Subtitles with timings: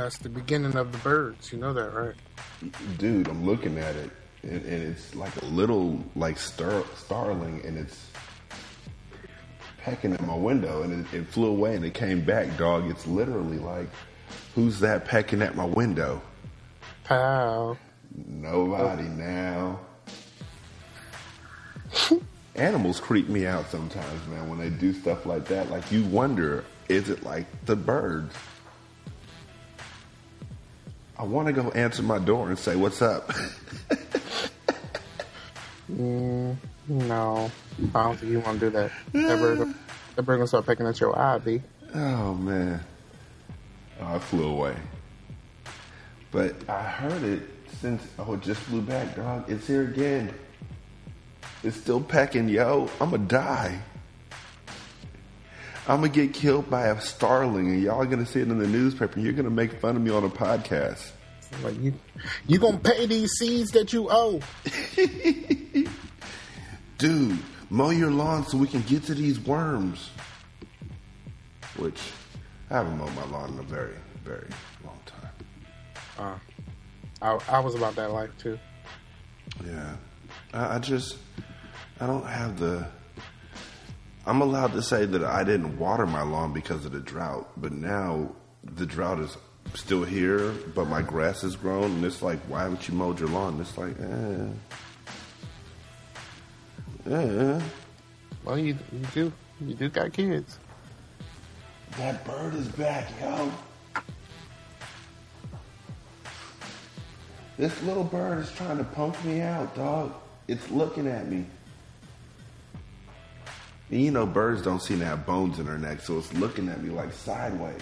[0.00, 1.52] That's the beginning of the birds.
[1.52, 2.14] You know that, right?
[2.96, 4.10] Dude, I'm looking at it,
[4.42, 8.06] and, and it's like a little like star, starling, and it's
[9.82, 12.88] pecking at my window, and it, it flew away, and it came back, dog.
[12.88, 13.88] It's literally like,
[14.54, 16.22] who's that pecking at my window?
[17.04, 17.76] Pow.
[18.26, 19.80] Nobody now.
[22.54, 25.70] Animals creep me out sometimes, man, when they do stuff like that.
[25.70, 28.34] Like, you wonder, is it like the birds?
[31.20, 33.30] I want to go answer my door and say, What's up?
[35.92, 37.50] Mm, no,
[37.94, 38.92] I don't think you want to do that.
[39.12, 41.60] That bird gonna start pecking at your eye, B.
[41.94, 42.80] oh, man.
[44.00, 44.76] Oh, it flew away.
[46.30, 47.42] But I heard it
[47.80, 49.50] since, oh, it just flew back, dog.
[49.50, 50.32] It's here again.
[51.64, 52.88] It's still pecking, yo.
[53.00, 53.80] I'm going to die.
[55.90, 58.48] I'm going to get killed by a starling, and y'all are going to see it
[58.48, 61.10] in the newspaper, and you're going to make fun of me on a podcast.
[61.64, 61.92] Like you,
[62.46, 64.40] you gonna pay these seeds that you owe.
[66.98, 67.38] Dude,
[67.70, 70.10] mow your lawn so we can get to these worms.
[71.76, 72.00] Which,
[72.70, 74.46] I haven't mowed my lawn in a very, very
[74.84, 75.30] long time.
[76.18, 76.38] Uh,
[77.20, 78.58] I, I was about that life too.
[79.66, 79.96] Yeah.
[80.54, 81.16] I, I just,
[82.00, 82.86] I don't have the.
[84.26, 87.72] I'm allowed to say that I didn't water my lawn because of the drought, but
[87.72, 88.30] now
[88.64, 89.36] the drought is
[89.74, 93.28] still here, but my grass has grown, and it's like, why haven't you mowed your
[93.28, 93.60] lawn?
[93.60, 94.46] It's like, eh.
[97.10, 97.60] Eh.
[98.44, 100.58] Well, you, you do, you do got kids.
[101.96, 103.50] That bird is back, yo.
[107.56, 110.14] This little bird is trying to punk me out, dog.
[110.48, 111.44] It's looking at me.
[113.90, 116.68] And you know, birds don't seem to have bones in their neck, so it's looking
[116.68, 117.80] at me like sideways.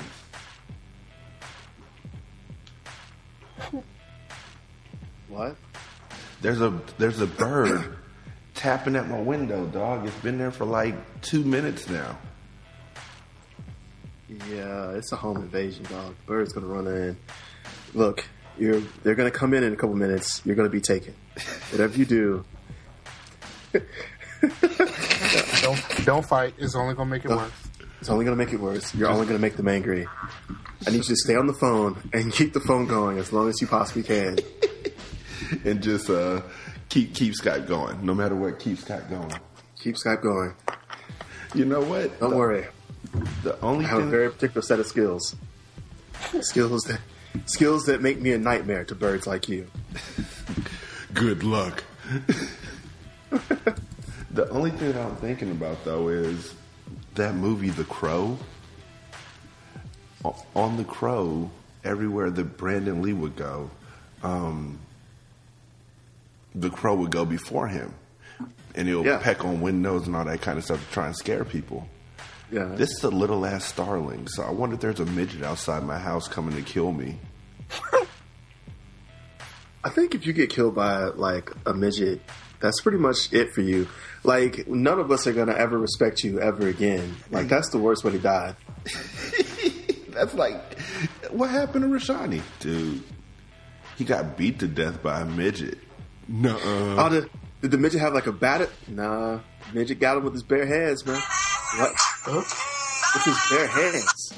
[5.29, 5.57] What?
[6.41, 7.97] There's a there's a bird
[8.55, 10.07] tapping at my window, dog.
[10.07, 12.19] It's been there for like two minutes now.
[14.51, 16.15] Yeah, it's a home invasion, dog.
[16.17, 17.17] The Bird's gonna run in.
[17.93, 18.25] Look,
[18.59, 20.41] you're they're gonna come in in a couple minutes.
[20.45, 21.15] You're gonna be taken.
[21.71, 22.45] Whatever you do,
[25.63, 26.55] Don't don't fight.
[26.59, 27.53] It's only gonna make it worse.
[28.01, 28.95] it's only gonna make it worse.
[28.95, 30.07] You're only gonna make them angry.
[30.87, 33.49] I need you to stay on the phone and keep the phone going as long
[33.49, 34.39] as you possibly can.
[35.65, 36.43] And just uh,
[36.89, 38.59] keep keep Skype going, no matter what.
[38.59, 39.33] Keep Skype going.
[39.81, 40.55] Keep Skype going.
[41.55, 42.21] You know what?
[42.21, 42.67] Don't the, worry.
[43.43, 45.35] The only I have a very particular set of skills.
[46.41, 47.01] skills that
[47.47, 49.69] skills that make me a nightmare to birds like you.
[51.15, 51.85] Good luck.
[54.31, 56.55] the only thing that I'm thinking about though is
[57.15, 58.39] that movie, The Crow.
[60.55, 61.51] On The Crow,
[61.85, 63.71] everywhere that Brandon Lee would go,
[64.23, 64.79] um,
[66.55, 67.95] the crow would go before him,
[68.75, 69.19] and he'll Yeah.
[69.19, 71.89] peck on windows and all that kind of stuff to try and scare people.
[72.51, 72.65] Yeah.
[72.65, 75.99] This is a little ass starling, so I wonder if there's a midget outside my
[75.99, 77.19] house coming to kill me.
[79.85, 82.21] I think if you get killed by like a midget,
[82.61, 83.89] that's pretty much it for you.
[84.25, 87.17] Like none of us are gonna ever respect you ever again.
[87.31, 87.51] Like mm.
[87.51, 88.55] that's the worst way to die.
[90.19, 90.81] That's like,
[91.31, 92.43] what happened to Rashanii?
[92.59, 93.05] Dude,
[93.97, 95.79] he got beat to death by a midget.
[96.27, 96.59] Nuh-uh.
[96.99, 97.31] Oh, did,
[97.63, 98.69] did the midget have like a bat?
[98.89, 99.39] Nah,
[99.73, 101.23] midget got him with his bare hands, man.
[101.77, 101.93] What?
[103.15, 104.33] With his bare hands.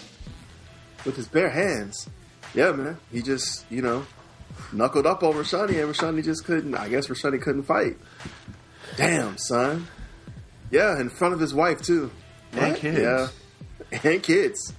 [1.06, 2.10] With his bare hands.
[2.52, 2.98] Yeah, man.
[3.10, 4.04] He just, you know,
[4.72, 6.74] knuckled up on Rashanii, and Rashanii just couldn't.
[6.74, 7.96] I guess Rashanii couldn't fight.
[8.96, 9.86] Damn, son.
[10.70, 12.10] Yeah, in front of his wife too.
[12.52, 12.98] And kids.
[12.98, 13.28] Yeah,
[14.04, 14.72] and kids.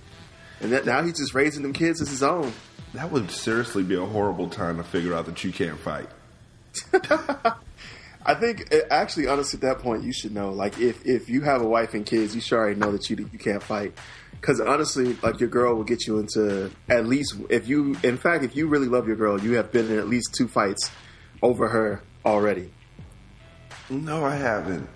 [0.60, 2.54] And that, now he's just raising them kids as his own.
[2.94, 6.10] That would seriously be a horrible time to figure out that you can't fight.
[8.26, 10.52] I think uh, actually, honestly, at that point, you should know.
[10.52, 13.30] Like, if if you have a wife and kids, you should already know that you
[13.32, 13.94] you can't fight.
[14.32, 18.44] Because honestly, like your girl will get you into at least if you, in fact,
[18.44, 20.90] if you really love your girl, you have been in at least two fights
[21.42, 22.72] over her already.
[23.90, 24.88] No, I haven't.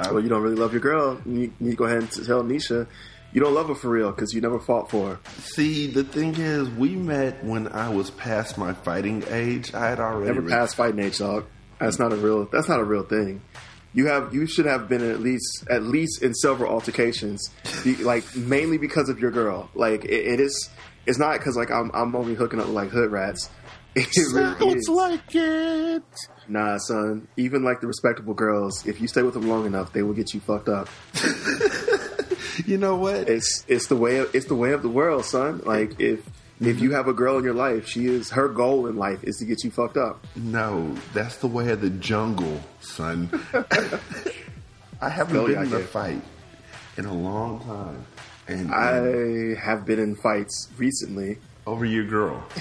[0.00, 1.20] Well, you don't really love your girl.
[1.26, 2.86] You to go ahead and tell Nisha
[3.32, 5.20] you don't love her for real because you never fought for her.
[5.40, 9.74] See, the thing is, we met when I was past my fighting age.
[9.74, 11.44] I had already Never re- passed fighting age, dog.
[11.78, 12.46] That's not a real.
[12.46, 13.42] That's not a real thing.
[13.94, 14.34] You have.
[14.34, 17.50] You should have been at least at least in several altercations,
[17.84, 19.70] be, like mainly because of your girl.
[19.74, 20.70] Like it, it is.
[21.06, 21.90] It's not because like I'm.
[21.94, 23.50] I'm only hooking up with like hood rats.
[23.94, 24.88] It really is.
[24.88, 26.02] like it.
[26.46, 27.26] Nah, son.
[27.36, 30.34] Even like the respectable girls, if you stay with them long enough, they will get
[30.34, 30.88] you fucked up.
[32.66, 33.28] You know what?
[33.28, 35.62] It's it's the way of, it's the way of the world, son.
[35.64, 36.24] Like if
[36.60, 39.36] if you have a girl in your life, she is her goal in life is
[39.38, 40.26] to get you fucked up.
[40.36, 43.30] No, that's the way of the jungle, son.
[45.00, 46.22] I haven't been in a fight
[46.96, 48.04] in a long time,
[48.48, 51.38] and, and I have been in fights recently.
[51.66, 52.44] over your girl.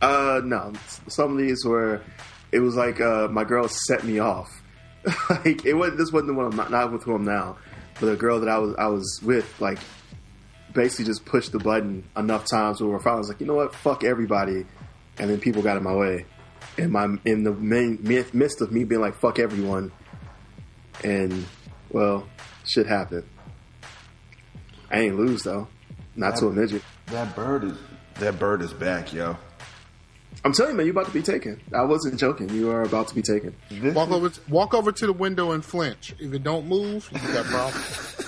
[0.00, 0.72] Uh, no.
[1.08, 2.00] Some of these were,
[2.52, 4.48] it was like uh, my girl set me off.
[5.30, 5.98] like it wasn't.
[5.98, 7.56] This wasn't the one I'm not, not with who I'm now,
[8.00, 9.78] but a girl that I was I was with like
[10.78, 13.74] basically just pushed the button enough times where I finally was like, you know what,
[13.74, 14.64] fuck everybody,
[15.18, 16.24] and then people got in my way.
[16.76, 17.98] In my in the main
[18.32, 19.90] midst of me being like fuck everyone,
[21.02, 21.44] and
[21.90, 22.28] well,
[22.64, 23.24] shit happened.
[24.90, 25.66] I ain't lose though,
[26.14, 26.82] not to a midget.
[27.06, 27.76] That bird is
[28.20, 29.36] that bird is back, yo.
[30.44, 31.60] I'm telling you, man, you're about to be taken.
[31.74, 32.48] I wasn't joking.
[32.50, 33.56] You are about to be taken.
[33.70, 36.14] This Walk is- over, walk over to the window and flinch.
[36.20, 38.24] If it don't move, you got problems.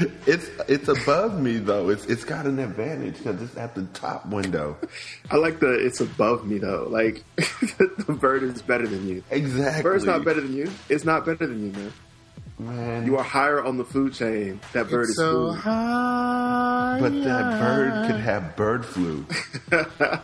[0.26, 1.88] It's it's above me though.
[1.88, 4.76] It's it's got an advantage because it's at the top window.
[5.30, 6.86] I like the it's above me though.
[6.90, 9.22] Like the bird is better than you.
[9.30, 9.82] Exactly.
[9.82, 10.70] Bird's not better than you.
[10.88, 11.92] It's not better than you, man.
[12.58, 13.06] man.
[13.06, 14.60] You are higher on the food chain.
[14.74, 15.60] That bird It's is so food.
[15.60, 16.98] high.
[17.00, 19.24] but that bird could have bird flu.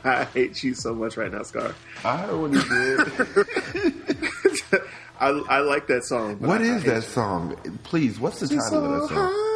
[0.05, 1.75] I hate you so much right now, Scar.
[2.05, 2.99] I heard what he did.
[5.21, 6.37] I, I like that song.
[6.37, 7.57] but what I- I is hate that song?
[7.85, 8.61] Please, what's the you.
[8.61, 9.31] title of that song?
[9.33, 9.54] high,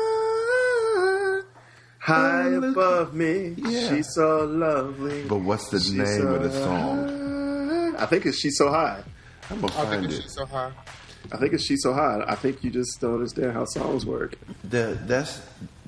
[2.09, 3.55] high above me.
[3.57, 3.89] Yeah.
[3.91, 5.25] She's so lovely.
[5.29, 7.95] But what's the She's name of the song?
[7.97, 8.03] high.
[8.03, 9.03] I think it's She's So High.
[9.51, 10.23] I'm gonna I find think it.
[10.23, 10.73] she's so high.
[11.33, 12.25] I think it's She's So High.
[12.27, 14.37] I think you just don't understand how songs work.
[14.65, 15.41] The, that's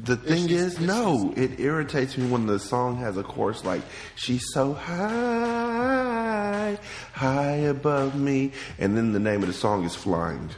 [0.02, 3.82] the thing she's- is, no, it irritates me when the song has a chorus like
[4.16, 6.78] "She's so high,
[7.12, 10.50] high above me," and then the name of the song is "Flying."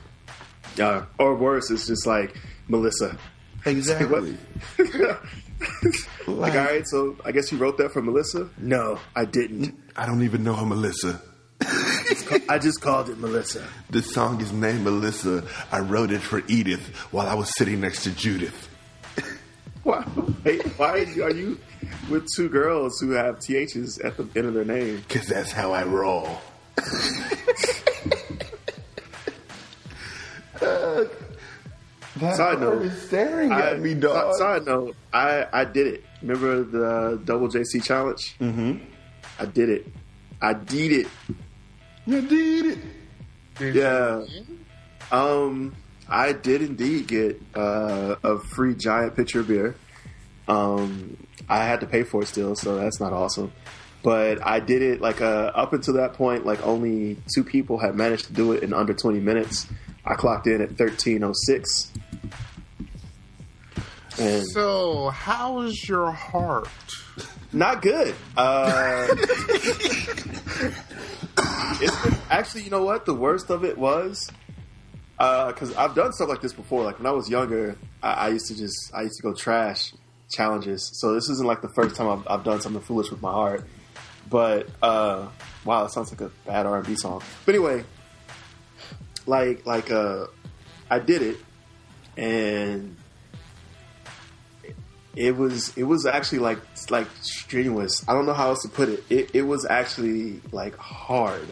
[0.80, 2.34] Uh, or worse, it's just like
[2.68, 3.16] Melissa.
[3.64, 4.36] Exactly.
[6.26, 8.48] like, all right, so I guess you wrote that for Melissa?
[8.58, 9.78] No, I didn't.
[9.96, 11.20] I don't even know her, Melissa.
[12.48, 13.66] I just called it Melissa.
[13.90, 15.44] The song is named Melissa.
[15.70, 18.68] I wrote it for Edith while I was sitting next to Judith.
[19.82, 20.04] Why,
[20.44, 20.90] hey, why
[21.22, 21.58] are you
[22.08, 25.02] with two girls who have THs at the end of their name?
[25.08, 26.38] Cause that's how I roll.
[30.60, 31.04] Uh,
[32.16, 34.34] that Side note, is staring I- at me, dog.
[34.36, 36.04] Side note, I, I did it.
[36.20, 38.36] Remember the double JC challenge?
[38.38, 38.84] Mm-hmm.
[39.38, 39.86] I did it.
[40.40, 41.06] I did it.
[42.06, 42.78] You did
[43.60, 43.74] it.
[43.74, 44.24] Yeah.
[45.10, 45.74] Um,
[46.08, 49.76] I did indeed get uh, a free giant pitcher of beer.
[50.48, 51.16] Um,
[51.48, 53.52] I had to pay for it still, so that's not awesome.
[54.02, 57.94] But I did it like uh, up until that point, like only two people had
[57.94, 59.66] managed to do it in under 20 minutes.
[60.04, 61.92] I clocked in at 1306.
[64.18, 66.68] And So, how's your heart?
[67.52, 68.14] not good.
[68.36, 69.06] Uh,
[71.80, 73.04] it's been, actually, you know what?
[73.06, 74.30] The worst of it was
[75.18, 76.82] because I've done stuff like this before.
[76.82, 79.92] Like when I was younger, I, I used to just I used to go trash
[80.30, 80.90] challenges.
[81.00, 83.64] So this isn't like the first time I've, I've done something foolish with my heart.
[84.32, 85.28] But uh,
[85.66, 87.22] wow, it sounds like a bad R and B song.
[87.44, 87.84] But anyway,
[89.26, 90.26] like like uh,
[90.90, 91.36] I did it,
[92.16, 92.96] and
[95.14, 98.08] it was it was actually like like strenuous.
[98.08, 99.04] I don't know how else to put it.
[99.10, 101.46] It, it was actually like hard.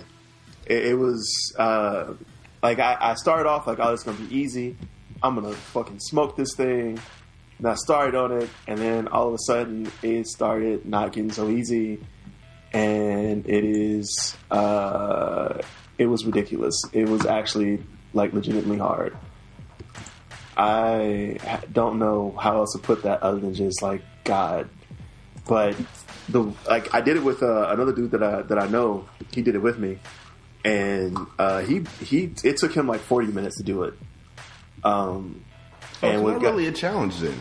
[0.64, 2.14] It, it was uh,
[2.62, 4.78] like I, I started off like oh it's gonna be easy,
[5.22, 6.98] I'm gonna fucking smoke this thing.
[7.58, 11.30] And I started on it, and then all of a sudden it started not getting
[11.30, 12.00] so easy,
[12.72, 15.58] and it is uh,
[15.98, 16.74] it was ridiculous.
[16.92, 19.16] It was actually like legitimately hard.
[20.56, 21.38] I
[21.72, 24.68] don't know how else to put that other than just like God.
[25.48, 25.76] But
[26.28, 29.08] the like I did it with uh, another dude that I that I know.
[29.32, 29.98] He did it with me,
[30.64, 33.94] and uh, he he it took him like forty minutes to do it.
[34.84, 35.44] Um,
[36.02, 37.38] Oh, and it's not got- really a challenge then.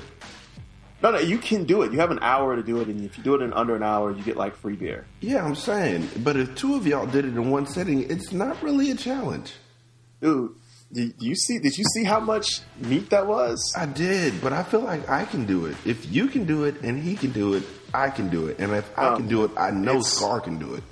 [1.02, 1.92] No, no, you can do it.
[1.92, 3.84] You have an hour to do it, and if you do it in under an
[3.84, 5.06] hour, you get like free beer.
[5.22, 8.62] Yeah, I'm saying, but if two of y'all did it in one sitting, it's not
[8.62, 9.54] really a challenge.
[10.22, 10.56] Dude,
[10.92, 11.60] did you see?
[11.60, 13.74] Did you see how much meat that was?
[13.78, 15.78] I did, but I feel like I can do it.
[15.86, 17.64] If you can do it and he can do it,
[17.94, 18.58] I can do it.
[18.60, 20.84] And if I Um, can do it, I know Scar can do it.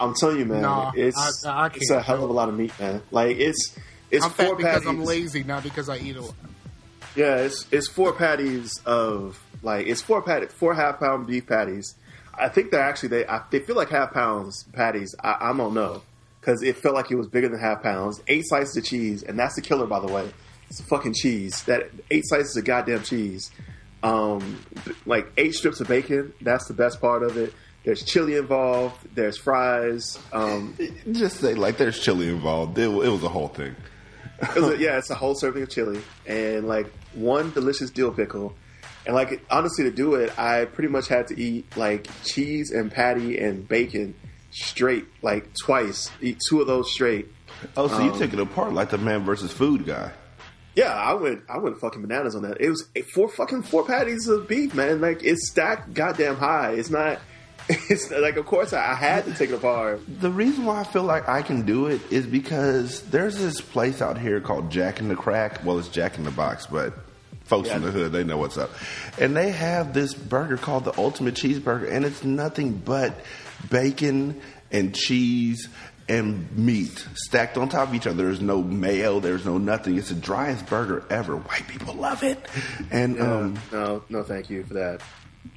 [0.00, 2.56] I'm telling you, man, Nah, it's I- I it's a hell of a lot of
[2.56, 3.02] meat, man.
[3.10, 3.76] Like it's
[4.10, 4.88] it's I'm four fat because patties.
[4.88, 6.34] I'm lazy, not because I eat a lot.
[7.16, 11.94] Yeah, it's it's four patties of like it's four patty four half pound beef patties.
[12.34, 15.14] I think they're actually they I, they feel like half pounds patties.
[15.22, 16.02] I, I don't know
[16.40, 18.22] because it felt like it was bigger than half pounds.
[18.28, 20.30] Eight slices of cheese, and that's the killer, by the way.
[20.68, 21.62] It's fucking cheese.
[21.64, 23.50] That eight slices of goddamn cheese.
[24.02, 24.64] Um,
[25.04, 26.32] like eight strips of bacon.
[26.40, 27.52] That's the best part of it.
[27.84, 28.96] There's chili involved.
[29.14, 30.18] There's fries.
[30.32, 30.76] Um,
[31.12, 32.78] Just say like there's chili involved.
[32.78, 33.74] It, it was a whole thing.
[34.42, 38.54] It yeah, it's a whole serving of chili and like one delicious dill pickle.
[39.06, 42.90] And like honestly, to do it, I pretty much had to eat like cheese and
[42.90, 44.14] patty and bacon
[44.50, 46.10] straight, like twice.
[46.20, 47.28] Eat two of those straight.
[47.76, 50.12] Oh, so you Um, took it apart like the man versus food guy.
[50.74, 52.60] Yeah, I went, I went fucking bananas on that.
[52.60, 55.00] It was four fucking four patties of beef, man.
[55.00, 56.72] Like it's stacked goddamn high.
[56.72, 57.18] It's not.
[57.88, 60.00] It's like, of course, I, I had to take it apart.
[60.20, 64.02] The reason why I feel like I can do it is because there's this place
[64.02, 65.64] out here called Jack in the Crack.
[65.64, 66.94] Well, it's Jack in the Box, but
[67.44, 67.76] folks Yeah.
[67.76, 68.70] in the hood they know what's up.
[69.18, 73.14] And they have this burger called the Ultimate Cheeseburger, and it's nothing but
[73.70, 74.40] bacon
[74.72, 75.68] and cheese
[76.08, 78.24] and meat stacked on top of each other.
[78.24, 79.20] There's no mayo.
[79.20, 79.96] There's no nothing.
[79.96, 81.36] It's the driest burger ever.
[81.36, 82.38] White people love it,
[82.90, 85.02] and um, No, no, thank you for that.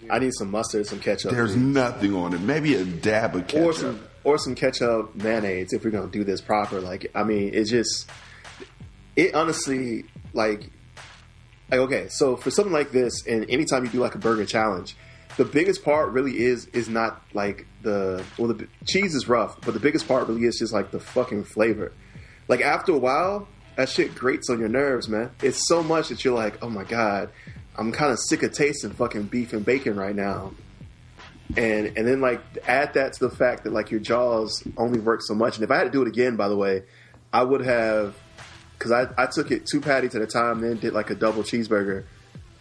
[0.09, 1.31] I need some mustard, some ketchup.
[1.31, 2.41] there's nothing on it.
[2.41, 3.65] Maybe a dab of ketchup.
[3.65, 6.79] or some or some ketchup mayonnaise if we're gonna do this proper.
[6.81, 8.09] Like, I mean, it's just
[9.15, 10.69] it honestly like
[11.69, 12.07] like okay.
[12.09, 14.95] So for something like this, and anytime you do like a burger challenge,
[15.37, 19.73] the biggest part really is is not like the well the cheese is rough, but
[19.73, 21.91] the biggest part really is just like the fucking flavor.
[22.47, 25.31] Like after a while, that shit grates on your nerves, man.
[25.41, 27.29] It's so much that you're like, oh my god,
[27.77, 30.51] I'm kind of sick of tasting fucking beef and bacon right now
[31.57, 35.21] and and then like add that to the fact that like your jaws only work
[35.21, 35.57] so much.
[35.57, 36.83] And if I had to do it again, by the way,
[37.31, 38.15] I would have
[38.77, 41.43] because I, I took it two patties at a time, then did like a double
[41.43, 42.05] cheeseburger.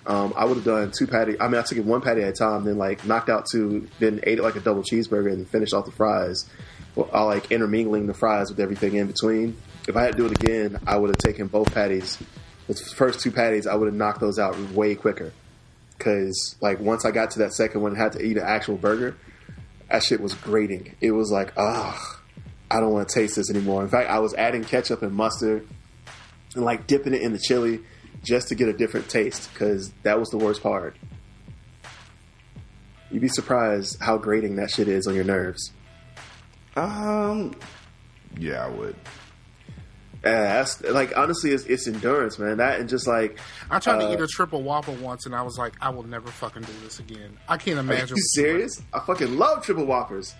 [0.04, 1.40] Um, I would have done two patty.
[1.40, 3.88] I mean, I took it one patty at a time, then like knocked out two,
[3.98, 6.48] then ate it like a double cheeseburger, and finished off the fries.
[6.94, 9.56] Well, I like intermingling the fries with everything in between.
[9.88, 12.18] If I had to do it again, I would have taken both patties.
[12.80, 15.32] First two patties, I would have knocked those out way quicker
[15.96, 18.76] because like once I got to that second one and had to eat an actual
[18.76, 19.16] burger,
[19.90, 20.96] that shit was grating.
[21.00, 22.20] It was like, ah,
[22.70, 23.82] I don't want to taste this anymore.
[23.82, 25.66] In fact, I was adding ketchup and mustard
[26.54, 27.80] and like dipping it in the chili
[28.22, 30.96] just to get a different taste because that was the worst part.
[33.10, 35.72] You'd be surprised how grating that shit is on your nerves.
[36.76, 37.54] Um,
[38.38, 38.96] yeah, I would.
[40.24, 42.58] Yeah, that's like honestly, it's, it's endurance, man.
[42.58, 45.42] That and just like I tried uh, to eat a triple whopper once, and I
[45.42, 47.38] was like, I will never fucking do this again.
[47.48, 48.16] I can't Are imagine.
[48.16, 48.80] you serious?
[48.92, 50.34] I fucking love triple whoppers.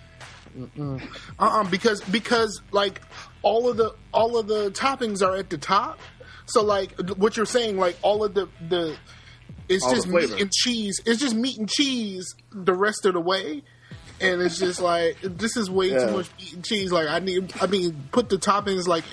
[0.79, 3.01] Uh-uh, because because like
[3.41, 5.99] all of the all of the toppings are at the top.
[6.45, 8.95] So like what you're saying, like all of the the
[9.69, 11.01] it's All just meat and cheese.
[11.05, 13.63] It's just meat and cheese the rest of the way.
[14.23, 16.05] And it's just like this is way Yeah.
[16.07, 16.91] too much meat and cheese.
[16.91, 19.03] Like I need, I mean, put the toppings like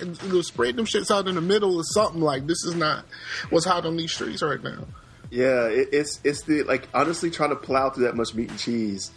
[0.44, 2.20] spread them shits out in the middle or something.
[2.20, 3.04] Like this is not
[3.50, 4.86] what's hot on these streets right now.
[5.30, 8.58] Yeah, it, it's it's the like honestly trying to plow through that much meat and
[8.58, 9.10] cheese.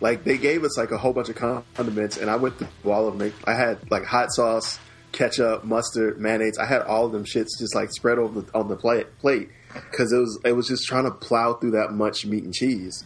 [0.00, 3.08] Like they gave us like a whole bunch of condiments, and I went through all
[3.08, 3.32] of them.
[3.44, 4.78] I had like hot sauce,
[5.12, 6.56] ketchup, mustard, mayonnaise.
[6.56, 9.48] I had all of them shits just like spread over the, on the plate plate
[9.74, 13.04] because it was it was just trying to plow through that much meat and cheese.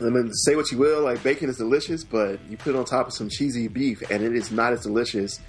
[0.00, 2.84] I mean, say what you will, like bacon is delicious, but you put it on
[2.84, 5.40] top of some cheesy beef, and it is not as delicious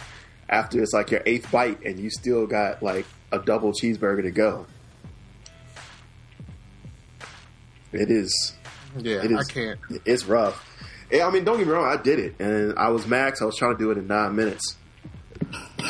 [0.50, 4.32] after it's like your eighth bite, and you still got like a double cheeseburger to
[4.32, 4.65] go.
[7.91, 8.53] It is.
[8.98, 9.50] Yeah, It is.
[9.50, 9.79] I can't.
[10.06, 10.65] It's rough.
[11.12, 11.86] Yeah, I mean, don't get me wrong.
[11.86, 13.41] I did it, and I was max.
[13.41, 14.77] I was trying to do it in nine minutes,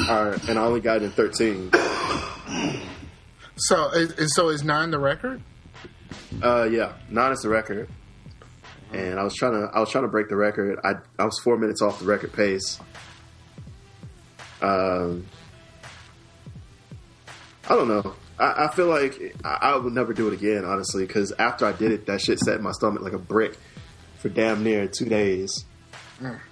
[0.10, 1.72] All right, and I only got it in thirteen.
[3.58, 5.42] So, is- so is nine the record?
[6.42, 7.90] Uh, yeah, nine is the record,
[8.92, 10.80] and I was trying to I was trying to break the record.
[10.84, 12.80] I I was four minutes off the record pace.
[14.62, 15.26] Um,
[17.70, 18.16] I don't know.
[18.38, 21.72] I, I feel like I, I would never do it again, honestly, because after I
[21.72, 23.58] did it, that shit set my stomach like a brick
[24.18, 25.66] for damn near two days.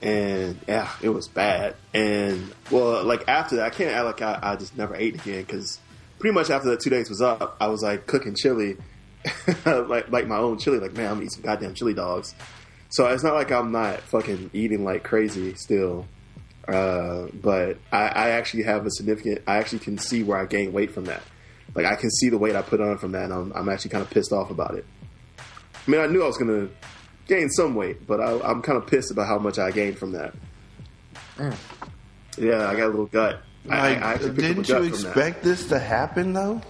[0.01, 1.75] And yeah, it was bad.
[1.93, 5.41] And well, like after that, I can't act like I, I just never ate again
[5.43, 5.79] because
[6.19, 8.77] pretty much after the two days was up, I was like cooking chili,
[9.65, 10.79] like like my own chili.
[10.79, 12.33] Like man, I'm gonna eat some goddamn chili dogs.
[12.89, 16.07] So it's not like I'm not fucking eating like crazy still.
[16.67, 19.41] Uh, but I, I actually have a significant.
[19.47, 21.21] I actually can see where I gained weight from that.
[21.75, 23.91] Like I can see the weight I put on from that, and I'm, I'm actually
[23.91, 24.85] kind of pissed off about it.
[25.39, 26.67] I mean, I knew I was gonna
[27.27, 30.11] gain some weight, but I, I'm kind of pissed about how much I gained from
[30.11, 30.33] that.
[32.37, 33.41] Yeah, I got a little gut.
[33.65, 36.61] Like, I, I actually picked up a didn't you gut expect this to happen though?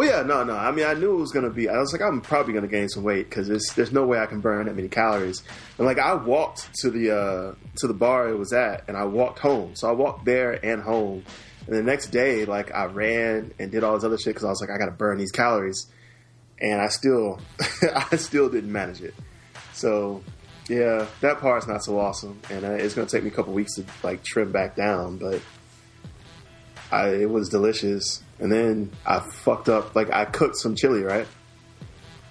[0.00, 0.56] Well, yeah, no, no.
[0.56, 1.68] I mean, I knew it was gonna be.
[1.68, 4.24] I was like, I'm probably gonna gain some weight because there's there's no way I
[4.24, 5.42] can burn that many calories.
[5.76, 9.04] And like, I walked to the uh, to the bar it was at, and I
[9.04, 9.76] walked home.
[9.76, 11.22] So I walked there and home.
[11.66, 14.48] And the next day, like, I ran and did all this other shit because I
[14.48, 15.86] was like, I gotta burn these calories.
[16.58, 17.38] And I still,
[18.10, 19.12] I still didn't manage it.
[19.74, 20.22] So,
[20.66, 23.74] yeah, that part's not so awesome, and uh, it's gonna take me a couple weeks
[23.74, 25.42] to like trim back down, but.
[26.92, 28.20] I, it was delicious.
[28.40, 29.94] And then I fucked up.
[29.94, 31.26] Like I cooked some chili, right?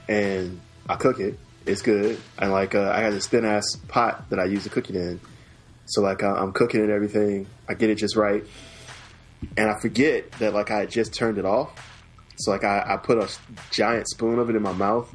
[0.08, 1.38] And I cook it.
[1.66, 2.20] It's good.
[2.40, 4.96] And like uh, I had this thin ass pot that I use to cook it
[4.96, 5.20] in.
[5.86, 7.48] So like I- I'm cooking it and everything.
[7.68, 8.44] I get it just right.
[9.56, 11.86] And I forget that like I just turned it off.
[12.38, 13.30] So like I, I put a
[13.72, 15.14] giant spoon of it in my mouth.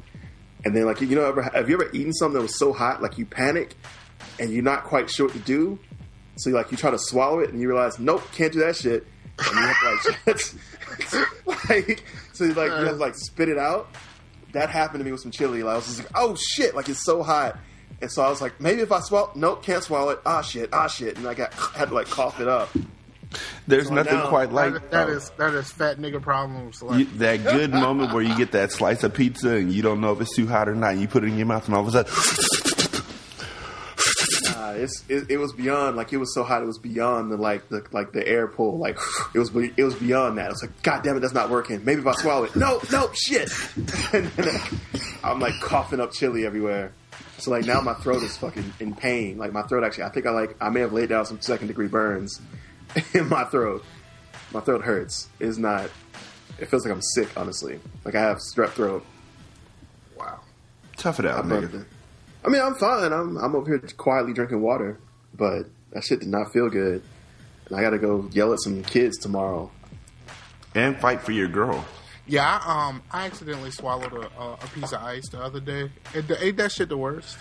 [0.63, 3.01] And then like you know ever have you ever eaten something that was so hot
[3.01, 3.75] like you panic
[4.39, 5.77] and you're not quite sure what to do?
[6.37, 9.05] So like you try to swallow it and you realize nope can't do that shit.
[9.39, 10.17] And you have to
[11.45, 13.89] like, like so like you have to like spit it out.
[14.53, 15.63] That happened to me with some chili.
[15.63, 17.57] Like, I was just like, oh shit, like it's so hot.
[18.01, 20.19] And so I was like, maybe if I swallow, nope, can't swallow it.
[20.25, 22.69] Ah shit, ah shit, and I got had to like cough it up.
[23.67, 26.81] There's So nothing now- quite like That- that uh, is that is fat nigga problems.
[26.81, 29.99] Like, you, that good moment where you get that slice of pizza and you don't
[29.99, 30.91] know if it's too hot or not.
[30.93, 32.13] And you put it in your mouth, and all of a sudden,
[34.75, 36.61] it's it, it was beyond like it was so hot.
[36.61, 38.77] It was beyond the like the like the air pull.
[38.77, 38.97] Like
[39.33, 40.47] it was it was beyond that.
[40.47, 41.83] I was like, God damn it, that's not working.
[41.85, 43.51] Maybe if I swallow it, no, no, shit.
[44.13, 44.59] and then
[45.23, 46.91] I'm like coughing up chili everywhere.
[47.37, 49.37] So like now my throat is fucking in pain.
[49.37, 51.67] Like my throat actually, I think I like I may have laid down some second
[51.67, 52.41] degree burns
[53.13, 53.83] in my throat.
[54.51, 55.27] My throat hurts.
[55.39, 55.89] It's not.
[56.59, 57.29] It feels like I'm sick.
[57.35, 59.05] Honestly, like I have strep throat.
[60.17, 60.39] wow.
[60.95, 61.85] tough it out, nigga.
[62.45, 63.11] Not- I mean, I'm fine.
[63.11, 64.99] I'm I'm over here quietly drinking water,
[65.33, 67.03] but that shit did not feel good.
[67.67, 69.71] And I got to go yell at some kids tomorrow.
[70.75, 71.85] And fight for your girl.
[72.27, 75.91] Yeah, I, um, I accidentally swallowed a, a, a piece of ice the other day.
[76.13, 77.37] And the, ain't that shit the worst?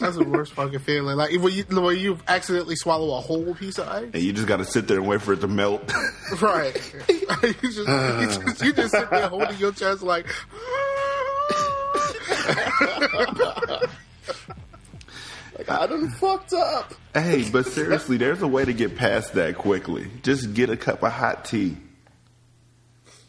[0.00, 1.16] That's the worst fucking feeling.
[1.16, 4.48] Like when you when you accidentally swallow a whole piece of ice, And you just
[4.48, 5.90] got to sit there and wait for it to melt.
[6.40, 6.74] right?
[7.08, 7.84] you, just, you
[8.44, 10.26] just you just sit there holding your chest like.
[15.56, 16.94] Like I done fucked up.
[17.14, 20.06] hey, but seriously, there's a way to get past that quickly.
[20.22, 21.76] Just get a cup of hot tea.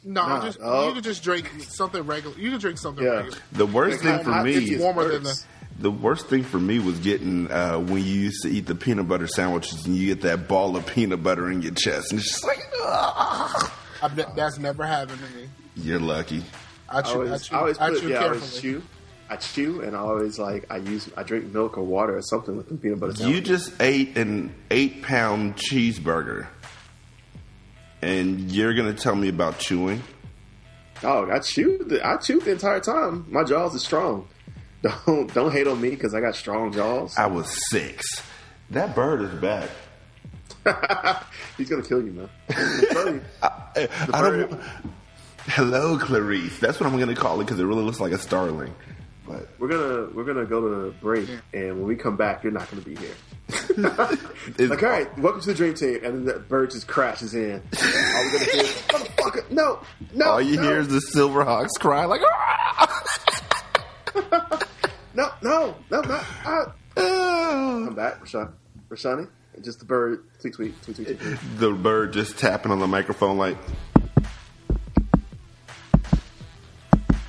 [0.03, 0.87] No, Nah, just oh.
[0.87, 2.37] you can just drink something regular.
[2.37, 3.11] You can drink something Yeah.
[3.15, 3.37] regular.
[3.53, 5.45] The worst Like, thing for hot me, tea is warmer than worse.
[5.79, 9.07] the worst thing for me was getting uh, when you used to eat the peanut
[9.07, 12.29] butter sandwiches and you get that ball of peanut butter in your chest, and it's
[12.29, 12.59] just like.
[14.01, 15.49] I've ne- that's never happened to me.
[15.75, 16.43] you're lucky.
[16.87, 18.61] I I chew, I always, chew, I always I put, chew yeah, I always carefully.
[18.61, 18.83] chew.
[19.29, 22.57] I chew, and I always like I use I drink milk or water or something
[22.57, 23.11] with the peanut butter.
[23.11, 23.43] You sandwich.
[23.45, 26.47] just ate an eight pound cheeseburger,
[28.01, 30.01] and you're gonna tell me about chewing?
[31.03, 31.89] Oh, I chewed.
[31.89, 33.25] The, I chewed the entire time.
[33.29, 34.27] My jaws are strong.
[34.81, 37.17] Don't don't hate on me because I got strong jaws.
[37.17, 38.05] I was six.
[38.69, 39.69] That bird is back.
[41.57, 42.29] He's gonna kill you, man.
[42.91, 43.21] Telling you.
[43.43, 44.61] I, eh, I don't.
[45.47, 46.59] Hello, Clarice.
[46.59, 48.73] That's what I'm gonna call it because it really looks like a starling.
[49.29, 52.51] But We're gonna we're gonna go to the break, and when we come back, you're
[52.51, 53.13] not gonna be here.
[54.57, 57.53] Like, all right, welcome to the dream team, and then the bird just crashes in.
[57.53, 59.79] All we're gonna hear, is, motherfucker, no,
[60.13, 62.21] no, all you no, hear is the Silverhawks cry like.
[62.25, 63.05] "Ah!"
[65.13, 66.19] no, no, no, no.
[66.45, 66.73] Ah.
[66.97, 67.81] Ah.
[67.85, 68.51] Come back, Rashawn,
[68.89, 71.19] Rashanii, and just the bird, tweet, tweet, tweet, tweet, tweet.
[71.21, 71.39] tweet.
[71.59, 73.57] the bird just tapping on the microphone like.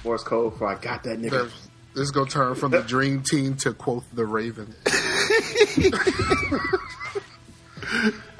[0.03, 1.53] Morse code for I got that nigga.
[1.93, 4.75] This this is gonna turn from the dream team to quote the Raven.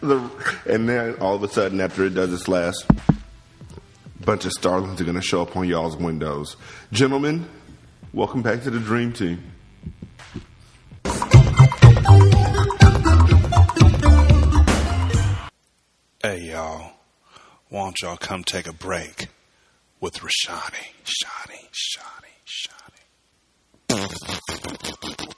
[0.03, 0.31] The,
[0.67, 2.87] and then all of a sudden, after it does its last,
[4.25, 6.57] bunch of starlings are going to show up on y'all's windows.
[6.91, 7.47] Gentlemen,
[8.15, 9.43] welcome back to the Dream Team.
[16.23, 16.93] Hey y'all,
[17.69, 19.27] why don't y'all come take a break
[20.01, 22.80] with Rashanii, Shani, Shani, Shani.
[23.91, 25.30] Thank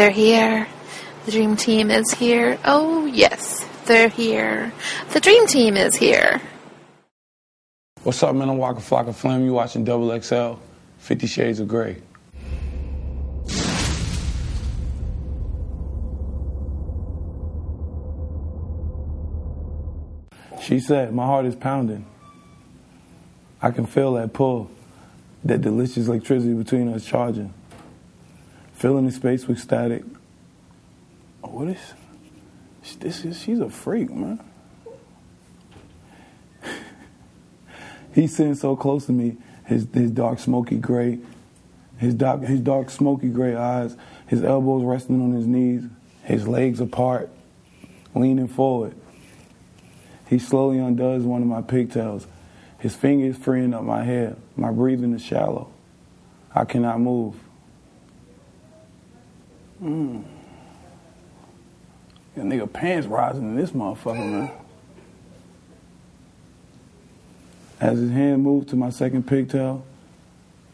[0.00, 0.66] they're here.
[1.26, 2.58] The dream team is here.
[2.64, 4.72] Oh, yes, they're here.
[5.10, 6.40] The dream team is here.
[8.02, 8.48] What's up, man?
[8.48, 9.44] I'm Waka Flocka Flame.
[9.44, 10.54] You watching Double XL,
[11.00, 12.00] Fifty Shades of Grey.
[20.62, 22.06] She said, My heart is pounding.
[23.60, 24.70] I can feel that pull,
[25.44, 27.52] that delicious electricity between us charging.
[28.80, 30.02] Filling the space with static.
[31.44, 31.76] Oh, what is
[32.98, 33.26] this?
[33.26, 34.42] Is, she's a freak, man.
[38.14, 41.18] He's sitting so close to me, his, his dark, smoky gray,
[41.98, 45.82] his dark, his dark, smoky gray eyes, his elbows resting on his knees,
[46.22, 47.28] his legs apart,
[48.14, 48.94] leaning forward.
[50.26, 52.26] He slowly undoes one of my pigtails.
[52.78, 54.36] His fingers freeing up my hair.
[54.56, 55.70] My breathing is shallow.
[56.54, 57.36] I cannot move.
[59.82, 60.24] Mm.
[62.34, 64.50] That nigga pants rising in this motherfucker, man.
[67.80, 69.84] As his hand moved to my second pigtail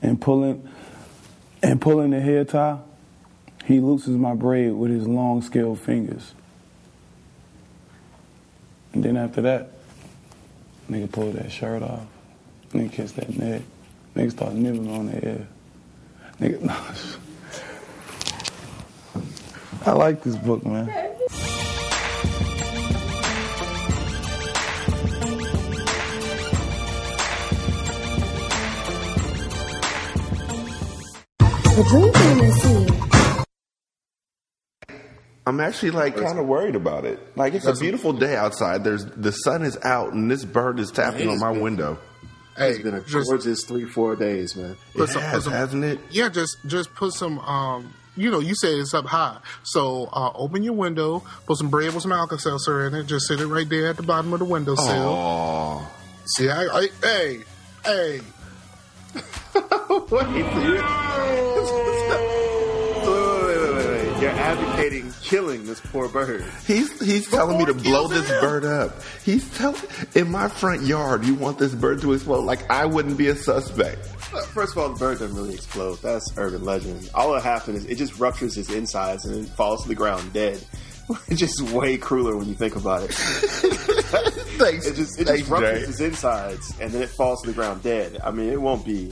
[0.03, 0.69] and pulling
[1.62, 2.79] and pulling the hair tie,
[3.64, 6.35] he loosens my braid with his long scaled fingers.
[8.92, 9.71] And then after that,
[10.90, 12.07] nigga pull that shirt off.
[12.73, 13.63] Nigga kiss that neck.
[14.15, 15.46] Nigga start nibbling on the air.
[16.40, 17.19] Nigga.
[19.87, 20.87] I like this book, man.
[31.39, 33.43] The dream team.
[35.49, 37.21] I'm actually like kind of worried about it.
[37.37, 38.83] Like it's a beautiful day outside.
[38.83, 41.99] There's the sun is out and this bird is tapping on my window.
[42.59, 44.71] It's been a just- gorgeous three, four days, man.
[44.95, 46.01] It Put some- put has, some- hasn't it?
[46.11, 47.39] Yeah, just just put some.
[47.41, 51.69] Um, you know, you say it's up high, so uh, open your window, put some
[51.71, 53.06] bread with some Alka Seltzer in it.
[53.06, 54.87] Just sit it right there at the bottom of the windowsill.
[54.88, 55.90] Oh,
[56.37, 57.44] See, I, I, hey,
[57.85, 58.21] hey,
[59.54, 59.60] Wait,
[60.10, 60.83] you're,
[63.02, 64.21] wait, wait, wait, wait.
[64.21, 66.44] You're advocating killing this poor bird.
[66.67, 68.96] he's he's telling me to blow kills this bird up.
[69.25, 69.81] He's telling
[70.14, 71.25] in my front yard.
[71.25, 72.44] You want this bird to explode?
[72.44, 74.08] Like I wouldn't be a suspect.
[74.52, 75.98] First of all, the bird doesn't really explode.
[76.02, 77.08] That's urban legend.
[77.14, 80.33] All that happens is it just ruptures his insides and then falls to the ground
[80.33, 80.62] dead.
[81.29, 83.12] It's just way crueler when you think about it.
[84.58, 84.87] Thanks.
[84.87, 85.87] It just it Thanks, just ruptures Jay.
[85.87, 88.18] his insides and then it falls to the ground dead.
[88.24, 89.10] I mean, it won't be,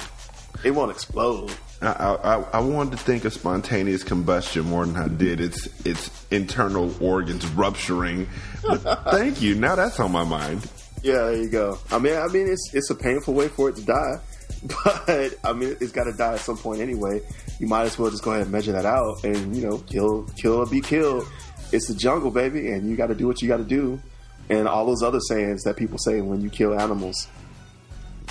[0.64, 1.52] it won't explode.
[1.80, 6.10] I, I, I wanted to think of spontaneous combustion more than I did its its
[6.32, 8.26] internal organs rupturing.
[8.66, 8.78] But
[9.12, 9.54] thank you.
[9.54, 10.68] Now that's on my mind.
[11.04, 11.78] Yeah, there you go.
[11.92, 14.16] I mean, I mean, it's it's a painful way for it to die,
[14.84, 17.20] but I mean, it's got to die at some point anyway.
[17.58, 20.24] You might as well just go ahead and measure that out, and you know, kill,
[20.36, 21.26] kill or be killed.
[21.72, 24.00] It's the jungle, baby, and you got to do what you got to do,
[24.48, 27.28] and all those other sayings that people say when you kill animals.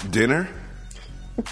[0.09, 0.49] Dinner?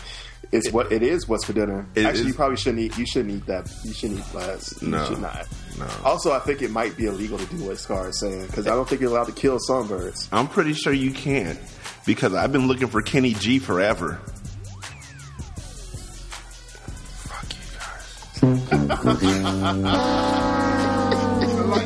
[0.51, 1.29] It's what it is.
[1.29, 1.87] What's for dinner?
[1.95, 2.97] It Actually, is- you probably shouldn't eat.
[2.97, 3.73] You shouldn't eat that.
[3.85, 4.81] You shouldn't eat glass.
[4.81, 4.99] No.
[4.99, 5.47] you should not.
[5.79, 5.87] No.
[6.03, 8.71] Also, I think it might be illegal to do what Scar is saying because I
[8.71, 10.27] don't think you're allowed to kill songbirds.
[10.29, 11.57] I'm pretty sure you can't
[12.05, 14.19] because I've been looking for Kenny G forever.
[18.91, 18.99] Like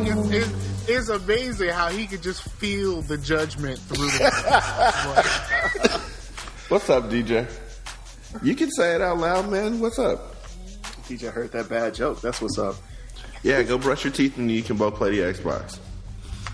[0.08, 4.10] it's, it's, it's amazing how he could just feel the judgment through.
[6.70, 7.48] What's up, DJ?
[8.42, 9.80] You can say it out loud, man.
[9.80, 10.36] What's up?
[11.08, 12.22] DJ heard that bad joke.
[12.22, 12.76] That's what's up.
[13.44, 15.78] Yeah, go brush your teeth and you can both play the Xbox.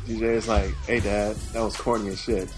[0.06, 2.54] DJ is like, "Hey, Dad, that was corny as shit."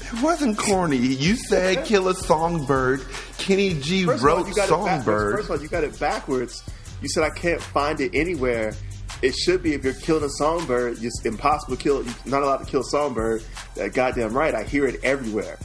[0.00, 0.96] It wasn't corny.
[0.96, 3.04] You said kill a songbird.
[3.36, 5.04] Kenny G First of all, wrote you got it backwards.
[5.04, 5.34] songbird.
[5.36, 6.62] First of all, you got it backwards.
[7.04, 8.72] You said I can't find it anywhere.
[9.20, 12.02] It should be if you're killing a songbird, it's impossible to kill.
[12.02, 13.44] You're not allowed to kill a songbird.
[13.74, 14.54] That goddamn right.
[14.54, 15.58] I hear it everywhere.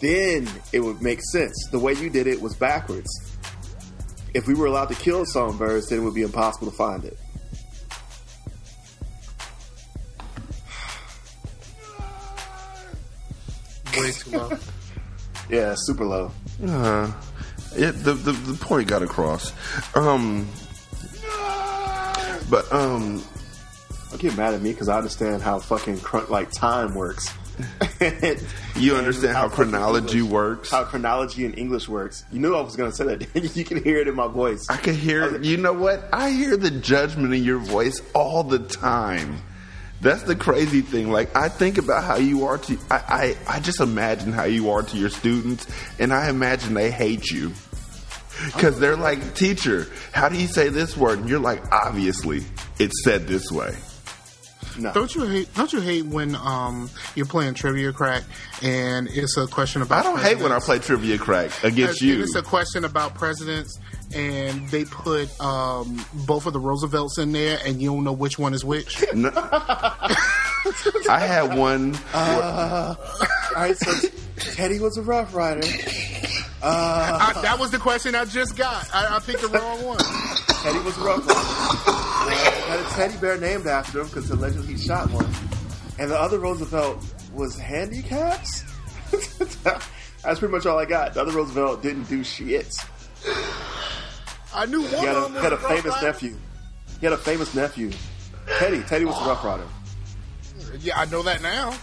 [0.00, 1.68] Then it would make sense.
[1.70, 3.10] The way you did it was backwards.
[4.32, 7.18] If we were allowed to kill songbirds, then it would be impossible to find it.
[13.98, 14.50] Way too low.
[15.48, 16.32] Yeah, super low.
[16.66, 17.12] Uh,
[17.76, 19.52] it, the, the the point got across.
[19.94, 20.48] Um,
[22.50, 23.22] but um,
[24.10, 27.32] Don't get mad at me because I understand how fucking cr- like time works.
[28.76, 30.70] you understand how fucking chronology English- works.
[30.70, 32.24] How chronology in English works.
[32.30, 33.56] You knew I was going to say that.
[33.56, 34.66] you can hear it in my voice.
[34.68, 35.40] I can hear.
[35.42, 36.08] You know what?
[36.12, 39.42] I hear the judgment in your voice all the time.
[40.02, 41.10] That's the crazy thing.
[41.10, 42.78] Like I think about how you are to.
[42.90, 45.66] I, I I just imagine how you are to your students,
[45.98, 47.52] and I imagine they hate you.
[48.54, 51.20] Because they're like, teacher, how do you say this word?
[51.20, 52.44] And you're like, obviously,
[52.78, 53.74] it's said this way.
[54.78, 54.92] No.
[54.92, 55.54] Don't you hate?
[55.54, 58.24] Don't you hate when um you're playing trivia crack
[58.62, 60.04] and it's a question about?
[60.04, 62.22] I don't hate when I play trivia crack against you.
[62.22, 63.78] It's a question about presidents,
[64.14, 68.38] and they put um, both of the Roosevelts in there, and you don't know which
[68.38, 69.02] one is which.
[69.14, 69.30] No.
[71.08, 71.96] I had one.
[72.12, 72.96] All
[73.54, 75.62] right, so Teddy was a Rough Rider.
[76.68, 78.88] I, that was the question I just got.
[78.94, 79.98] I, I picked the wrong one.
[79.98, 84.78] Teddy was a Rough Uh, had a teddy bear named after him because allegedly he
[84.78, 85.26] shot one.
[85.98, 88.64] And the other Roosevelt was handicaps.
[89.62, 91.14] That's pretty much all I got.
[91.14, 92.68] The other Roosevelt didn't do shit.
[94.54, 96.06] I knew one He had of a, them had a famous Rider.
[96.06, 96.36] nephew.
[97.00, 97.92] He had a famous nephew.
[98.58, 98.82] Teddy.
[98.82, 99.66] Teddy was a Rough Rider.
[100.80, 101.74] Yeah, I know that now.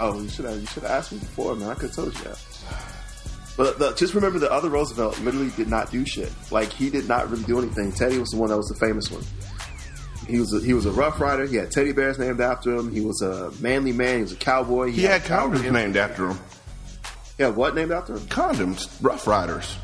[0.00, 1.70] Oh, you should have you should have asked me before, man.
[1.70, 2.38] I could have told you that.
[3.56, 6.32] But the, just remember, the other Roosevelt literally did not do shit.
[6.50, 7.92] Like he did not really do anything.
[7.92, 9.22] Teddy was the one that was the famous one.
[10.26, 11.46] He was a, he was a Rough Rider.
[11.46, 12.90] He had teddy bears named after him.
[12.92, 14.16] He was a manly man.
[14.16, 14.90] He was a cowboy.
[14.90, 16.38] He had cowboy condoms named after him.
[17.38, 18.20] Yeah, what named after him?
[18.20, 19.76] Condoms, Rough Riders.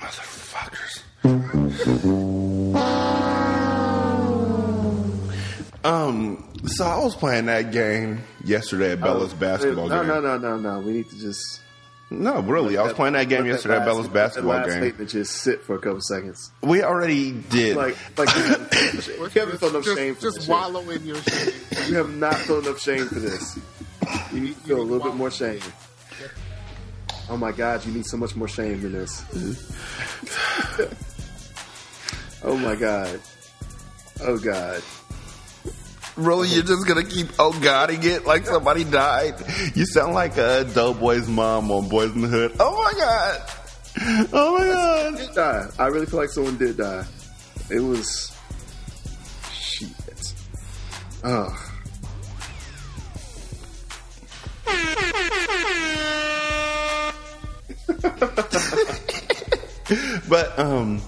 [0.00, 1.02] Motherfuckers.
[5.84, 10.08] um, so I was playing that game yesterday at oh, Bella's uh, basketball no, game.
[10.08, 10.74] No, no, no, no.
[10.74, 10.80] No.
[10.80, 11.60] We need to just
[12.10, 12.76] No, really.
[12.76, 14.82] I was playing that game let yesterday at last- Bella's basketball that last game.
[14.82, 16.50] Statement just sit for a couple seconds.
[16.62, 17.76] We already did.
[17.76, 20.34] Like, like you haven't felt enough just, shame for this.
[20.34, 20.48] just this.
[20.48, 21.52] wallow in your shame.
[21.52, 21.88] shit.
[21.88, 23.58] You have not felt enough shame for this.
[24.32, 25.60] You need to feel a little bit more shame.
[27.30, 29.22] Oh my God, you need so much more shame than this.
[29.22, 30.84] Mm-hmm.
[32.46, 33.20] oh my God.
[34.20, 34.82] Oh God.
[36.16, 39.34] Really, you're just gonna keep oh godding it like somebody died?
[39.74, 42.56] You sound like a Doughboy's mom on Boys in the Hood.
[42.60, 43.42] Oh my god!
[44.32, 45.16] Oh my god!
[45.16, 45.68] Did die.
[45.78, 47.04] I really feel like someone did die.
[47.70, 48.32] It was
[49.52, 50.34] shit.
[51.24, 51.70] Oh.
[60.28, 61.02] But um,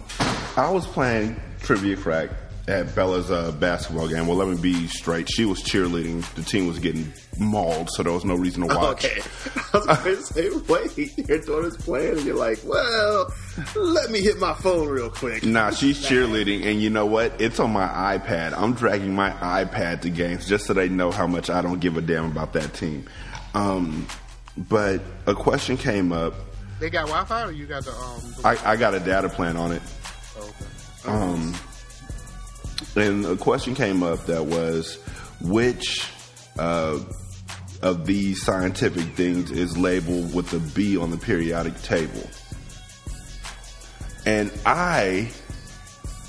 [0.57, 2.31] I was playing trivia crack
[2.69, 4.27] at Bella's uh, basketball game.
[4.27, 5.29] Well, let me be straight.
[5.31, 6.29] She was cheerleading.
[6.35, 9.05] The team was getting mauled, so there was no reason to watch.
[9.05, 9.21] Okay.
[9.73, 13.33] I was going to say, wait, your daughter's playing, and you're like, well,
[13.77, 15.45] let me hit my phone real quick.
[15.45, 17.41] Nah, she's cheerleading, and you know what?
[17.41, 18.53] It's on my iPad.
[18.57, 21.97] I'm dragging my iPad to games just so they know how much I don't give
[21.97, 23.07] a damn about that team.
[23.55, 24.07] Um,
[24.57, 26.35] but a question came up.
[26.81, 28.21] They got Wi-Fi, or you got the um.
[28.43, 29.83] The, I, I got a data plan on it.
[30.37, 30.53] okay.
[31.07, 31.55] Um,
[32.95, 34.97] and a question came up that was
[35.41, 36.09] which
[36.59, 36.99] uh,
[37.83, 42.29] of these scientific things is labeled with a B on the periodic table?
[44.24, 45.31] And I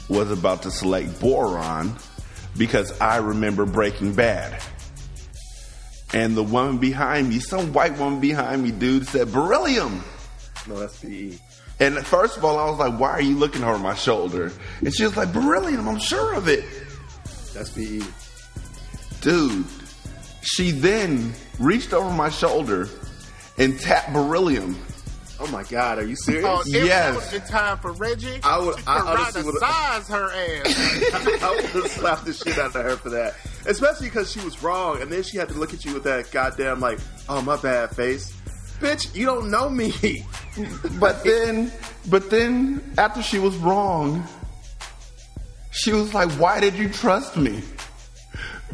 [0.09, 1.95] was about to select boron
[2.57, 4.61] because I remember Breaking Bad.
[6.13, 10.03] And the woman behind me, some white woman behind me, dude, said beryllium.
[10.67, 11.37] No, that's PE.
[11.79, 14.51] And first of all, I was like, why are you looking over my shoulder?
[14.79, 16.65] And she was like, beryllium, I'm sure of it.
[17.53, 18.01] That's PE.
[19.21, 19.65] Dude,
[20.41, 22.87] she then reached over my shoulder
[23.57, 24.77] and tapped beryllium.
[25.39, 26.45] Oh my God, are you serious?
[26.47, 27.15] Oh, it Yes.
[27.15, 28.39] was in time for Reggie.
[28.43, 31.43] I would- I honestly would've- size her ass.
[31.43, 33.35] I would have slapped the shit out of her for that.
[33.67, 36.31] Especially because she was wrong, and then she had to look at you with that
[36.31, 36.97] goddamn, like,
[37.29, 38.33] oh, my bad face.
[38.79, 39.93] Bitch, you don't know me.
[40.99, 41.71] But then,
[42.09, 44.27] but then after she was wrong,
[45.71, 47.61] she was like, why did you trust me?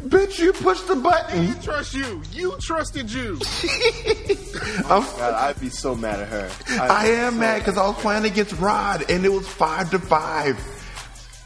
[0.00, 1.60] Bitch, you pushed the He button.
[1.60, 2.22] trust you.
[2.32, 3.38] You trusted you.
[4.86, 6.50] Oh I'm, God, I'd be so mad at her.
[6.70, 9.90] I'd I am so mad because I was playing against Rod and it was five
[9.90, 10.56] to five.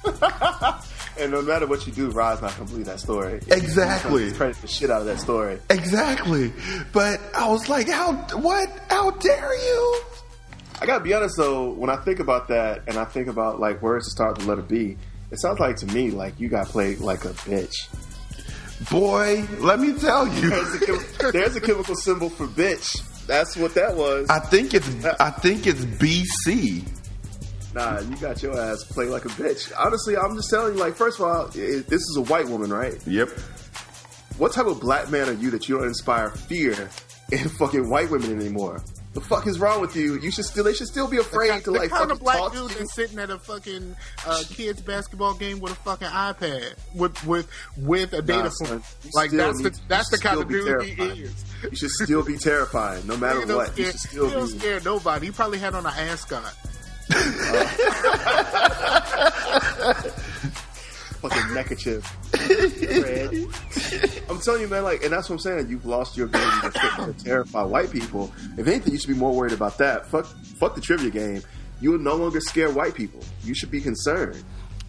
[1.19, 3.41] And no matter what you do, Rod's not believe that story.
[3.49, 4.31] Exactly.
[4.33, 5.59] Credit the shit out of that story.
[5.69, 6.53] Exactly.
[6.93, 8.69] But I was like, how, what?
[8.89, 10.01] How dare you?
[10.81, 13.83] I gotta be honest though, when I think about that and I think about like
[13.83, 14.97] words that start with the letter B,
[15.33, 17.75] it sounds like to me like you got played like a bitch.
[18.91, 20.51] Boy, let me tell you.
[20.51, 23.27] There's a, chem- there's a chemical symbol for bitch.
[23.27, 24.29] That's what that was.
[24.31, 26.87] I think it's I think it's BC.
[27.75, 29.71] Nah, you got your ass played like a bitch.
[29.79, 30.81] Honestly, I'm just telling you.
[30.81, 32.95] Like, first of all, i this is a white woman, right?
[33.07, 33.29] Yep.
[34.39, 36.89] What type of black man are you that you don't inspire fear
[37.33, 38.83] in fucking white women anymore?
[39.15, 40.19] The fuck is wrong with you?
[40.21, 40.63] You should still.
[40.65, 42.79] They should still be afraid to the like kind of black talk dude you.
[42.79, 43.97] that's sitting at a fucking
[44.27, 47.49] uh, kids basketball game with a fucking iPad with with
[47.79, 48.81] with a data son.
[48.81, 48.83] phone.
[49.15, 51.19] Like still that's need- the you that's the kind of be dude he terrified.
[51.19, 51.45] is.
[51.71, 53.77] You should still be terrifying, no matter He don't what.
[53.77, 54.59] You scare, should still he don't be.
[54.59, 55.27] scare nobody.
[55.27, 56.55] He probably had on an ascot.
[61.21, 62.05] fucking neckerchief.
[63.03, 63.47] Red.
[64.31, 65.69] I'm telling you, man, like, and that's what I'm saying.
[65.69, 68.33] You've lost your ability to, fit- to terrify white people.
[68.57, 70.07] If anything, you should be more worried about that.
[70.07, 71.43] Fuck, fuck the trivia game.
[71.81, 73.21] You will no longer scare white people.
[73.45, 74.43] You should be concerned.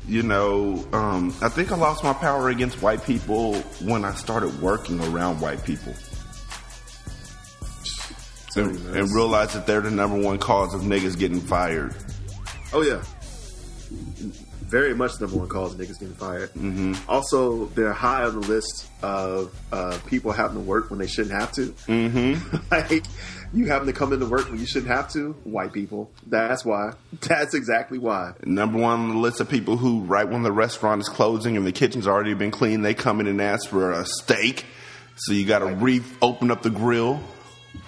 [0.07, 4.59] You know, um, I think I lost my power against white people when I started
[4.61, 5.93] working around white people
[8.55, 11.93] and, and it's- realized that they're the number one cause of niggas getting fired.
[12.71, 13.01] Oh yeah,
[14.69, 16.51] very much the number one cause niggas getting fired.
[16.53, 16.93] Mm-hmm.
[17.09, 21.39] Also, they're high on the list of uh, people having to work when they shouldn't
[21.39, 21.67] have to.
[21.87, 22.57] Mm-hmm.
[22.71, 23.03] like
[23.51, 25.31] you having to come into work when you shouldn't have to.
[25.43, 26.11] White people.
[26.27, 26.93] That's why.
[27.21, 28.33] That's exactly why.
[28.43, 31.65] Number one on the list of people who, right when the restaurant is closing and
[31.65, 34.65] the kitchen's already been cleaned, they come in and ask for a steak.
[35.15, 37.19] So you got to re open up the grill.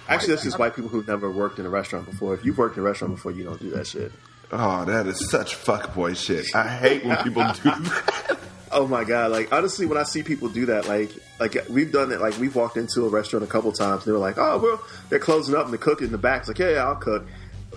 [0.08, 2.34] Actually, that's just white people who've never worked in a restaurant before.
[2.34, 4.12] If you've worked in a restaurant before, you don't do that shit.
[4.52, 6.46] Oh, that is such fuckboy shit.
[6.54, 8.38] I hate when people do that.
[8.74, 9.32] Oh my god!
[9.32, 12.22] Like honestly, when I see people do that, like like we've done it.
[12.22, 14.06] Like we've walked into a restaurant a couple times.
[14.06, 16.48] They were like, "Oh, well, they're closing up and the cook in the back." It's
[16.48, 17.26] like, "Yeah, yeah, I'll cook."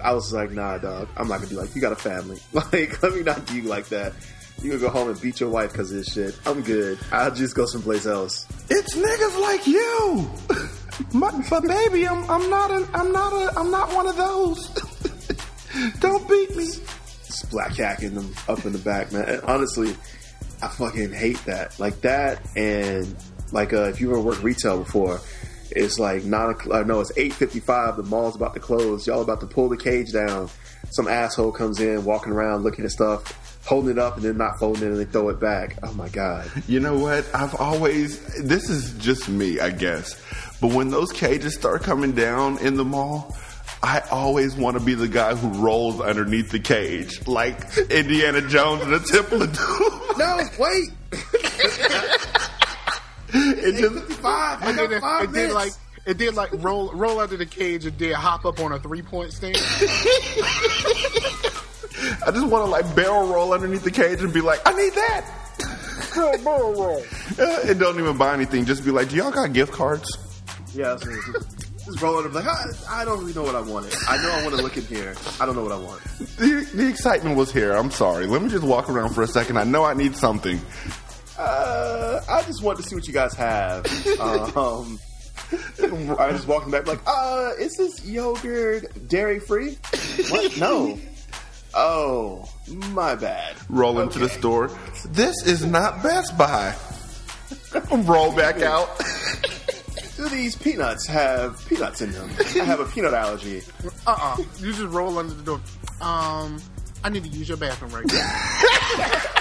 [0.01, 2.39] I was like, "Nah, dog, I'm not gonna do like you got a family.
[2.53, 4.13] Like, let me not do you like that.
[4.61, 6.39] You gonna go home and beat your wife because of this shit?
[6.45, 6.97] I'm good.
[7.11, 10.32] I'll just go someplace else." It's niggas like you.
[11.13, 14.69] My, but baby, I'm I'm not an I'm not a I'm not one of those.
[15.99, 16.65] Don't beat me.
[16.65, 19.28] Just black hacking them up in the back, man.
[19.28, 19.95] And honestly,
[20.61, 21.80] I fucking hate that.
[21.80, 23.15] Like that, and
[23.51, 25.19] like uh, if you ever worked retail before,
[25.71, 26.51] it's like nine.
[26.51, 27.97] o'clock- Uh, no, it's eight fifty-five.
[27.97, 29.05] The mall's about to close.
[29.07, 30.49] Y'all about to pull the cage down.
[30.91, 34.59] Some asshole comes in, walking around, looking at stuff, holding it up, and then not
[34.59, 35.78] folding it, and they throw it back.
[35.84, 36.49] Oh my god!
[36.67, 37.26] You know what?
[37.34, 40.15] I've always this is just me, I guess.
[40.61, 43.36] But when those cages start coming down in the mall,
[43.86, 47.59] I always want to be the guy who rolls underneath the cage, like
[47.91, 50.01] Indiana Jones in the Temple of Doom.
[50.17, 50.89] No, wait.
[53.38, 54.63] It just, Fifty-five.
[54.63, 55.73] I And got then, five it did like
[56.05, 59.01] it did like roll roll under the cage and did hop up on a three
[59.01, 59.57] point stand.
[59.57, 59.59] I
[62.31, 65.25] just want to like barrel roll underneath the cage and be like, I need that.
[66.43, 67.03] barrel roll.
[67.38, 68.63] Uh, and don't even buy anything.
[68.65, 70.07] Just be like, do y'all got gift cards?
[70.73, 70.97] Yeah,
[71.86, 72.01] that's what it is.
[72.01, 73.93] just, just roll it up like I, I don't really know what I wanted.
[74.07, 75.15] I know I want to look in here.
[75.39, 76.01] I don't know what I want.
[76.38, 77.73] The, the excitement was here.
[77.73, 78.25] I'm sorry.
[78.27, 79.57] Let me just walk around for a second.
[79.57, 80.59] I know I need something.
[81.38, 83.86] Uh, I just wanted to see what you guys have.
[84.57, 84.99] um,
[86.19, 89.77] I was walking back like, uh, is this yogurt dairy free?
[90.29, 90.57] What?
[90.57, 90.97] No.
[91.73, 92.49] Oh,
[92.91, 93.55] my bad.
[93.69, 94.71] Roll into the store.
[95.09, 96.73] This is not Best Buy.
[97.91, 98.89] Roll back out.
[100.18, 102.30] Do these peanuts have peanuts in them?
[102.39, 103.61] I have a peanut allergy.
[104.07, 105.61] Uh uh You just roll under the door.
[106.01, 106.61] Um,
[107.03, 109.22] I need to use your bathroom right now.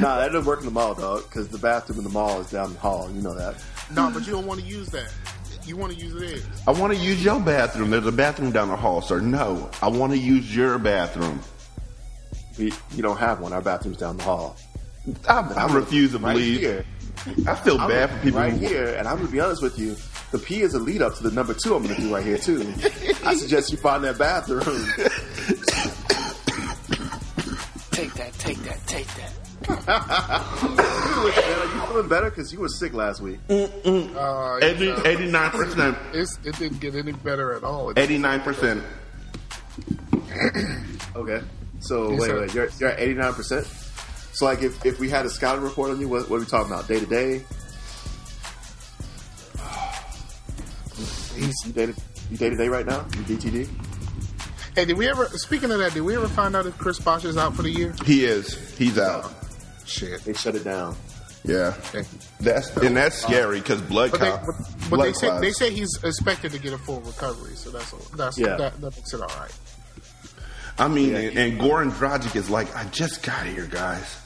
[0.00, 2.50] Nah, that doesn't work in the mall, dog, because the bathroom in the mall is
[2.50, 3.10] down the hall.
[3.12, 3.56] You know that.
[3.92, 5.12] no, but you don't want to use that.
[5.66, 6.44] You want to use theirs.
[6.66, 7.90] I want to use your bathroom.
[7.90, 9.20] There's a bathroom down the hall, sir.
[9.20, 11.40] No, I want to use your bathroom.
[12.58, 13.52] We, you don't have one.
[13.52, 14.56] Our bathroom's down the hall.
[15.28, 16.60] I, I refuse to Right believe.
[16.60, 16.84] here.
[17.46, 18.40] I feel I'm bad for people.
[18.40, 19.96] right here, and I'm gonna be honest with you.
[20.30, 22.38] The P is a lead up to the number two I'm gonna do right here
[22.38, 22.60] too.
[23.24, 24.62] I suggest you find that bathroom.
[27.90, 28.32] Take that.
[28.34, 28.86] Take that.
[28.86, 29.32] Take that.
[29.68, 29.78] Man,
[31.58, 32.30] are you feeling better?
[32.30, 33.40] Because you were sick last week.
[33.50, 35.96] Uh, 89 percent.
[36.12, 37.90] it's, it didn't get any better at all.
[37.90, 38.84] It- 89 percent.
[41.16, 41.40] Okay.
[41.80, 43.66] So wait, wait, you're you're at 89 percent.
[44.38, 46.46] So like, if, if we had a scouting report on you, what, what are we
[46.46, 46.86] talking about?
[46.86, 47.44] Day to day.
[51.36, 51.94] You day to
[52.30, 52.98] you day to right now?
[53.16, 53.68] You DTD?
[54.76, 55.24] Hey, did we ever?
[55.30, 57.70] Speaking of that, did we ever find out if Chris Bosh is out for the
[57.70, 57.92] year?
[58.04, 58.76] He is.
[58.78, 59.28] He's out.
[59.86, 60.20] Shit.
[60.22, 60.94] They shut it down.
[61.44, 61.74] Yeah.
[61.92, 62.06] Okay.
[62.38, 65.40] That's and that's scary because blood But they, but, but blood they say clots.
[65.40, 68.54] they say he's expected to get a full recovery, so that's that's Yeah.
[68.56, 69.58] that, that makes it all right.
[70.78, 71.18] I mean, Yeah.
[71.18, 74.16] and, and Goran Dragic is like, I just got here, guys.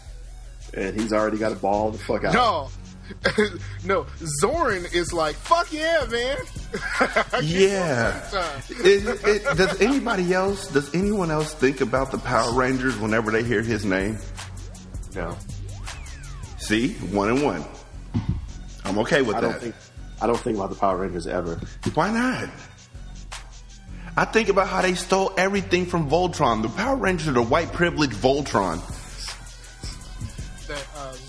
[0.75, 2.33] And he's already got a ball the fuck out.
[2.35, 2.69] No,
[3.85, 4.07] no,
[4.41, 6.37] Zoran is like, fuck yeah, man.
[7.43, 8.23] Yeah.
[8.71, 10.69] It- it- does anybody else?
[10.69, 14.17] Does anyone else think about the Power Rangers whenever they hear his name?
[15.15, 15.37] No.
[16.59, 17.65] See, one and one.
[18.85, 19.51] I'm okay with I that.
[19.53, 19.75] don't think
[20.23, 21.61] I don't think about the Power Rangers ever.
[21.95, 22.49] Why not?
[24.17, 26.63] I think about how they stole everything from Voltron.
[26.63, 28.81] The Power Rangers are the white privileged Voltron.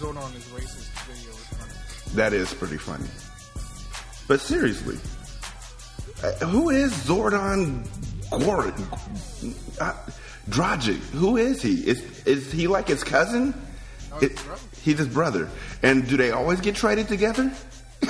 [0.03, 2.15] That Zordon is racist video is funny.
[2.15, 3.05] That is pretty funny.
[4.27, 4.97] But seriously,
[6.21, 7.87] uh, who is Zordon
[8.29, 8.75] Gorin?
[9.79, 9.93] Uh,
[10.49, 10.97] Dragic?
[11.13, 11.87] Who is he?
[11.87, 13.53] Is is he like his cousin?
[14.11, 14.61] No, his It- brother.
[14.81, 15.49] he's his brother.
[15.81, 17.51] And do they always get traded together?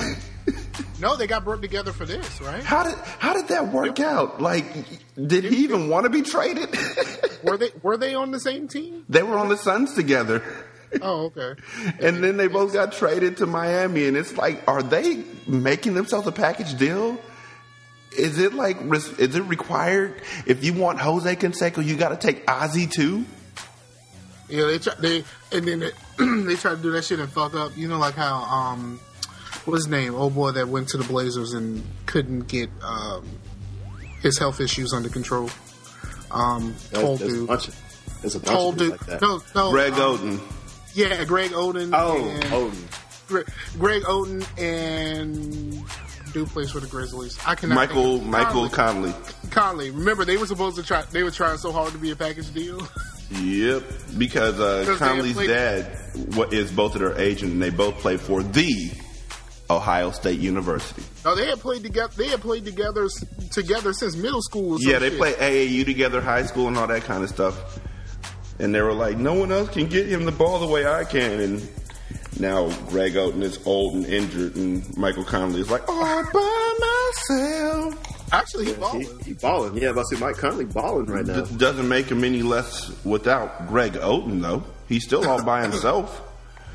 [1.00, 2.62] No, they got brought together for this, right?
[2.62, 4.40] How did how did that work out?
[4.40, 4.64] Like,
[5.26, 6.68] did he even want to be traded?
[7.42, 9.04] Were they were they on the same team?
[9.08, 10.42] they were on the Suns together.
[11.02, 11.60] Oh, okay.
[12.00, 16.26] And then they both got traded to Miami, and it's like, are they making themselves
[16.26, 17.18] a package deal?
[18.16, 20.22] Is it like, is it required?
[20.46, 23.24] If you want Jose Canseco, you got to take Ozzie too.
[24.48, 27.54] Yeah, they try, they and then they, they try to do that shit and fuck
[27.54, 27.76] up.
[27.76, 29.00] You know, like how um,
[29.64, 30.14] what's his name?
[30.14, 33.26] Old boy that went to the Blazers and couldn't get um
[34.20, 35.50] his health issues under control.
[36.30, 39.20] Um, There's, told there's a bunch of there's a bunch told of dudes dude, like
[39.20, 39.22] that.
[39.22, 40.40] no, no, Greg um, Oden.
[40.94, 41.90] Yeah, Greg Oden.
[41.92, 42.88] Oh, and Odin.
[43.26, 43.46] Greg,
[43.78, 45.84] Greg Oden and
[46.32, 47.38] dude plays for the Grizzlies.
[47.46, 49.12] I cannot Michael think Michael Conley.
[49.12, 49.50] Conley.
[49.50, 49.90] Conley.
[49.90, 51.02] Remember, they were supposed to try.
[51.02, 52.86] They were trying so hard to be a package deal.
[53.30, 53.84] Yep,
[54.18, 55.96] because uh, Conley's dad
[56.34, 58.92] what is both of their agent, and they both play for the
[59.70, 61.02] Ohio State University.
[61.24, 62.12] no, they had played together.
[62.16, 63.08] They had played together
[63.50, 64.78] together since middle school.
[64.80, 65.18] Yeah, they shit.
[65.18, 67.78] play AAU together, high school, and all that kind of stuff.
[68.58, 71.04] And they were like, no one else can get him the ball the way I
[71.04, 71.40] can.
[71.40, 71.68] And
[72.38, 77.38] now Greg Oden is old and injured, and Michael Conley is like, oh, all by
[77.38, 78.32] myself.
[78.32, 79.18] Actually, he's He, balling.
[79.24, 79.76] he balling.
[79.76, 81.42] Yeah, but see, Mike Conley balling right now.
[81.42, 84.64] D- doesn't make him any less without Greg Oden, though.
[84.88, 86.20] He's still all by himself.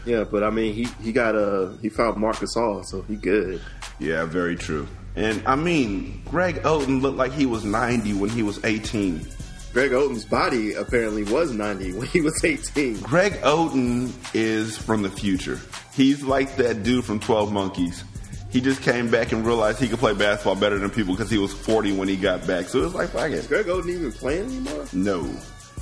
[0.06, 3.62] Yeah, but I mean, he he got a he found Marc Gasol, so he good.
[4.00, 4.88] Yeah, very true.
[5.18, 9.28] And I mean, Greg Oden looked like he was 90 when he was 18.
[9.74, 13.01] Greg Oden's body apparently was 90 when he was 18.
[13.01, 15.59] Greg Oden is from the future.
[15.93, 18.03] He's like that dude from 12 Monkeys.
[18.49, 21.38] He just came back and realized he could play basketball better than people because he
[21.38, 22.65] was 40 when he got back.
[22.67, 23.45] So it was like, fuck Is.
[23.45, 24.86] Greg Oden even playing anymore?
[24.91, 25.32] No.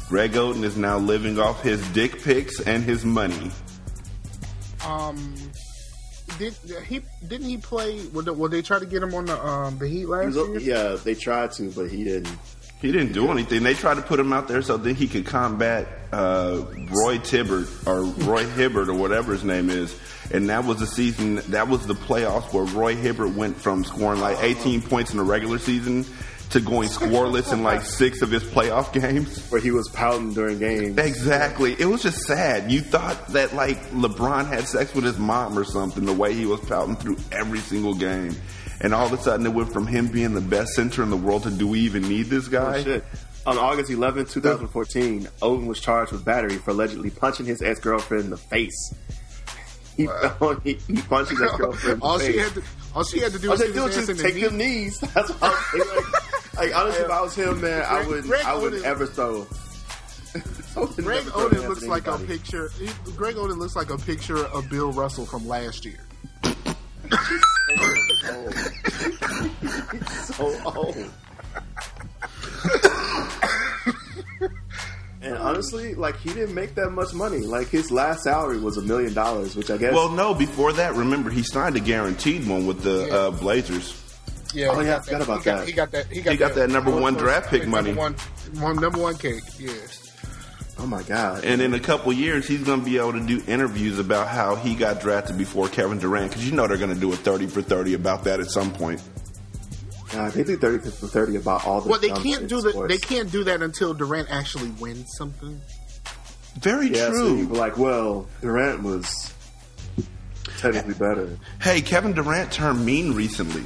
[0.09, 3.51] Greg Oden is now living off his dick pics and his money.
[4.85, 5.33] Um,
[6.37, 6.53] did
[6.85, 7.01] he?
[7.27, 8.05] Didn't he play?
[8.07, 10.35] Would they, would they try to get him on the um the Heat He last
[10.35, 10.75] was, year?
[10.77, 12.37] yeah, they tried to, but he didn't.
[12.79, 13.63] He didn't do anything.
[13.63, 17.87] They tried to put him out there so that he could combat uh, Roy Tibbert
[17.87, 19.97] or Roy Hibbert or whatever his name is.
[20.31, 21.35] And that was the season.
[21.49, 25.23] That was the playoffs where Roy Hibbert went from scoring like 18 points in the
[25.23, 26.05] regular season
[26.51, 29.49] to going scoreless in like six of his playoff games.
[29.49, 30.97] Where he was pouting during games.
[30.97, 31.75] Exactly.
[31.79, 32.71] It was just sad.
[32.71, 36.05] You thought that like LeBron had sex with his mom or something.
[36.05, 38.35] The way he was pouting through every single game.
[38.81, 41.17] And all of a sudden, it went from him being the best center in the
[41.17, 42.77] world to do we even need this oh, guy?
[42.79, 43.03] Oh, shit.
[43.45, 48.25] On August 11, 2014, Oden was charged with battery for allegedly punching his ex girlfriend
[48.25, 48.93] in the face.
[49.95, 50.03] He,
[50.63, 52.33] he, he punched his ex girlfriend in the all face.
[52.33, 52.63] she had to
[52.93, 54.35] all she had to do All was they hit do his just in the take
[54.35, 54.41] knee.
[54.41, 54.99] them knees.
[55.13, 56.03] That's what I was saying.
[56.55, 58.83] Like, like, honestly, if I was him, man, I Greg- would Greg I would Oden-
[58.83, 59.47] ever throw.
[60.33, 62.69] Greg never throw Oden looks at like a picture.
[62.79, 65.99] He, Greg Oden looks like a picture of Bill Russell from last year.
[70.23, 70.95] So old.
[75.21, 77.39] and honestly, like he didn't make that much money.
[77.39, 79.93] Like his last salary was a million dollars, which I guess.
[79.93, 84.03] Well, no, before that, remember, he signed a guaranteed one with the uh, Blazers.
[84.53, 85.67] Yeah, Oh, yeah, I forgot about he got, that.
[85.67, 86.07] He got that.
[86.07, 87.93] He got, He got that number one draft pick number money.
[87.93, 88.15] One,
[88.59, 89.43] one number one cake.
[89.59, 89.71] Yeah.
[90.79, 91.43] Oh my god!
[91.45, 94.55] And in a couple years, he's going to be able to do interviews about how
[94.55, 97.47] he got drafted before Kevin Durant, because you know they're going to do a 30
[97.47, 99.01] for 30 about that at some point.
[100.11, 101.89] God, they do thirty for thirty about all the.
[101.89, 102.85] Well, they can't do in that.
[102.87, 105.59] They can't do that until Durant actually wins something.
[106.59, 107.41] Very Yeah, true.
[107.41, 109.33] people are like, well, Durant was
[110.59, 111.37] technically better.
[111.61, 113.63] Hey, Kevin Durant turned mean recently.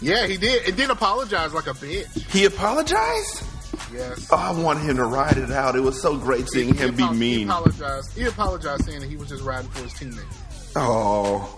[0.00, 0.66] Yeah, he did.
[0.68, 2.06] It did apologize like a bitch.
[2.30, 3.42] He apologized?
[3.92, 4.28] Yes.
[4.30, 5.76] Oh, I wanted him to ride it out.
[5.76, 7.48] It was so great seeing him be apo- He mean.
[7.50, 8.16] apologized.
[8.16, 10.24] He apologized saying that he was just riding for his teammate.
[10.76, 11.56] Oh,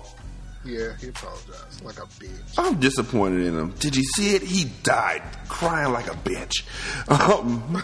[0.64, 2.58] Yeah, he apologized like a bitch.
[2.58, 3.70] I'm disappointed in him.
[3.80, 4.42] Did you see it?
[4.42, 6.62] He died crying like a bitch.
[7.08, 7.82] Um,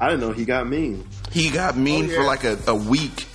[0.00, 1.06] I didn't know he got mean.
[1.30, 2.16] he got mean Oh, yeah.
[2.16, 3.26] for like a, a week.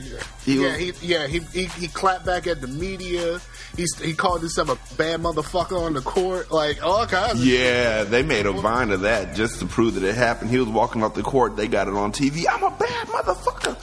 [0.00, 3.40] Yeah, He yeah, was- he, yeah, he, he he clapped back at the media.
[3.76, 7.40] He he called himself a bad motherfucker on the court, like all kinds.
[7.40, 10.50] Of Yeah, they made a vine of that just to prove that it happened.
[10.50, 11.56] He was walking off the court.
[11.56, 12.44] They got it on TV.
[12.50, 13.78] I'm a bad motherfucker.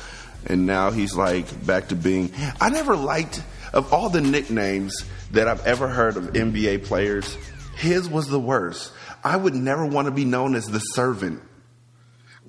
[0.47, 2.31] And now he's like back to being.
[2.59, 3.41] I never liked
[3.71, 5.05] of all the nicknames.
[5.31, 7.37] that I've ever heard of NBA players,
[7.75, 8.91] his was the worst.
[9.23, 11.41] I would never want to be known as the servant.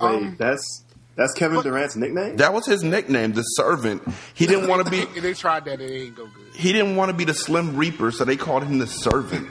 [0.01, 0.84] Wait, Um, that's
[1.17, 2.37] that's Kevin Durant's nickname.
[2.37, 4.03] That was his nickname, the servant.
[4.35, 6.55] He didn't want to be they tried that, it ain't go good.
[6.55, 9.49] he didn't want to be the Slim Reaper, so they called him the servant.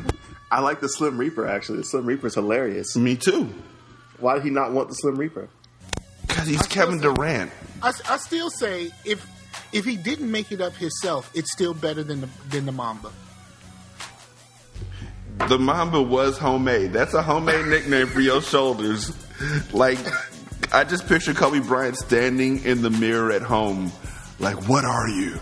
[0.51, 1.79] I like the Slim Reaper actually.
[1.79, 2.95] The Slim Reaper's hilarious.
[2.95, 3.53] Me too.
[4.19, 5.49] Why did he not want the Slim Reaper?
[6.27, 7.51] Because he's Kevin Durant.
[7.81, 9.25] I, I still say if
[9.71, 13.11] if he didn't make it up himself, it's still better than the than the Mamba.
[15.47, 16.93] The Mamba was homemade.
[16.93, 19.11] That's a homemade nickname for your shoulders.
[19.73, 19.97] Like,
[20.73, 23.91] I just picture Kobe Bryant standing in the mirror at home,
[24.39, 25.37] like, what are you?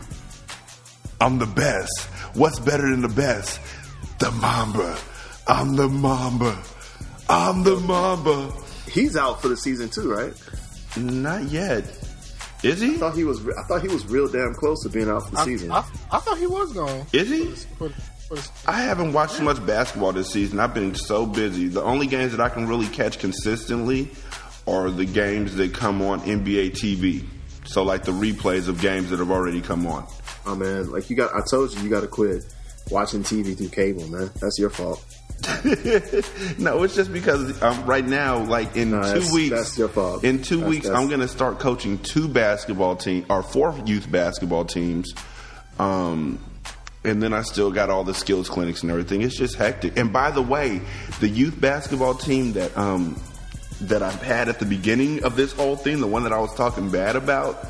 [1.22, 2.02] I'm the best.
[2.34, 3.62] What's better than the best?
[4.20, 4.98] The Mamba.
[5.48, 6.62] I'm the Mamba.
[7.30, 8.52] I'm the Mamba.
[8.92, 10.34] He's out for the season too, right?
[10.98, 11.86] Not yet.
[12.62, 12.96] Is he?
[12.96, 13.40] I thought he was.
[13.48, 15.72] I thought he was real damn close to being out for the I, season.
[15.72, 17.06] I, I thought he was gone.
[17.14, 17.46] Is he?
[17.78, 17.90] For,
[18.28, 18.38] for,
[18.70, 20.60] I haven't watched too much basketball this season.
[20.60, 21.70] I've been so busy.
[21.70, 24.10] The only games that I can really catch consistently
[24.68, 27.26] are the games that come on NBA TV.
[27.66, 30.06] So, like the replays of games that have already come on.
[30.46, 31.34] oh man, like you got.
[31.36, 32.44] I told you, you got to quit
[32.90, 34.30] watching TV through cable, man.
[34.42, 35.04] That's your fault.
[36.60, 40.24] no, it's just because um, right now, like in No, two weeks, that's your fault.
[40.24, 43.76] in two That's- weeks, that's- I'm going to start coaching two basketball team or four
[43.86, 45.14] youth basketball teams.
[45.80, 46.40] Um,
[47.04, 49.24] and then I still got all the skills clinics and everything.
[49.24, 49.98] It's just hectic.
[49.98, 50.82] And by the way,
[51.20, 53.20] the youth basketball team that um,
[53.82, 56.54] that I've had at the beginning of this whole thing, the one that I was
[56.56, 57.68] talking bad about,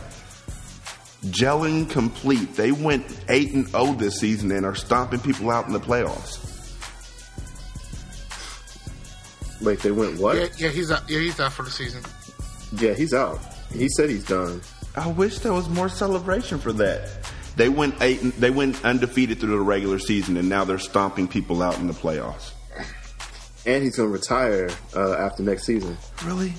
[1.25, 2.55] gelling complete.
[2.55, 6.47] They went eight and zero this season and are stomping people out in the playoffs.
[9.61, 10.37] Wait, they went what?
[10.37, 11.07] yeah, yeah, he's out.
[11.09, 12.03] Yeah, he's out for the season.
[12.77, 13.39] Yeah, he's out.
[13.71, 14.61] He said he's done.
[14.95, 17.09] I wish there was more celebration for that.
[17.55, 18.17] They went eight.
[18.39, 21.93] They went undefeated through the regular season, and now they're stomping people out in the
[21.93, 22.51] playoffs.
[23.65, 25.97] And he's going to retire uh, after next season.
[26.25, 26.53] Really?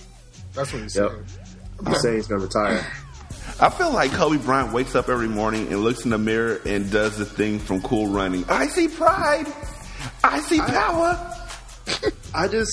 [0.55, 1.11] That's what he said.
[1.11, 1.89] Yep.
[1.89, 2.87] He's saying he's going to retire.
[3.61, 6.91] I feel like Kobe Bryant wakes up every morning and looks in the mirror and
[6.91, 8.45] does the thing from Cool Running.
[8.49, 9.47] I see pride.
[10.23, 11.19] I see power.
[12.35, 12.71] I just,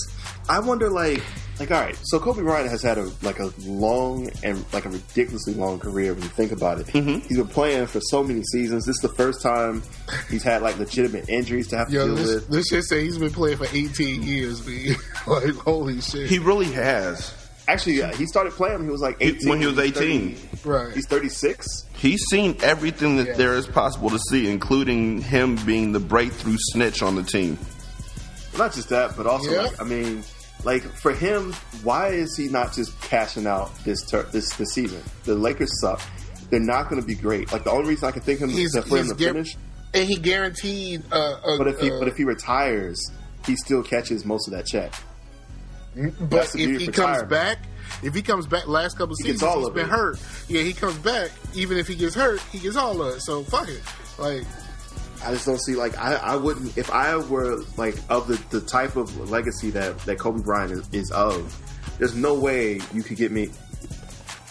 [0.48, 1.24] I wonder, like,
[1.60, 1.98] like, all right.
[2.04, 6.14] So Kobe Bryant has had a like a long and like a ridiculously long career
[6.14, 6.88] when you think about it.
[6.88, 7.28] Mm-hmm.
[7.28, 8.86] He's been playing for so many seasons.
[8.86, 9.84] This is the first time
[10.30, 12.48] he's had like legitimate injuries to have to deal this, with.
[12.50, 14.96] this shit say he's been playing for 18 years, man.
[15.28, 16.30] like, holy shit.
[16.30, 17.34] He really has.
[17.68, 19.48] Actually, yeah, he started playing when he was like 18.
[19.48, 20.36] when he was He's 18.
[20.36, 20.94] 30 right.
[20.96, 21.86] He's 36.
[21.94, 23.34] He's seen everything that Yeah.
[23.34, 27.60] there is possible to see, including him being the breakthrough snitch on the team.
[28.58, 29.62] Not just that, but also, Yeah.
[29.64, 30.24] like, I mean,
[30.64, 31.54] like for him,
[31.84, 35.02] why is he not just cashing out this ter- this this season?
[35.26, 36.02] The Lakers suck.
[36.50, 37.52] They're not going to be great.
[37.52, 39.56] Like the only reason I can think of him He's, to for him to finish.
[39.94, 41.04] and he guaranteed.
[41.12, 43.00] Uh, a, But if he uh, but if he retires,
[43.46, 44.94] he still catches most of that check.
[45.96, 47.60] But if he comes back,
[48.04, 49.90] if he comes back, last couple He seasons all he's been it.
[49.90, 50.20] hurt.
[50.48, 51.32] Yeah, he comes back.
[51.56, 53.22] Even if he gets hurt, he gets all of it.
[53.22, 53.82] So fuck it.
[54.18, 54.44] Like
[55.24, 58.66] I just don't see like I, I wouldn't if I were like of the, the
[58.66, 61.56] type of legacy that that Kobe Bryant is, is of.
[61.98, 63.50] There's no way you could get me.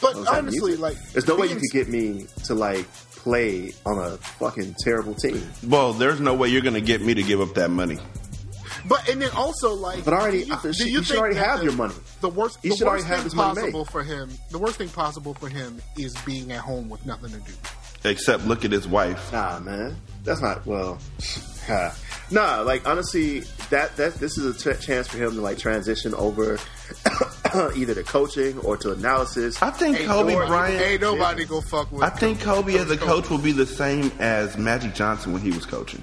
[0.03, 0.81] But is that honestly, music?
[0.81, 5.15] like there's no way you could get me to like play on a fucking terrible
[5.15, 5.43] team.
[5.67, 7.99] Well, there's no way you're going to get me to give up that money.
[8.87, 11.37] But and then also like, But already- do you, I- do you you should already
[11.37, 11.95] have the- your money.
[12.21, 13.61] The worst, He the should worst already have thing his money made.
[13.73, 17.31] possible for him, the worst thing possible for him is being at home with nothing
[17.33, 17.53] to do.
[18.05, 19.33] Except look at his wife.
[19.33, 20.99] Nah, man, that's not well.
[22.31, 23.41] nah, like honestly,
[23.71, 26.59] that that this is a t- chance for him to like transition over
[27.77, 29.61] either to coaching or to analysis.
[29.63, 30.83] I think Ain't Kobe nobody- Bryant.
[30.83, 32.03] ain't nobody go fuck with.
[32.03, 33.07] I think Kobe as a Kobe.
[33.13, 36.03] coach will be the same as Magic Johnson when he was coaching.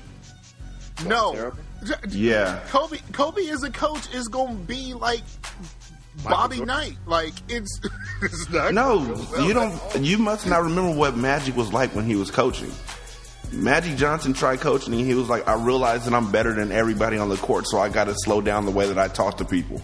[1.06, 1.34] no.
[1.34, 1.60] terrible?
[2.10, 2.62] Yeah.
[2.70, 5.22] Kobe, Kobe as a coach is gonna be like
[6.24, 6.98] Bobby Knight.
[7.06, 7.80] Like it's,
[8.24, 8.98] it's not No,
[9.32, 9.80] well you don't.
[10.00, 12.72] You must not remember what Magic was like when he was coaching.
[13.56, 17.18] Magic Johnson tried coaching, and he was like, "I realize that I'm better than everybody
[17.18, 19.46] on the court, so I got to slow down the way that I talk to
[19.46, 19.82] people."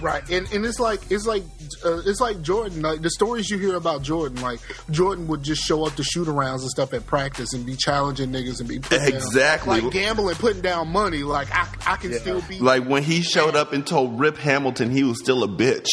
[0.00, 1.44] Right, and and it's like it's like
[1.84, 2.82] uh, it's like Jordan.
[2.82, 4.58] Like the stories you hear about Jordan, like
[4.90, 8.30] Jordan would just show up to shoot arounds and stuff at practice and be challenging
[8.30, 9.80] niggas and be putting down- Exactly.
[9.80, 11.22] like gambling, putting down money.
[11.22, 14.90] Like I, I can still be Like when he showed up and told Rip Hamilton
[14.90, 15.86] he was still a bitch.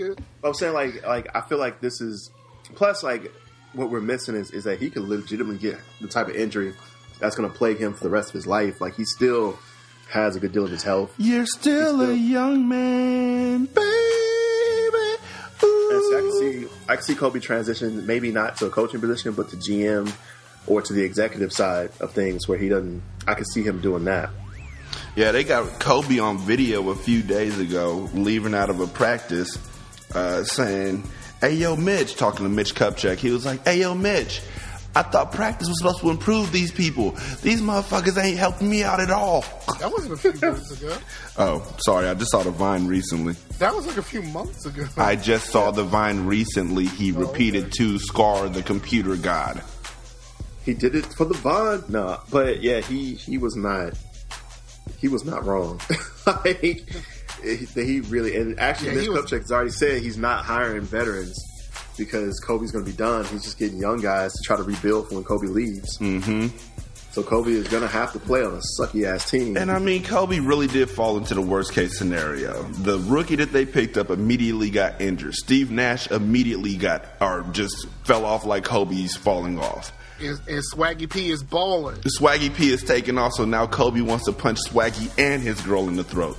[0.44, 2.30] I'm saying like like I feel like this is
[2.74, 3.30] plus like
[3.78, 6.74] what we're missing is, is that he could legitimately get the type of injury
[7.20, 8.80] that's going to plague him for the rest of his life.
[8.80, 9.58] Like he still
[10.10, 11.14] has a good deal of his health.
[11.18, 13.88] You're still a young man, baby.
[15.90, 19.00] And so I can see I can see Kobe transition maybe not to a coaching
[19.00, 20.12] position but to GM
[20.66, 23.02] or to the executive side of things where he doesn't.
[23.26, 24.30] I could see him doing that.
[25.16, 29.58] Yeah, they got Kobe on video a few days ago leaving out of a practice
[30.14, 31.02] uh, saying,
[31.40, 33.18] Hey, yo, Mitch, talking to Mitch Kupchak.
[33.18, 34.42] He was like, Hey, yo, Mitch,
[34.96, 37.12] I thought practice was supposed to improve these people.
[37.42, 39.42] These motherfuckers ain't helping me out at all.
[39.78, 40.96] That wasn't a few months ago.
[41.40, 43.34] Oh, sorry, I just saw the Vine recently.
[43.60, 44.86] That was like a few months ago.
[44.96, 46.86] I just saw the Vine recently.
[46.86, 47.72] He oh, repeated okay.
[47.78, 49.62] to Scar, the computer god.
[50.64, 51.84] He did it for the Vine.
[51.88, 53.92] No, but yeah, he he was not.
[54.98, 55.80] He was not wrong.
[56.26, 56.84] like,
[57.42, 60.44] he, he really and actually, Yeah, Mitch he was- Kupchak has already said he's not
[60.44, 61.38] hiring veterans
[61.96, 63.24] because Kobe's going to be done.
[63.26, 65.98] He's just getting young guys to try to rebuild for when Kobe leaves.
[65.98, 66.48] Mm-hmm.
[67.10, 69.56] So Kobe is going to have to play on a sucky ass team.
[69.56, 72.62] And I mean, Kobe really did fall into the worst case scenario.
[72.62, 75.34] The rookie that they picked up immediately got injured.
[75.34, 79.90] Steve Nash immediately got, or just fell off like Kobe's falling off.
[80.20, 81.96] and, and Swaggy P is balling.
[82.20, 85.88] Swaggy P is taking off, so now Kobe wants to punch Swaggy and his girl
[85.88, 86.38] in the throat.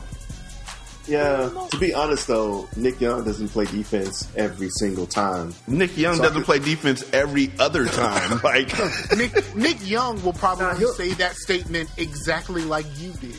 [1.10, 5.54] Yeah, to be honest though, Nick Young doesn't play defense every single time.
[5.68, 8.40] Nick Young So doesn't could- play defense every other time.
[8.44, 8.72] like,
[9.18, 13.36] Nick Nick Young will probably Nah, say that statement exactly like you did.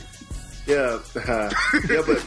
[0.67, 1.51] Yeah, yeah,
[2.07, 2.25] but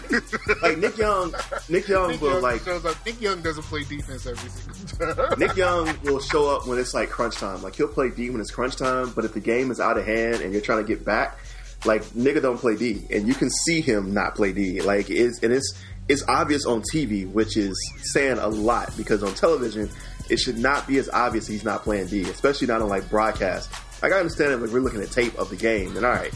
[0.62, 1.34] like Nick Young,
[1.70, 2.98] Nick Young Nick will Young like shows up.
[3.06, 5.40] Nick Young doesn't play defense every single time.
[5.40, 7.62] Nick Young will show up when it's like crunch time.
[7.62, 10.06] Like he'll play D when it's crunch time, but if the game is out of
[10.06, 11.38] hand and you're trying to get back,
[11.86, 14.82] like nigga don't play D, and you can see him not play D.
[14.82, 15.74] Like it's and it's
[16.08, 19.90] it's obvious on TV, which is saying a lot because on television
[20.30, 23.72] it should not be as obvious he's not playing D, especially not on like broadcast.
[24.02, 26.34] Like I understand it, like we're looking at tape of the game, and all right.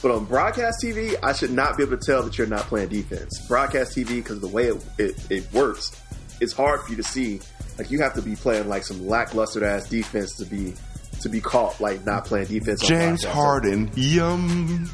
[0.00, 2.88] But on broadcast TV, I should not be able to tell that you're not playing
[2.88, 3.46] defense.
[3.46, 6.02] Broadcast TV, because the way it, it, it works,
[6.40, 7.40] it's hard for you to see.
[7.78, 10.74] Like you have to be playing like some lackluster ass defense to be
[11.22, 12.80] to be caught like not playing defense.
[12.86, 13.24] James.
[13.24, 14.90] Harden, yum.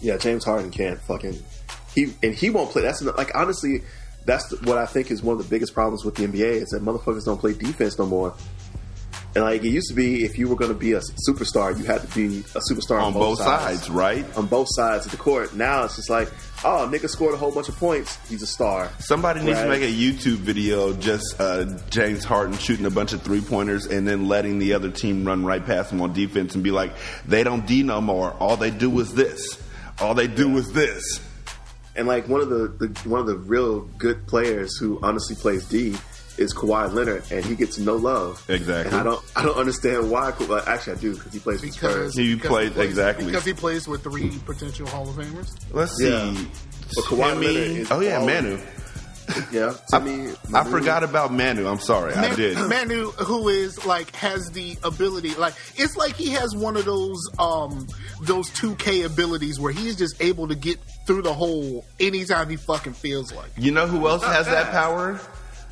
[0.00, 1.42] Yeah, James Harden can't fucking
[1.94, 2.82] he and he won't play.
[2.82, 3.82] That's like honestly,
[4.24, 6.82] that's what I think is one of the biggest problems with the NBA is that
[6.82, 8.34] motherfuckers don't play defense no more.
[9.34, 11.84] And like it used to be, if you were going to be a superstar, you
[11.84, 14.24] had to be a superstar on, On both sides, right?
[14.36, 15.54] On both sides of the court.
[15.54, 16.30] Now it's just like,
[16.64, 18.18] oh, nigga scored a whole bunch of points.
[18.28, 18.90] He's a star.
[18.98, 23.22] Somebody needs to make a YouTube video just uh, James Harden shooting a bunch of
[23.22, 26.64] three pointers and then letting the other team run right past him on defense and
[26.64, 26.92] be like,
[27.26, 28.32] they don't D no more.
[28.32, 29.62] All they do is this.
[30.00, 31.20] All they do is this.
[31.96, 35.64] And like one of the, the one of the real good players who honestly plays
[35.68, 35.94] D
[36.38, 38.44] is Kawhi Leonard, and he gets no love.
[38.48, 38.90] Exactly.
[38.92, 40.32] And I don't I don't understand why.
[40.32, 42.16] Ka- Actually, I do because he plays for because Spurs.
[42.18, 43.26] He because played- plays- exactly.
[43.26, 45.48] because he plays with three potential Hall of Famers.
[45.72, 46.10] Let's see.
[46.10, 46.44] Yeah.
[46.96, 48.58] But Kawhi Timmy- Leonard is oh yeah, all- Manu.
[49.50, 51.66] Yeah, I, to me, I forgot about Manu.
[51.66, 52.58] I'm sorry, I did.
[52.58, 57.18] Manu, who is like has the ability, like it's like he has one of those
[57.38, 57.86] um
[58.20, 62.56] those two K abilities where he's just able to get through the hole anytime he
[62.56, 63.50] fucking feels like.
[63.56, 65.18] You know who else has that power?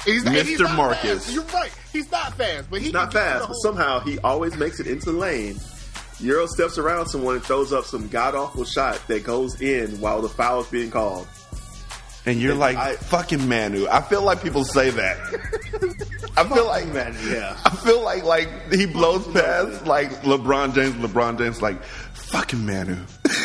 [0.05, 0.43] He's Mr.
[0.45, 1.25] he's not Marcus.
[1.25, 1.33] fast.
[1.35, 1.73] You're right.
[1.93, 5.13] He's not fast, but he not fast, but the somehow he always makes it into
[5.13, 5.57] the lane.
[6.21, 10.21] Euro steps around someone and throws up some god awful shot that goes in while
[10.23, 11.27] the foul is being called.
[12.27, 13.87] And you're like, I- fucking Manu.
[13.89, 15.19] I feel like people say that.
[16.37, 17.59] I feel like Man, yeah.
[17.65, 20.95] I feel like like he blows past like LeBron James.
[20.97, 22.97] LeBron James like fucking Manu.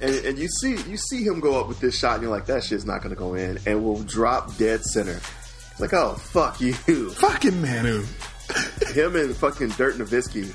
[0.00, 2.46] And, and you see you see him go up with this shot, and you're like,
[2.46, 5.18] that shit's not going to go in, and will drop dead center.
[5.80, 6.72] It's like, oh fuck you.
[6.74, 8.04] fucking Manu.
[8.94, 10.52] him and fucking Dirk Nowitzki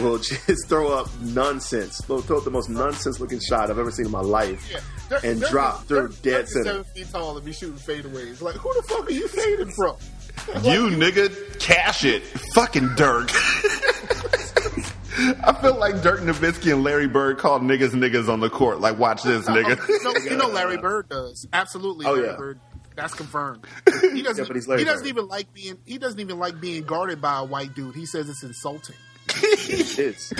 [0.00, 1.98] will just throw up nonsense.
[1.98, 4.78] They'll throw up the most nonsense looking shot I've ever seen in my life, Yeah.
[5.08, 6.64] Dirk- and Dirk drop is- through Dirk- dead Dirk center.
[6.64, 8.40] Seven feet tall and be shooting fadeaways.
[8.40, 9.96] Like, who the fuck are you fading from?
[10.62, 12.22] You nigga, cash it.
[12.54, 13.30] Fucking Dirk.
[15.42, 18.80] I feel like Dirk Nowitzki and Larry Bird called niggas niggas on the court.
[18.80, 19.78] Like, watch this, nigga.
[20.02, 21.46] no, you know Larry Bird does.
[21.52, 22.36] Absolutely, Oh, Larry yeah.
[22.36, 22.60] Bird.
[22.96, 23.64] That's confirmed.
[24.14, 24.44] He doesn't.
[24.44, 25.08] Yeah, but he's Larry he doesn't Bird.
[25.08, 25.78] even like being.
[25.84, 27.94] He doesn't even like being guarded by a white dude.
[27.96, 28.94] He says it's insulting.
[29.42, 30.32] It's,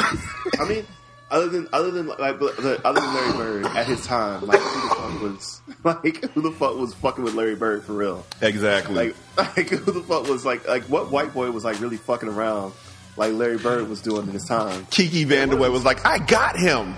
[0.60, 0.86] I mean,
[1.30, 4.60] other than other than like but- but other than Larry Bird at his time, like
[4.60, 8.24] who the fuck was like who the fuck was fucking with Larry Bird for real?
[8.40, 8.94] exactly.
[9.36, 12.28] Like like who the fuck was like like what white boy was like really fucking
[12.28, 12.72] around
[13.16, 14.86] like Larry Bird was doing in his time?
[14.90, 16.94] Kiki Vandeweghe was like, I got him.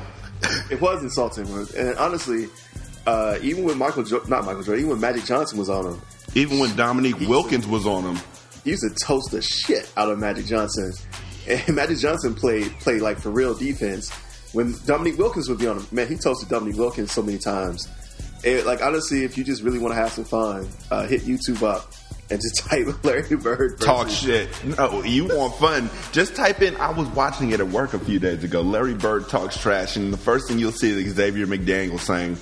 [0.70, 1.46] It was insulting,
[1.76, 2.48] and honestly,
[3.07, 6.00] uh, even when Michael jo- not Michael Jordan, even when Magic Johnson was on him,
[6.34, 8.18] Even when Dominique Wilkins was on him.
[8.64, 10.92] he used to toast the shit out of Magic Johnson.
[11.48, 14.11] And Magic Johnson played played like for real defense.
[14.52, 17.86] When Dominique Wilkins would be on him, man, he toasted Dominique Wilkins so many times.
[18.42, 21.62] It, like honestly, if you just really want to have some fun, uh, hit YouTube
[21.62, 21.92] up
[22.30, 23.78] and just type Larry Bird.
[23.78, 24.48] versus- Talk shit.
[24.76, 25.88] No, you want fun.
[26.11, 28.62] Just type in, I was watching it at work a few days ago.
[28.62, 32.36] Larry Bird talks trash, and the first thing you'll see is Xavier McDaniel saying,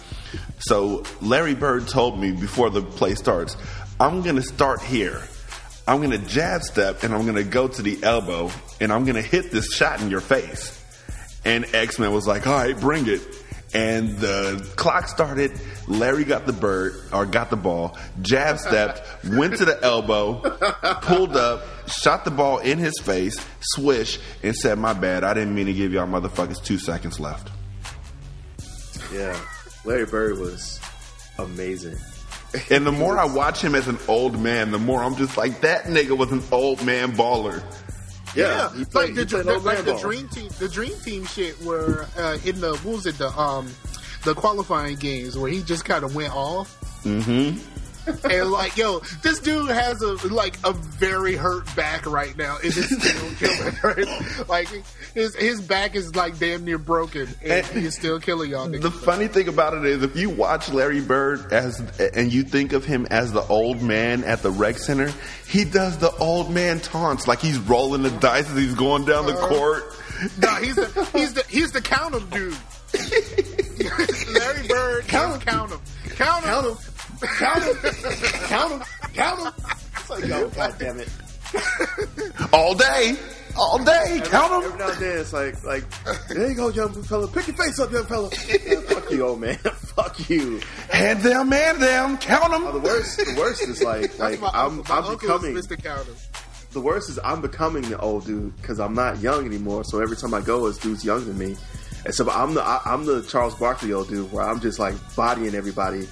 [0.58, 3.56] So, Larry Bird told me before the play starts,
[4.00, 5.22] I'm going to start here.
[5.86, 9.04] I'm going to jab step, and I'm going to go to the elbow, and I'm
[9.04, 10.80] going to hit this shot in your face.
[11.44, 13.20] And X Men was like, all right, bring it.
[13.74, 15.60] And the clock started.
[15.88, 20.40] Larry got the bird, or got the ball, jab stepped, went to the elbow,
[21.02, 25.24] pulled up, shot the ball in his face, swish, and said, my bad.
[25.24, 27.50] I didn't mean to give y'all motherfuckers two seconds left.
[29.12, 29.38] Yeah,
[29.84, 30.80] Larry Bird was
[31.38, 31.96] amazing.
[32.70, 35.60] And the more I watch him as an old man, the more I'm just like,
[35.62, 37.62] that nigga was an old man baller.
[38.36, 40.94] Yeah, he played, like the, he played the, old like the dream team, the dream
[41.04, 43.68] team shit where uh, in the what was it the um
[44.24, 46.76] the qualifying games where he just kind of went off.
[47.04, 47.58] Mm-hmm.
[48.06, 52.66] And like, yo, this dude has a like a very hurt back right now, and
[52.66, 53.76] it's still killing.
[53.82, 54.48] Right?
[54.48, 54.68] Like
[55.14, 58.68] his his back is like damn near broken, and And- he's still killing y'all.
[58.68, 61.80] The funny thing about it is, if you watch Larry Bird as
[62.14, 65.12] and you think of him as the old man at the rec center,
[65.46, 69.26] he does the old man taunts like he's rolling the dice as he's going down
[69.26, 69.48] the uh-huh.
[69.48, 69.84] court.
[70.38, 72.56] Nah, he's the he's the he's the count 'em dude.
[74.34, 75.80] Larry Bird, count him, count him,
[76.16, 76.50] count him.
[76.50, 76.93] Count him,
[77.26, 77.76] count him,
[78.48, 78.82] count him,
[79.14, 79.52] count him.
[79.96, 81.08] It's like, oh, yo, god damn it.
[82.52, 83.16] all day,
[83.56, 84.20] all day.
[84.24, 84.62] Count them.
[84.64, 85.84] Every now and then, it's like, like,
[86.28, 87.28] there you go, young fella.
[87.28, 88.30] Pick your face up, young fella.
[88.48, 89.56] Yeah, fuck you, old man.
[89.96, 90.60] fuck you.
[90.90, 92.18] Hand them, man them.
[92.18, 94.78] Count Oh, the worst, the worst is like, like my I'm.
[94.78, 95.56] My I'm becoming.
[95.56, 95.82] is Mr.
[95.82, 96.14] Count 'em.
[96.72, 99.84] The worst is I'm becoming the old dude because I'm not young anymore.
[99.84, 101.56] So every time I go, it's dudes younger than me,
[102.04, 104.96] and so I'm the I, I'm the Charles Barkley old dude where I'm just like
[105.14, 106.08] bodying everybody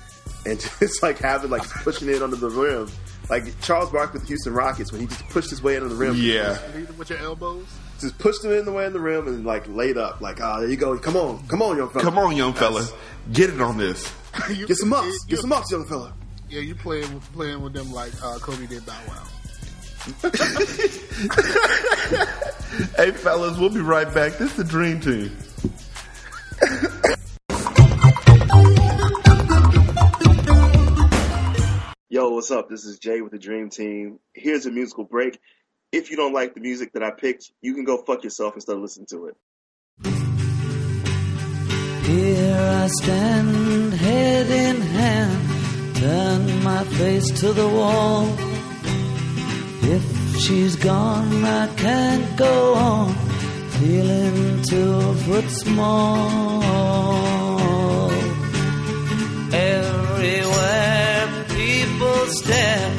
[0.46, 2.88] and just like having like pushing it under the rim,
[3.30, 5.94] like Charles Barkley with the Houston Rockets when he just pushed his way into the
[5.94, 6.14] rim.
[6.16, 6.58] Yeah.
[6.74, 7.66] Lead them with your elbows.
[8.00, 10.60] just pushed him in the way in the rim and like laid up, like ah,
[10.60, 12.86] there you go, come on, come on, young fella, Come on, young fella.
[13.32, 14.12] Get it on this.
[14.48, 16.14] You- get some ups, you- get some ups, young fella.
[16.48, 19.24] Yeah, you playing with, playing with them like uh, Kobe did Bow Wow.
[22.96, 24.32] Hey, fellas, we'll be right back.
[24.38, 25.30] This is the Dream Team.
[32.22, 32.68] Yo, what's up?
[32.68, 34.20] This is Jay with the Dream Team.
[34.32, 35.40] Here's a musical break.
[35.90, 38.76] If you don't like the music that I picked, you can go fuck yourself instead
[38.76, 39.36] of listening to it.
[42.04, 48.28] Here I stand, head in hand, turn my face to the wall.
[49.82, 53.14] If she's gone, I can't go on,
[53.80, 56.62] feeling two foot small.
[59.52, 61.01] Everywhere
[62.32, 62.90] stare,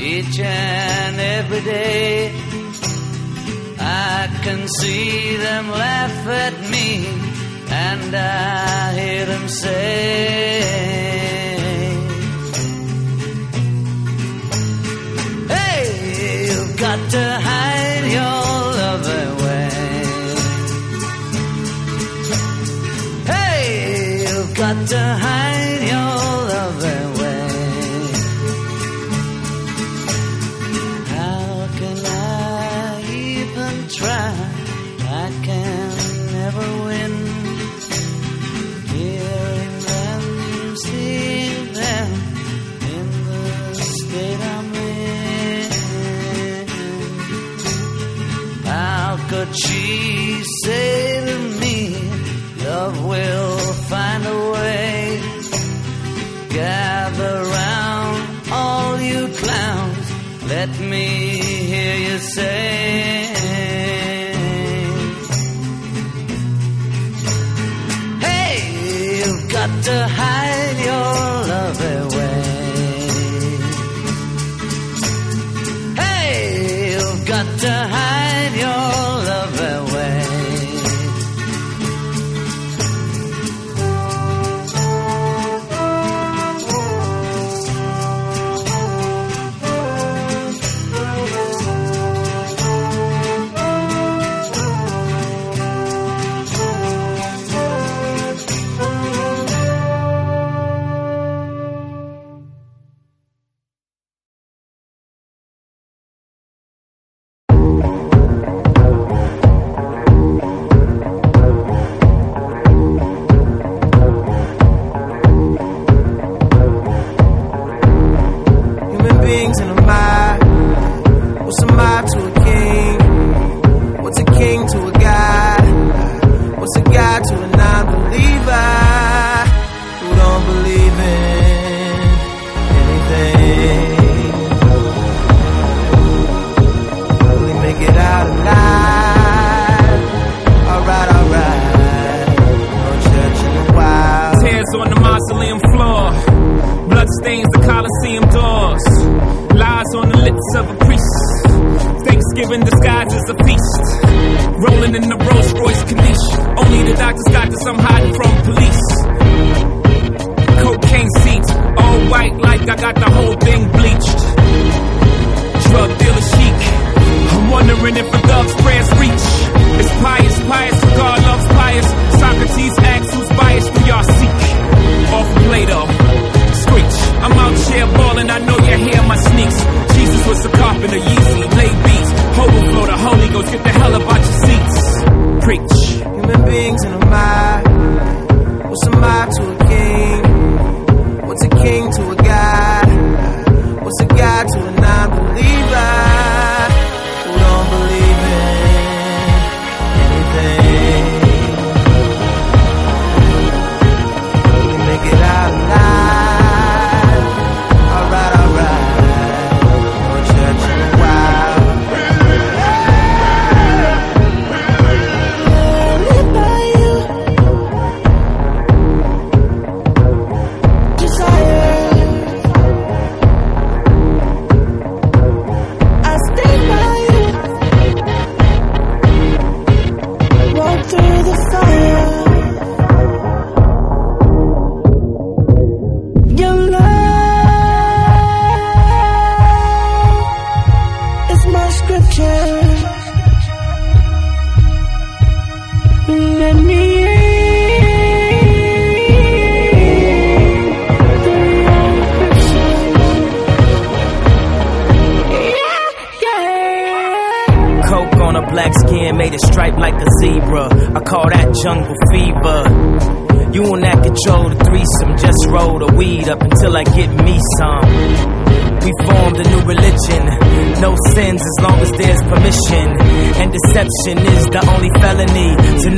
[0.00, 2.32] each and every day.
[3.78, 7.06] I can see them laugh at me,
[7.68, 10.60] and I hear them say,
[15.54, 18.46] Hey, you've got to hide your
[18.80, 19.70] love away.
[23.32, 25.59] Hey, you've got to hide
[62.20, 62.89] say.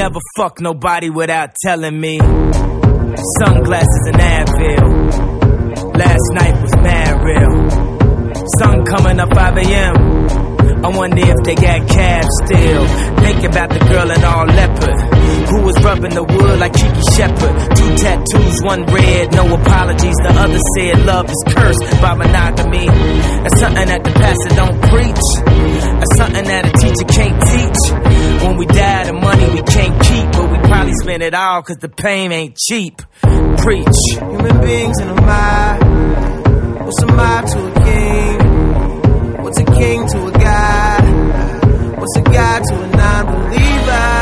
[0.02, 2.18] Never fuck nobody without telling me.
[2.18, 5.96] Sunglasses and Advil.
[5.96, 7.70] Last night was mad real.
[8.58, 10.41] Sun coming up 5 a.m.
[10.84, 12.86] I wonder if they got cabs still.
[13.22, 14.98] Think about the girl in all leopard
[15.48, 17.54] who was rubbing the wood like Kiki Shepard.
[17.76, 20.16] Two tattoos, one red, no apologies.
[20.26, 22.86] The other said love is cursed by monogamy.
[22.86, 25.26] That's something that the pastor don't preach.
[26.02, 27.80] That's something that a teacher can't teach.
[28.42, 31.76] When we die, the money we can't keep, but we probably spend it all cause
[31.76, 33.02] the pain ain't cheap.
[33.62, 33.98] Preach.
[34.18, 36.82] Human beings in a mob.
[36.82, 39.42] What's a mob to a king?
[39.42, 40.41] What's a king to a
[42.02, 44.21] What's a god to a non-believer?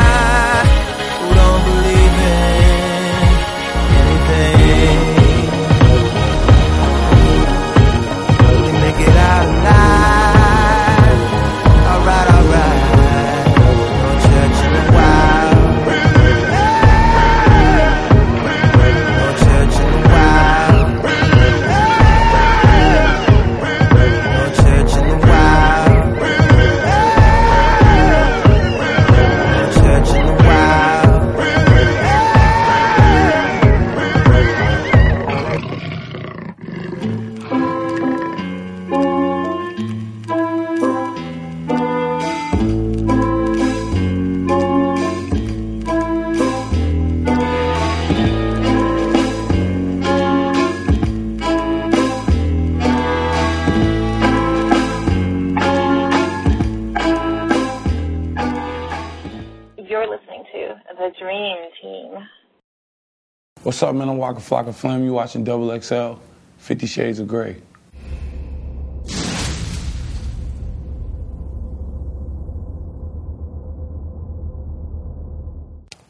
[63.71, 64.09] What's up, man?
[64.09, 65.05] I'm Flock of Flame.
[65.05, 66.15] You watching Double XL,
[66.57, 67.55] Fifty Shades of Grey.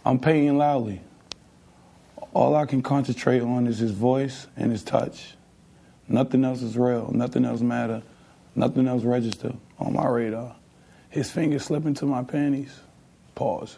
[0.03, 1.01] I'm Peyton Loudly.
[2.33, 5.35] All I can concentrate on is his voice and his touch.
[6.07, 7.11] Nothing else is real.
[7.11, 8.01] Nothing else matter.
[8.55, 10.55] Nothing else register on my radar.
[11.11, 12.79] His fingers slip into my panties.
[13.35, 13.77] Pause.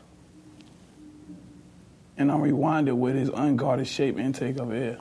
[2.17, 4.97] And I'm rewinded with his unguarded shape intake of air.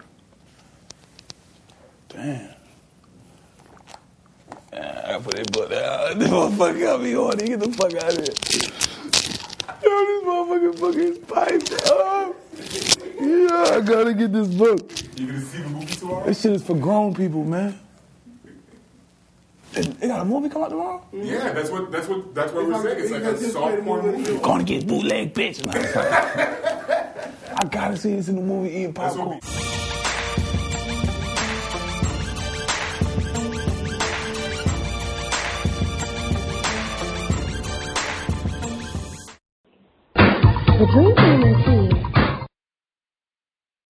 [2.09, 2.49] Damn.
[4.75, 6.19] Ah, I put that book down.
[6.19, 7.37] This motherfucker got me on.
[7.37, 8.35] Get the fuck out of here.
[9.83, 12.37] Yo, this motherfucker fucking piped up.
[13.21, 14.91] Yeah, I gotta get this book.
[15.17, 16.27] You gonna see the movie tomorrow?
[16.27, 17.79] This shit is for grown people, man.
[19.73, 21.03] They they got a movie come out tomorrow?
[21.13, 23.01] Yeah, that's what that's what that's what we're saying.
[23.01, 24.39] It's like a soft porn movie.
[24.41, 25.65] Gonna get bootleg bitch.
[25.65, 25.73] Nah,
[27.57, 29.41] I gotta see this in the movie eating popcorn.
[40.15, 42.47] The dream team.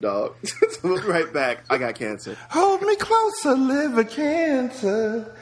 [0.01, 0.35] Dog.
[0.83, 1.63] we'll right back.
[1.69, 2.37] I got cancer.
[2.49, 5.33] Hold me closer, liver cancer.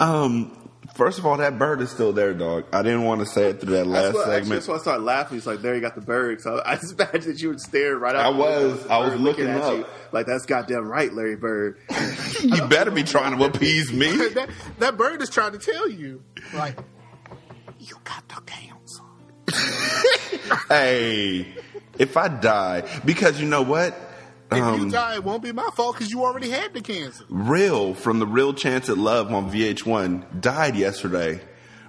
[0.00, 2.66] Um, first of all, that bird is still there, dog.
[2.72, 4.50] I didn't want to say it through that That's last what, actually, segment.
[4.50, 5.36] that's why I started laughing.
[5.36, 6.40] He's like, there you got the bird.
[6.40, 8.14] So I just imagined that you would stare right.
[8.14, 8.86] I was.
[8.86, 9.78] I was bird looking at up.
[9.78, 9.86] you.
[10.12, 11.78] Like, that's goddamn right, Larry Bird.
[12.42, 14.10] you better be trying to appease me.
[14.34, 16.22] that, that bird is trying to tell you,
[16.54, 16.76] like,
[17.78, 19.02] you got the cancer.
[20.68, 21.54] hey,
[21.98, 23.94] if I die, because you know what?
[24.50, 27.24] If Um, you die, it won't be my fault because you already had the cancer.
[27.28, 31.40] Real from the Real Chance at Love on VH1 died yesterday.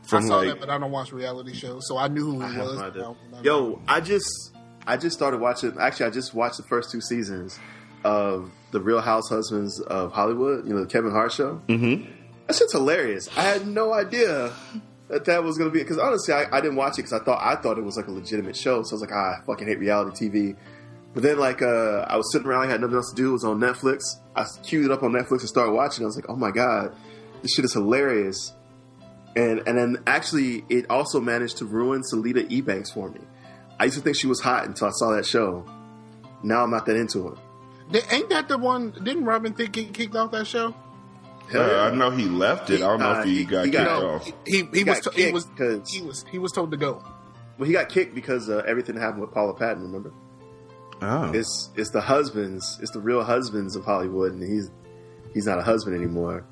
[0.03, 2.41] From I saw like that, but I don't watch reality shows, so I knew who
[2.41, 2.75] I he have was.
[2.79, 3.01] no idea.
[3.01, 3.43] No, no, no.
[3.43, 4.51] Yo, I just
[4.87, 5.75] I just started watching.
[5.79, 7.59] Actually, I just watched the first two seasons
[8.05, 10.65] of the Real House Husbands of Hollywood.
[10.65, 11.61] You know, the Kevin Hart show.
[11.67, 12.09] Mm-hmm.
[12.47, 13.27] That shit's hilarious.
[13.37, 14.53] I had no idea
[15.09, 17.19] that that was going to be because honestly, I, I didn't watch it because I
[17.23, 18.83] thought I thought it was like a legitimate show.
[18.83, 20.55] So I was like, ah, I fucking hate reality TV.
[21.17, 23.29] But then, like, uh, I was sitting around, I had nothing else to do.
[23.29, 24.01] It was on Netflix.
[24.35, 26.03] I queued it up on Netflix and started watching.
[26.03, 26.95] I was like, oh my god,
[27.41, 28.53] this shit is hilarious.
[29.35, 33.21] And and then actually, it also managed to ruin Selita Ebanks for me.
[33.79, 35.65] I used to think she was hot until I saw that show.
[36.43, 37.35] Now I'm not that into her.
[37.89, 38.91] They- Ain't that the one?
[38.91, 40.75] Didn't Robin Thicke he kicked off that show?
[41.55, 42.83] uh, I know he left it.
[42.83, 44.23] I don't know Uh, if he, he- got he kicked got- off.
[44.23, 46.69] He he, he He was to, he kicked was 'cause- he was he was told
[46.69, 47.01] to go.
[47.57, 49.81] Well, he got kicked because uh, everything happened with Paula Patton.
[49.81, 50.11] Remember?
[51.01, 54.71] Oh, It's it's the husbands, it's the real husbands of Hollywood, and he's
[55.33, 56.43] he's not a husband anymore.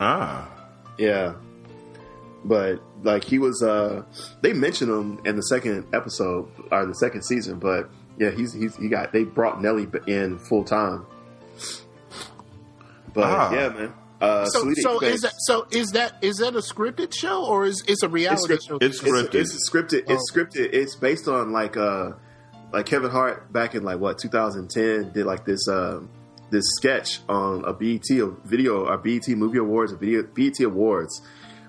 [0.00, 0.48] ah,
[0.98, 1.34] Yeah.
[2.44, 4.02] But like he was uh
[4.40, 8.76] they mentioned him in the second episode or the second season, but yeah, he's he's
[8.76, 11.04] he got they brought Nelly in full time.
[13.12, 13.52] But Ah.
[13.52, 13.92] yeah, man.
[14.20, 17.44] Uh So Selita so Ebanks- is that so is that is that a scripted show
[17.44, 18.68] or is it's a it's reality scripted.
[18.68, 18.78] show?
[18.80, 19.34] It's scripted.
[19.34, 20.04] It's, it's scripted.
[20.08, 20.34] It's Oh.
[20.34, 20.68] scripted.
[20.72, 22.12] It's based on like uh
[22.72, 26.10] like Kevin Hart back in like what 2010 did like this um
[26.50, 28.06] this sketch on a BET
[28.44, 31.20] video or BET Movie Awards a video BET Awards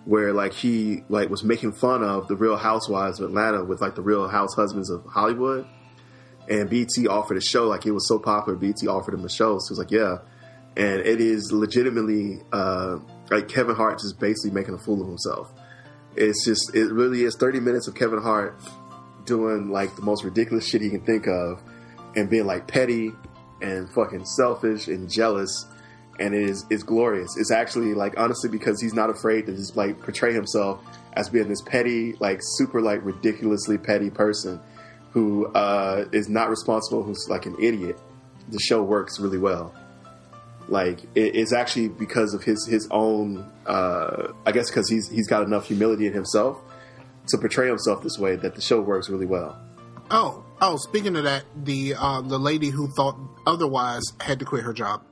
[0.07, 3.95] where like he like was making fun of the Real Housewives of Atlanta with like
[3.95, 5.67] the Real House Husbands of Hollywood.
[6.49, 8.57] And BT offered a show like it was so popular.
[8.57, 10.19] BT offered him a show, so he was like, "Yeah."
[10.77, 12.99] And it is legitimately uh,
[13.29, 15.51] like Kevin Hart just basically making a fool of himself.
[16.15, 18.57] It's just it really is 30 minutes of Kevin Hart
[19.27, 21.61] doing like the most ridiculous shit he can think of
[22.15, 23.11] and being like petty
[23.61, 25.67] and fucking selfish and jealous
[26.19, 27.37] and it is it's glorious.
[27.37, 30.83] It's actually like honestly because he's not afraid to just like portray himself
[31.13, 34.59] as being this petty, like super like ridiculously petty person
[35.11, 37.99] who uh, is not responsible, who's like an idiot.
[38.49, 39.73] The show works really well.
[40.67, 45.27] Like it, it's actually because of his his own, uh, I guess because he's he's
[45.27, 46.61] got enough humility in himself
[47.29, 49.57] to portray himself this way that the show works really well.
[50.09, 54.63] Oh oh, speaking of that, the uh, the lady who thought otherwise had to quit
[54.63, 55.03] her job.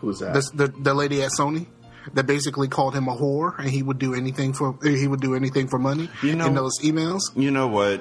[0.00, 0.34] Who's that?
[0.34, 1.66] The, the the lady at Sony
[2.14, 5.34] that basically called him a whore and he would do anything for he would do
[5.34, 7.20] anything for money You know- in those emails.
[7.36, 8.00] you know what?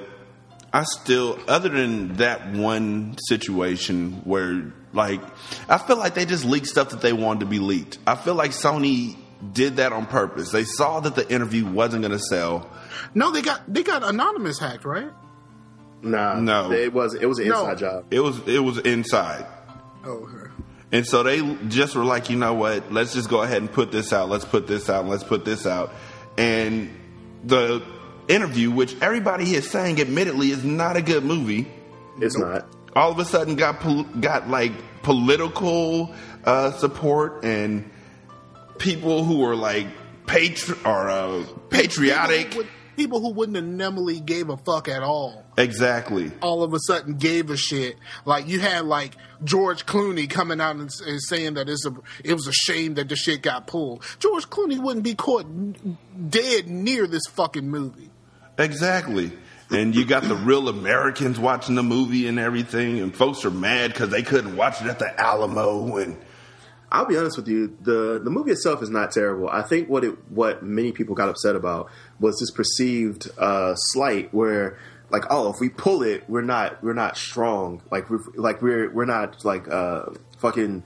[0.73, 5.21] I still, other than that one situation where, like,
[5.69, 7.97] I feel like they just leaked stuff that they wanted to be leaked.
[8.05, 9.15] I feel like Sony
[9.53, 10.51] did that on purpose.
[10.51, 12.69] They saw that the interview wasn't going to sell.
[13.13, 15.11] No, they got they got anonymous hacked, right?
[16.01, 16.71] nah, No.
[16.71, 17.61] it was it was an No.
[17.61, 18.05] inside job.
[18.11, 19.45] It was it was inside.
[20.05, 20.51] Oh, okay.
[20.91, 22.91] And so they just were like, you know what?
[22.93, 24.29] Let's just go ahead and put this out.
[24.29, 25.05] Let's put this out.
[25.05, 25.91] Let's put this out.
[26.37, 26.89] And
[27.43, 27.83] the
[28.29, 31.67] interview, which everybody is saying, admittedly, is not a good movie.
[32.21, 32.65] It's not.
[32.95, 34.71] all of a sudden got pol- got like
[35.03, 36.13] political
[36.45, 37.89] uh, support and
[38.79, 39.87] people who were like
[40.25, 42.51] patri- or uh, patriotic.
[42.51, 45.45] People people who wouldn't have normally gave a fuck at all.
[45.59, 46.31] Exactly.
[46.41, 47.95] all of a sudden gave a shit.
[48.25, 49.13] Like you had like
[49.43, 51.93] George Clooney coming out and, and saying that it's a
[52.23, 54.03] it was a shame that the shit got pulled.
[54.19, 55.97] George Clooney wouldn't be caught n-
[56.29, 58.09] dead near this fucking movie.
[58.57, 59.31] Exactly.
[59.69, 63.91] And you got the real Americans watching the movie and everything, and folks are mad
[63.91, 65.97] because they couldn't watch it at the Alamo.
[65.97, 66.17] And
[66.91, 67.75] I'll be honest with you.
[67.81, 69.49] the The movie itself is not terrible.
[69.49, 71.89] I think what it what many people got upset about
[72.19, 74.77] was this perceived uh, slight where
[75.09, 78.91] like oh if we pull it we're not we're not strong like we're like we're
[78.91, 80.03] we're not like uh
[80.39, 80.83] fucking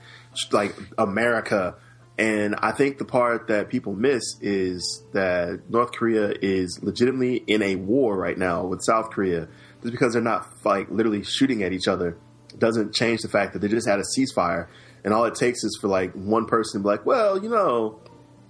[0.50, 1.76] like America.
[2.18, 7.62] And I think the part that people miss is that North Korea is legitimately in
[7.62, 9.48] a war right now with South Korea.
[9.82, 12.16] Just because they're not like literally shooting at each other
[12.58, 14.68] doesn't change the fact that they just had a ceasefire,
[15.04, 18.00] and all it takes is for like one person to be like, "Well, you know,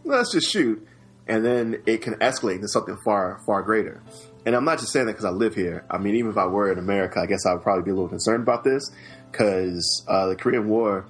[0.05, 0.87] let's just shoot,"
[1.27, 4.03] and then it can escalate into something far far greater.
[4.45, 5.85] And I'm not just saying that because I live here.
[5.89, 7.95] I mean, even if I were in America, I guess I would probably be a
[7.95, 8.91] little concerned about this
[9.31, 11.07] because uh, the Korean War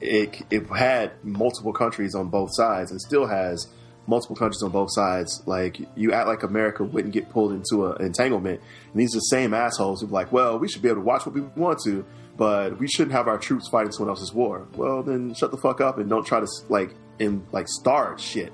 [0.00, 3.66] it, it had multiple countries on both sides and still has
[4.06, 5.42] multiple countries on both sides.
[5.46, 8.60] Like you act like America wouldn't get pulled into an entanglement,
[8.92, 11.26] and these are the same assholes who like, well, we should be able to watch
[11.26, 12.04] what we want to,
[12.36, 14.66] but we shouldn't have our troops fighting someone else's war.
[14.74, 18.52] Well, then shut the fuck up and don't try to like in like start shit.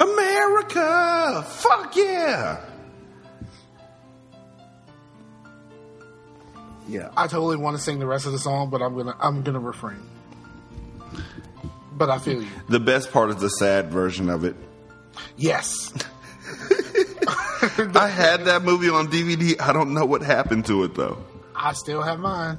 [0.00, 2.64] America, fuck yeah.
[6.88, 9.42] Yeah, I totally want to sing the rest of the song, but I'm gonna I'm
[9.42, 10.00] gonna refrain.
[11.92, 12.48] But I feel you.
[12.68, 14.54] The best part is the sad version of it.
[15.36, 15.92] Yes.
[17.94, 19.60] I had that movie on DVD.
[19.60, 21.18] I don't know what happened to it though.
[21.58, 22.58] I still have mine.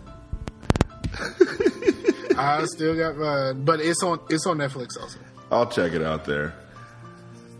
[2.38, 5.20] I still got mine, but it's on it's on Netflix also.
[5.52, 6.54] I'll check it out there.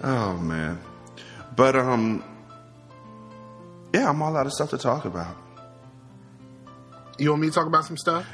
[0.04, 0.80] Oh man.
[1.56, 2.24] But um
[3.94, 5.36] yeah, I'm all out of stuff to talk about.
[7.18, 8.26] You want me to talk about some stuff?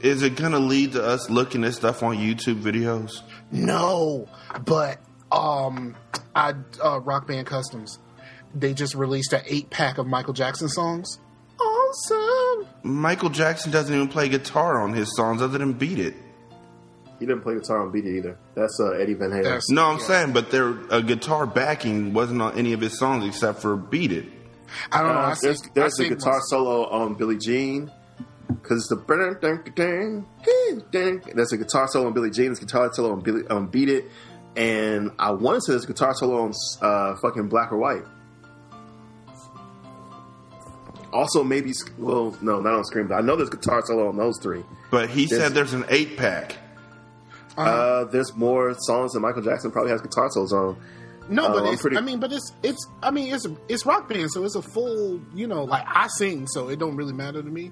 [0.00, 3.22] Is it gonna lead to us looking at stuff on YouTube videos?
[3.50, 4.28] No,
[4.64, 4.98] but
[5.32, 5.96] um,
[6.34, 7.98] I uh, Rock Band Customs.
[8.54, 11.18] They just released an eight pack of Michael Jackson songs.
[11.90, 12.66] Awesome.
[12.82, 16.14] Michael Jackson doesn't even play guitar on his songs other than Beat It.
[17.18, 18.38] he didn't play guitar on Beat It either.
[18.54, 19.42] That's uh, Eddie Van Halen.
[19.44, 23.24] That's- No, I'm saying, but their a guitar backing wasn't on any of his songs
[23.26, 24.26] except for Beat It.
[24.92, 25.20] I don't know.
[25.20, 27.90] I Uh, there's think- there's I a guitar my- solo on Billie Jean
[28.48, 28.96] because it's the
[31.34, 33.88] that's a guitar solo on Billie Jean, there's a guitar solo on Billy on Beat
[33.88, 34.10] It,
[34.56, 38.04] and I want to say there's a guitar solo on uh, fucking Black or White.
[41.12, 43.08] Also, maybe well, no, not on Scream.
[43.08, 44.64] But I know there's guitar solo on those three.
[44.90, 46.56] But he There's- said there's an eight pack.
[47.56, 50.76] Uh, there's more songs that Michael Jackson probably has guitar solos on.
[51.28, 53.84] No, Uh, but I'm it's, pretty- I mean, but it's it's I mean it's it's
[53.86, 57.12] rock band, so it's a full you know like I sing, so it don't really
[57.12, 57.70] matter to me.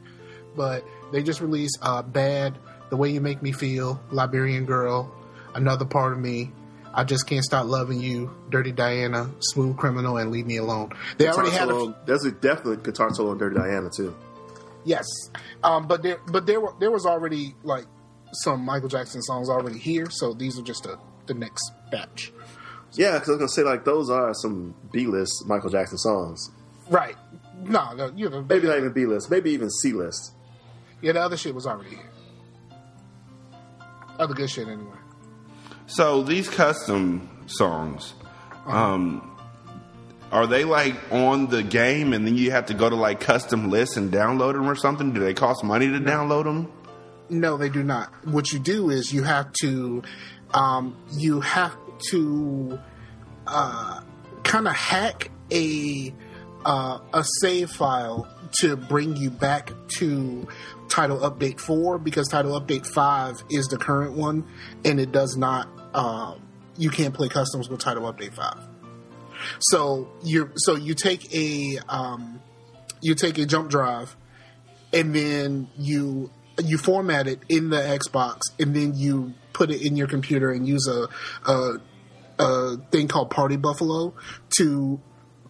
[0.56, 2.58] But they just released uh, "Bad,"
[2.90, 5.10] "The Way You Make Me Feel," "Liberian Girl,"
[5.54, 6.52] "Another Part of Me,"
[6.94, 11.24] "I Just Can't Stop Loving You," "Dirty Diana," "Smooth Criminal," and "Leave Me Alone." They
[11.26, 14.14] Guitar already had a, solo, there's a definite guitar solo on Dirty Diana too.
[14.84, 15.06] Yes,
[15.62, 17.84] um, but there, but there were there was already like
[18.44, 22.32] some Michael Jackson songs already here, so these are just a, the next batch.
[22.92, 26.50] Yeah, because I was gonna say like those are some B-list Michael Jackson songs.
[26.88, 27.16] Right?
[27.64, 30.32] No, no, you know, Maybe not even B-list, maybe even C-list.
[31.02, 32.10] yeah, the other shit was already here.
[34.18, 34.97] Other good shit anyway.
[35.88, 38.12] So these custom songs,
[38.66, 39.36] um,
[40.30, 43.70] are they like on the game, and then you have to go to like custom
[43.70, 45.12] lists and download them or something?
[45.14, 46.70] Do they cost money to download them?
[47.30, 48.12] No, they do not.
[48.26, 50.02] What you do is you have to,
[50.52, 51.74] um, you have
[52.10, 52.78] to,
[53.46, 54.02] uh,
[54.42, 56.12] kind of hack a
[56.66, 58.28] uh, a save file
[58.60, 60.46] to bring you back to
[60.88, 64.46] Title Update Four because Title Update Five is the current one,
[64.84, 65.68] and it does not.
[65.94, 66.34] Uh,
[66.76, 68.58] you can't play customs with Title Update Five.
[69.60, 72.40] So you so you take a um,
[73.00, 74.16] you take a jump drive
[74.92, 76.30] and then you
[76.64, 80.66] you format it in the Xbox, and then you put it in your computer and
[80.66, 81.08] use a
[81.50, 81.78] a,
[82.38, 84.14] a thing called Party Buffalo
[84.58, 85.00] to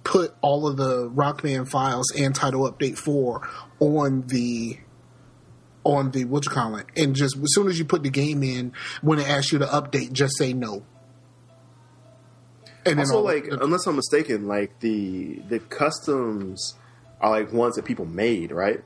[0.04, 3.48] put all of the Rock Band files and Title Update Four
[3.80, 4.78] on the
[5.88, 8.42] on the what you call it, and just as soon as you put the game
[8.42, 10.84] in, when it asks you to update, just say no.
[12.86, 16.74] And also, like, unless I'm mistaken, like the the customs
[17.20, 18.82] are like ones that people made, right?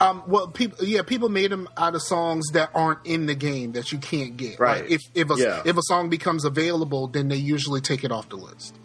[0.00, 3.72] Um, well, people, yeah, people made them out of songs that aren't in the game
[3.72, 4.60] that you can't get.
[4.60, 4.82] Right.
[4.82, 5.62] Like if if a Yeah.
[5.64, 8.76] if a song becomes available, then they usually take it off the list.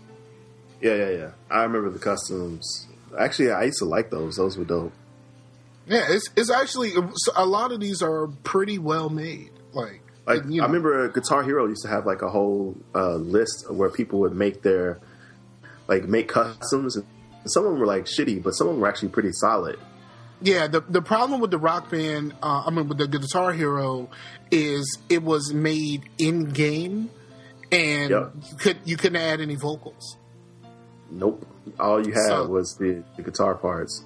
[0.82, 1.30] Yeah, yeah, yeah.
[1.50, 2.88] I remember the customs.
[3.18, 4.38] Actually, I used to like those.
[4.38, 4.92] Those were dope.
[5.88, 6.94] Yeah, it's it's actually
[7.36, 9.50] a lot of these are pretty well made.
[9.74, 13.16] Like, Like you know, I remember Guitar Hero used to have like a whole uh,
[13.16, 15.00] list where people would make their
[15.88, 16.96] like make customs.
[16.96, 17.06] And
[17.46, 19.78] some of them were like shitty, but some of them were actually pretty solid.
[20.42, 24.10] Yeah, the the problem with the rock band, uh, I mean, with the Guitar Hero,
[24.52, 27.10] is it was made in game,
[27.72, 28.32] and Yep.
[28.52, 30.18] you could you couldn't add any vocals.
[31.12, 31.46] Nope.
[31.80, 34.04] All you had So- was the, the guitar parts.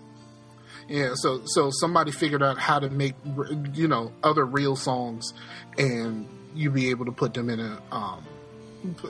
[0.88, 3.16] Yeah, so so somebody figured out how to make
[3.74, 5.34] you know other real songs,
[5.78, 8.24] and you be able to put them in a um,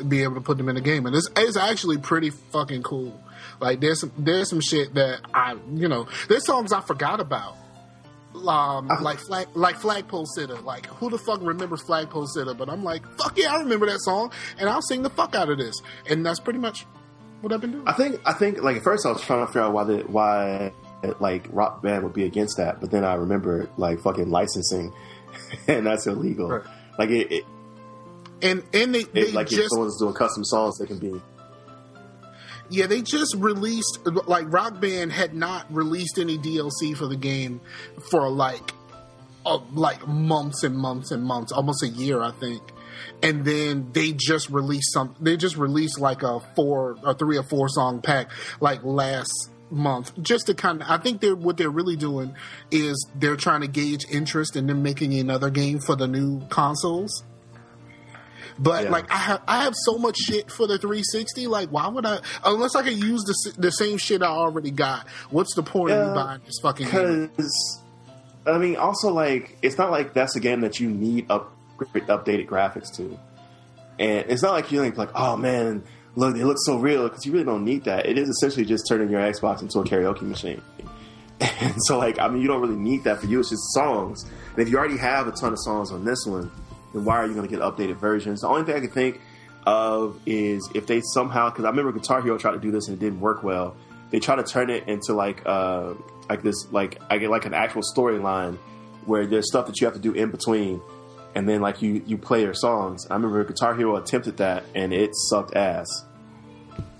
[0.07, 3.19] be able to put them in a game, and it's it's actually pretty fucking cool.
[3.59, 7.55] Like there's some there's some shit that I you know there's songs I forgot about.
[8.35, 10.63] Um, like flag, like Flagpole Sitta.
[10.63, 12.55] Like who the fuck remembers Flagpole Sitta?
[12.55, 15.49] But I'm like, fuck yeah, I remember that song, and I'll sing the fuck out
[15.49, 15.75] of this.
[16.07, 16.85] And that's pretty much
[17.41, 17.87] what I've been doing.
[17.87, 19.97] I think I think like at first I was trying to figure out why the
[20.01, 20.71] why
[21.19, 24.93] like rock band would be against that, but then I remember like fucking licensing,
[25.67, 26.49] and that's illegal.
[26.49, 26.63] Right.
[26.97, 27.45] Like it, it,
[28.41, 31.21] And and they, they it like if just someone's doing custom songs, they can be.
[32.69, 37.61] Yeah, they just released like Rock Band had not released any DLC for the game
[38.11, 38.73] for like
[39.45, 42.61] uh, like months and months and months, almost a year, I think.
[43.23, 45.15] And then they just released some.
[45.21, 48.29] They just released like a four or three or four song pack
[48.59, 49.31] like last
[49.69, 50.89] month, just to kind of.
[50.89, 52.35] I think they're what they're really doing
[52.71, 57.23] is they're trying to gauge interest in them making another game for the new consoles.
[58.59, 58.89] But Yeah.
[58.91, 61.47] like I have, I have so much shit for the 360.
[61.47, 62.19] Like, why would I?
[62.43, 65.07] Unless I could use the the same shit I already got.
[65.29, 66.85] What's the point of Yeah, me buying this fucking?
[66.85, 67.81] Because
[68.45, 72.47] I mean, also like it's not like that's a game that you need up, updated
[72.47, 73.19] graphics to,
[73.99, 75.83] and it's not like you think like, oh man,
[76.17, 78.07] look, it looks so real because you really don't need that.
[78.07, 80.61] It is essentially just turning your Xbox into a karaoke machine.
[81.39, 83.39] And so, like, I mean, you don't really need that for you.
[83.39, 84.23] It's just songs.
[84.23, 86.51] And if you already have a ton of songs on this one,
[86.93, 88.41] then why are you going to get updated versions?
[88.41, 89.21] The only thing I can think
[89.63, 92.97] of is if they somehow, because I remember Guitar Hero tried to do this and
[92.97, 93.75] it didn't work well.
[94.09, 95.93] They try to turn it into like, uh,
[96.27, 98.57] like this, like I get like an actual storyline
[99.05, 100.81] where there's stuff that you have to do in between,
[101.35, 103.05] and then like you you play your songs.
[103.11, 105.87] I remember Guitar Hero attempted that and it sucked ass.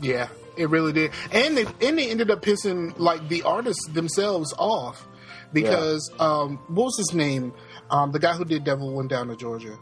[0.02, 1.11] Yeah, it really did.
[1.32, 5.07] And they and they ended up pissing like the artists themselves off
[5.53, 7.53] because um, what was his name?
[7.90, 9.78] Um, the guy who did Devil Went Down to Georgia.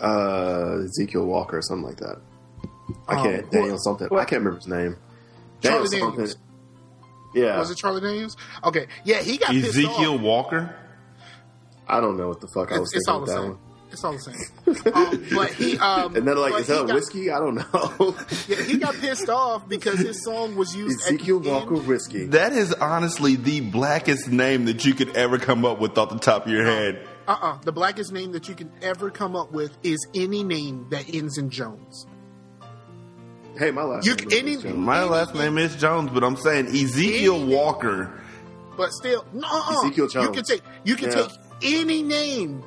[0.00, 2.16] Uh, Ezekiel Walker or something like that.
[3.06, 4.08] I Um, can't Daniel something.
[4.10, 4.96] I can't remember his name.
[5.62, 6.30] Charlie Daniel Daniels.
[6.32, 6.42] something.
[7.34, 8.36] Yeah, Was it Charlie Daniels?
[8.64, 10.20] Okay, yeah, he got pissed Ezekiel off.
[10.20, 10.74] Walker.
[11.88, 13.48] I don't know what the fuck I was It's, it's thinking all the that same.
[13.50, 13.58] one.
[13.92, 14.36] It's all the same.
[14.94, 17.30] um, but he, um, And then like, is that got- whiskey?
[17.30, 18.16] I don't know.
[18.48, 21.00] Yeah, he got pissed off because his song was used.
[21.02, 21.86] Ezekiel Walker End.
[21.86, 22.24] whiskey.
[22.26, 26.18] That is honestly the blackest name that you could ever come up with off the
[26.18, 27.06] top of your head.
[27.28, 27.58] Uh-uh.
[27.62, 31.38] The blackest name that you can ever come up with is any name that ends
[31.38, 32.06] in Jones.
[33.58, 34.76] Hey, my last You- name is any- Jones.
[34.76, 38.10] My last name is Jones, but I'm saying Ezekiel Walker.
[38.76, 39.84] But still, no, uh-uh.
[39.86, 41.26] Ezekiel You can take you can Yeah.
[41.26, 41.30] take
[41.62, 42.64] any name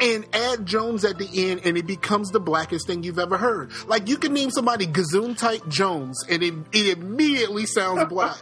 [0.00, 3.70] and add Jones at the end, and it becomes the blackest thing you've ever heard.
[3.86, 8.38] Like you can name somebody Gazoon Type Jones, and it, it immediately sounds black.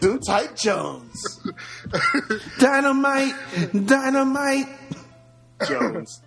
[0.00, 1.40] Dude, Type Jones.
[2.58, 3.34] Dynamite,
[3.86, 4.68] dynamite.
[5.66, 6.22] Jones.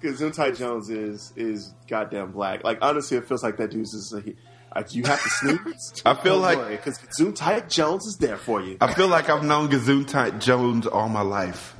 [0.00, 2.64] Because Zuntai Jones is is goddamn black.
[2.64, 4.36] Like honestly, it feels like that dude's just like,
[4.74, 6.02] like you have to sneeze.
[6.06, 8.76] I feel like- because Zuntai Jones is there for you.
[8.80, 11.74] I feel like I've known Gazoon Jones all my life.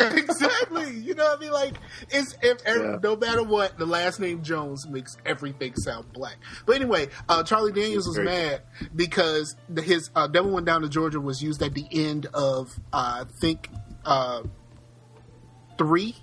[0.00, 0.96] exactly.
[0.96, 1.50] You know what I mean?
[1.52, 1.74] Like
[2.10, 2.98] it's if, every, Yeah.
[3.02, 6.36] no matter what, the last name Jones makes everything sound black.
[6.66, 8.62] But anyway, uh, Charlie Daniels was mad
[8.94, 12.68] because the, his uh, "Devil Went Down to Georgia" was used at the end of
[12.92, 13.68] uh, I think
[14.04, 14.42] uh,
[15.76, 16.14] three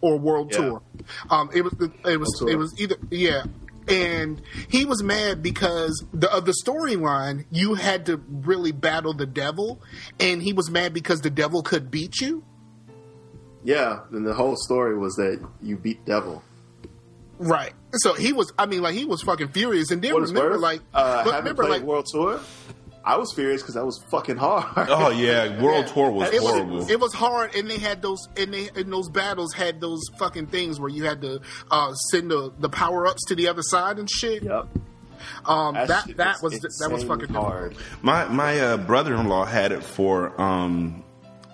[0.00, 0.58] or World Yeah.
[0.58, 0.82] Tour.
[1.30, 1.74] Um, it was
[2.06, 3.44] it was it was either yeah.
[3.88, 9.26] And he was mad because the of the storyline you had to really battle the
[9.26, 9.80] devil,
[10.20, 12.44] and he was mad because the devil could beat you.
[13.64, 16.42] Yeah, and the whole story was that you beat Devil.
[17.38, 17.72] Right.
[17.92, 18.52] So he was.
[18.58, 21.82] I mean, like he was fucking furious, and then What remember, like, uh, remember, like,
[21.82, 22.40] World Tour,
[23.08, 24.66] I was furious because that was fucking hard.
[24.90, 26.90] Oh yeah, World yeah, Tour was it horrible.
[26.90, 30.48] it was hard, and they had those, and they and those battles had those fucking
[30.48, 31.40] things where you had to
[31.70, 34.42] uh, send the the power ups to the other side and shit.
[34.42, 34.68] Yep.
[35.46, 37.76] Um, that shit that was was that was fucking hard.
[38.02, 41.02] My my uh, brother-in-law had it for um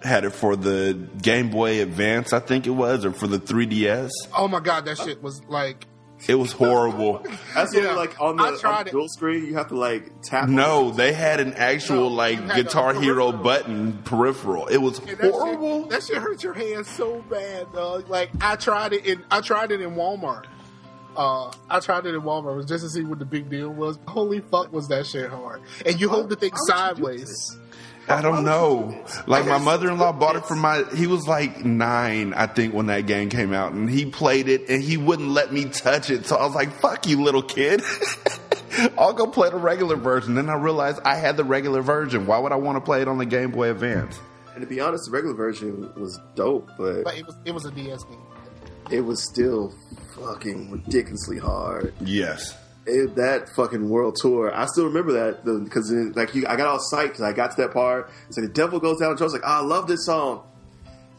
[0.03, 4.11] had it for the Game Boy Advance, I think it was, or for the 3DS.
[4.37, 5.87] Oh my god, that shit was like.
[6.27, 7.25] It was horrible.
[7.55, 8.93] That's Yeah, only like on the, I on tried the it.
[8.93, 9.45] dual screen.
[9.47, 10.49] You have to like tap.
[10.49, 14.67] no, they had an actual No, like you had a Guitar Hero button peripheral.
[14.69, 15.83] It was and that horrible.
[15.83, 18.09] Shit, that shit hurts your hands so bad, dog.
[18.09, 20.47] Like I tried it in I tried it in Walmart.
[21.17, 23.99] Uh, I tried it in Walmart just to see what the big deal was.
[24.09, 25.63] Holy fuck, was that shit hard?
[25.87, 27.57] And you hold the thing sideways.
[28.09, 29.05] I don't know.
[29.27, 30.85] Like my mother-in-law bought it for my.
[30.95, 34.69] He was like nine, I think, when that game came out, and he played it,
[34.69, 36.27] and he wouldn't let me touch it.
[36.27, 37.83] So I was like, "Fuck you, little kid."
[38.99, 40.35] I'll go play the regular version.
[40.35, 42.27] Then I realized I had the regular version.
[42.27, 44.19] Why would I want to play it on the Game Boy Advance?
[44.55, 47.65] And to be honest, the regular version was dope, but But it was it was
[47.65, 48.19] a DS game.
[48.91, 49.73] it was still
[50.17, 51.95] fucking ridiculously hard.
[52.01, 52.55] Yes.
[52.87, 56.79] It, that fucking world tour, I still remember that because like you, I got all
[56.79, 58.11] psyched because I got to that part.
[58.29, 59.13] So the devil goes down.
[59.13, 60.43] And I was like, oh, I love this song,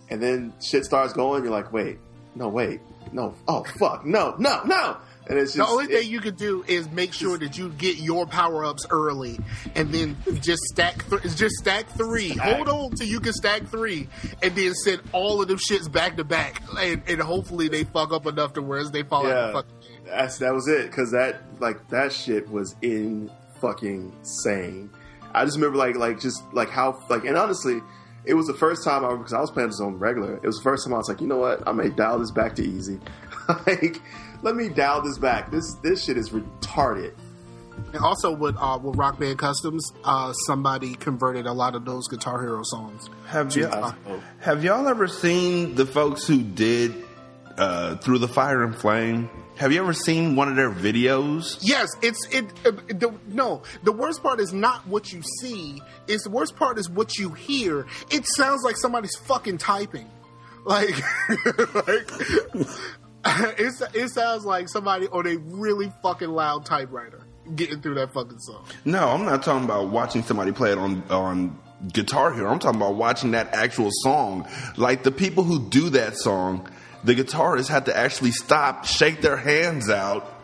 [0.10, 1.44] and then shit starts going.
[1.44, 1.98] You're like, wait,
[2.36, 2.82] no, wait,
[3.12, 4.98] no, oh fuck, no, no, no,
[5.28, 7.70] and it's just the only it- thing you could do is make sure that you
[7.70, 9.40] get your power ups early,
[9.74, 11.10] and then just stack.
[11.10, 12.30] Th- just stack three.
[12.30, 14.08] Hold on till you can stack three,
[14.44, 18.14] and then send all of them shits back to back, and, and hopefully they fuck
[18.14, 19.72] up enough to where they fall out yeah, the fucking.
[20.06, 23.30] That's that was it because that like that shit was in
[23.60, 24.90] fucking insane.
[25.34, 27.82] I just remember like like just like how like and honestly,
[28.26, 30.36] it was the first time I because I was playing this on regular.
[30.38, 32.32] It was the first time I was like, you know what, I may dial this
[32.32, 33.00] back to easy.
[33.68, 34.02] like,
[34.42, 35.52] let me dial this back.
[35.52, 37.14] This this shit is retarded.
[37.94, 42.08] And also with uh, with Rock Band Customs, uh, somebody converted a lot of those
[42.08, 43.10] Guitar Hero songs.
[43.28, 43.94] Have you uh,
[44.40, 46.96] have y'all ever seen the folks who did
[47.58, 49.30] uh, through the fire and flame?
[49.58, 51.58] Have you ever seen one of their videos?
[51.62, 52.46] Yes, it's it.
[52.66, 55.82] Uh, the, no, the worst part is not what you see.
[56.08, 57.86] It's the worst part is what you hear.
[58.12, 60.10] It sounds like somebody's fucking typing.
[60.66, 60.90] Like,
[61.88, 62.12] like
[63.58, 67.26] it's, it sounds like somebody on a really fucking loud typewriter
[67.56, 68.66] getting through that fucking song.
[68.84, 71.58] No, I'm not talking about watching somebody play it on on
[71.94, 72.52] Guitar Hero.
[72.52, 74.48] I'm talking about watching that actual song.
[74.76, 76.70] Like the people who do that song,
[77.06, 80.42] the guitarists had to actually stop, shake their hands out,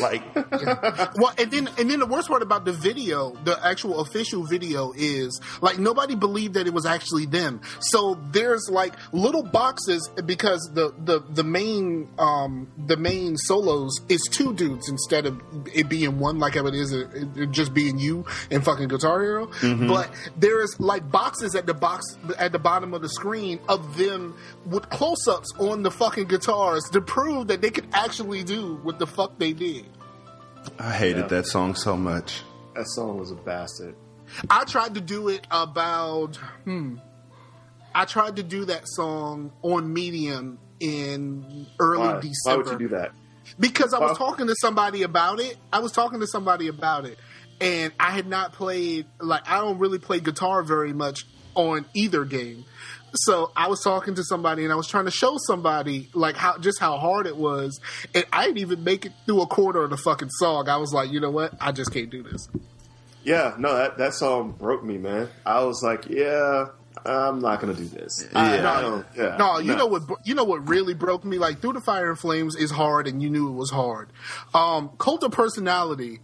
[0.00, 4.44] like well, and then and then the worst part about the video, the actual official
[4.44, 7.60] video is like nobody believed that it was actually them.
[7.80, 14.22] So there's like little boxes because the the the main um the main solos is
[14.30, 15.40] two dudes instead of
[15.74, 19.22] it being one like how it is it, it just being you and fucking Guitar
[19.22, 19.46] Hero.
[19.46, 19.88] Mhm.
[19.88, 22.04] But there's like boxes at the box
[22.38, 24.36] at the bottom of the screen of them
[24.66, 29.06] with close-ups on the fucking guitars to prove that they could actually do what the
[29.06, 29.85] fuck they did.
[30.78, 31.26] I hated Yeah.
[31.28, 32.42] that song so much.
[32.74, 33.94] That song was a bastard.
[34.50, 36.96] I tried to do it about hmm.
[37.94, 42.14] I tried to do that song on Medium in early Why?
[42.14, 42.64] Why December.
[42.64, 43.12] would you do that?
[43.58, 44.26] Because I was Why?
[44.26, 45.56] talking to somebody about it.
[45.72, 47.16] I was talking to somebody about it,
[47.60, 51.24] and I had not played like I don't really play guitar very much
[51.54, 52.64] on either game.
[53.14, 56.58] So I was talking to somebody and I was trying to show somebody like how
[56.58, 57.80] just how hard it was,
[58.14, 60.68] and I didn't even make it through a quarter of the fucking song.
[60.68, 61.54] I was like, you know what?
[61.60, 62.48] I just can't do this.
[63.24, 65.28] Yeah, no, that that song broke me, man.
[65.44, 66.66] I was like, yeah,
[67.04, 68.26] I'm not gonna do this.
[68.34, 70.02] I- no, yeah, no, you know what?
[70.24, 71.38] You know what really broke me?
[71.38, 74.10] Like through the fire and flames is hard, and you knew it was hard.
[74.54, 76.20] Um, Cult of Personality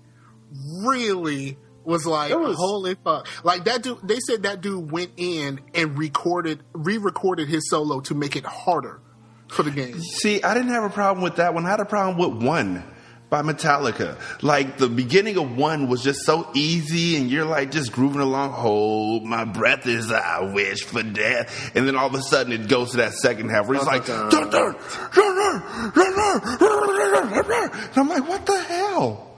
[0.85, 3.27] really was like was- holy fuck.
[3.45, 3.99] Like that dude.
[4.03, 9.01] They said that dude went in and recorded, re-recorded his solo to make it harder
[9.49, 10.01] for the game.
[10.01, 11.67] See, I didn't have a problem with that one.
[11.67, 12.85] I had a problem with one
[13.29, 14.19] by Metallica.
[14.43, 18.53] Like the beginning of one was just so easy, and you're like just grooving along.
[18.53, 22.69] Hold my breath as I wish for death, and then all of a sudden it
[22.69, 24.75] goes to that second half where it's like, dun, dun, dun,
[25.15, 27.71] dun, dun, dun, dun, dun, dun.
[27.73, 29.29] And I'm like, what the hell?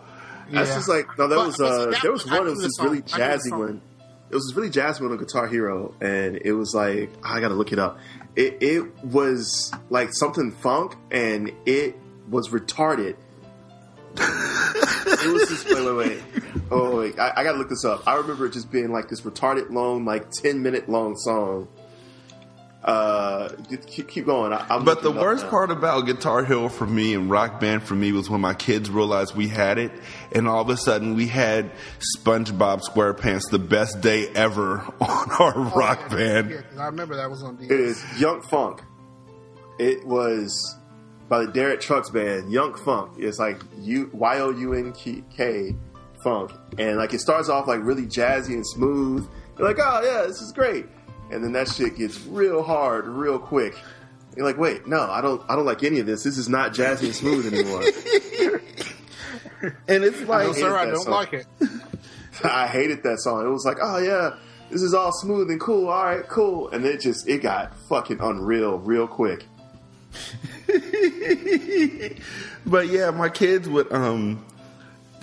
[0.50, 0.74] That's Yeah.
[0.76, 1.26] just like no.
[1.28, 2.80] There But- was but uh, that there was was- one that knew was the this
[2.80, 3.20] really song.
[3.20, 3.80] I jazzy one.
[4.30, 7.54] It was this really jazzy one on Guitar Hero, and it was like I gotta
[7.54, 7.98] look it up.
[8.36, 11.96] It it was like something funk, and it
[12.28, 13.16] was retarded.
[14.16, 16.22] it was just wait wait wait.
[16.70, 18.02] Oh wait, I, I gotta look this up.
[18.06, 21.68] I remember it just being like this retarded long, like ten minute long song.
[22.82, 23.48] Uh,
[23.86, 24.52] keep, keep going.
[24.52, 25.50] I, I'm But the looking it up worst now.
[25.50, 28.90] part about Guitar Hero for me and Rock Band for me was when my kids
[28.90, 29.90] realized we had it,
[30.34, 31.70] and all of a sudden we had
[32.18, 36.50] SpongeBob SquarePants, the best day ever on our oh, Rock Band.
[36.50, 37.70] Yeah, 'cause I remember that was on DS.
[37.70, 38.82] It is Younk Funk.
[39.78, 40.76] It was
[41.28, 43.12] by the Derek Trucks band, Younk Funk.
[43.18, 45.74] It's like U Y O U N K
[46.22, 49.28] Funk, and like it starts off like really jazzy and smooth.
[49.58, 50.86] You're like, oh yeah, this is great,
[51.30, 53.76] and then that shit gets real hard, real quick.
[54.36, 56.24] You're like, wait, no, I don't, I don't like any of this.
[56.24, 57.82] This is not jazzy and smooth anymore.
[59.88, 61.12] and it's like, no, sir, I don't song.
[61.12, 61.46] like it.
[62.44, 63.46] I hated that song.
[63.46, 64.36] It was like, oh yeah,
[64.70, 65.88] this is all smooth and cool.
[65.88, 66.68] All right, cool.
[66.70, 69.44] And it just it got fucking unreal real quick.
[72.66, 74.44] but yeah, my kids would um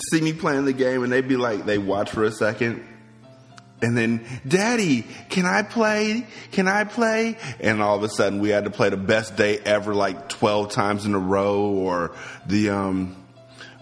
[0.10, 2.88] see me playing the game and they'd be like, they watch for a second.
[3.84, 6.28] And then, Daddy, can I play?
[6.52, 7.38] Can I play?
[7.60, 10.72] And all of a sudden, we had to play the best day ever, like twelve
[10.72, 12.16] times in a row, or
[12.46, 13.16] the um,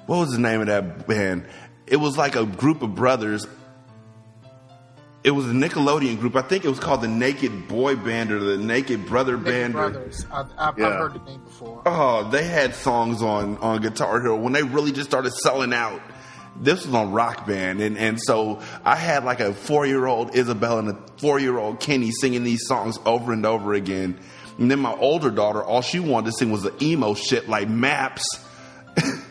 [0.10, 1.45] what was the name of that band?
[1.86, 3.45] It was like a group of brothers.
[5.23, 6.36] It was a Nickelodeon group.
[6.36, 9.73] I think it was called the Naked Boy Band or the Naked Brother Naked Band.
[9.73, 10.26] Brothers.
[10.31, 10.88] I, I've, Yeah.
[10.88, 11.84] I've heard the name before.
[11.86, 16.02] Oh, they had songs on on Guitar Hero when they really just started selling out.
[16.60, 20.34] This was on Rock Band, and and so I had like a four year old
[20.36, 24.19] Isabel and a four year old Kenny singing these songs over and over again.
[24.57, 27.69] And then my older daughter, all she wanted to sing was the emo shit like
[27.69, 28.26] Maps.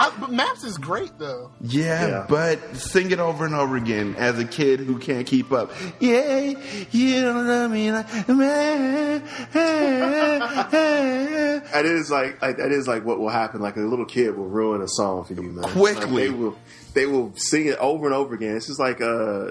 [0.00, 1.50] I, but Maps is great though.
[1.60, 2.26] Yeah, Yeah.
[2.28, 5.72] but sing it over and over again as a kid who can't keep up.
[5.98, 6.54] Yeah,
[6.92, 9.24] you don't love me like man.
[11.72, 13.60] That is like, like that is like what will happen.
[13.60, 15.64] Like a little kid will ruin a song for you, man.
[15.70, 16.28] Quickly.
[16.28, 16.56] Like, they will
[16.94, 18.56] they will sing it over and over again.
[18.56, 19.50] It's just like uh,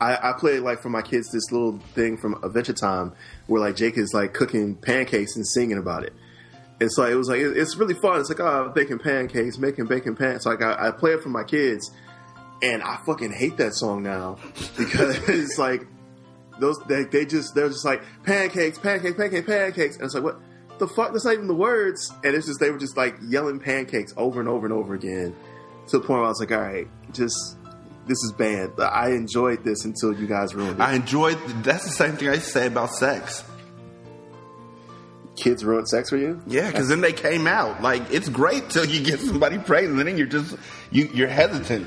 [0.00, 3.12] I, I played like for my kids this little thing from Adventure Time
[3.46, 6.12] where like Jake is like cooking pancakes and singing about it.
[6.80, 8.20] It's like it was like it's really fun.
[8.20, 10.46] It's like oh, I'm baking pancakes, making bacon pancakes.
[10.46, 11.90] Like I, I play it for my kids,
[12.62, 14.38] and I fucking hate that song now
[14.76, 15.86] because it's like
[16.60, 20.40] those they, they just they're just like pancakes, pancakes, pancakes, pancakes, and it's like what
[20.78, 21.12] the fuck?
[21.12, 24.38] That's not even the words, and it's just they were just like yelling pancakes over
[24.38, 25.34] and over and over again
[25.88, 27.56] to the point where I was like, all right, just
[28.06, 28.78] this is bad.
[28.80, 30.82] I enjoyed this until you guys ruined it.
[30.82, 31.38] I enjoyed.
[31.62, 33.44] That's the same thing I say about sex.
[35.38, 36.42] Kids ruined sex for you?
[36.46, 37.80] Yeah, because then they came out.
[37.82, 40.56] Like it's great till you get somebody pregnant, and then you're just
[40.90, 41.86] you you're hesitant.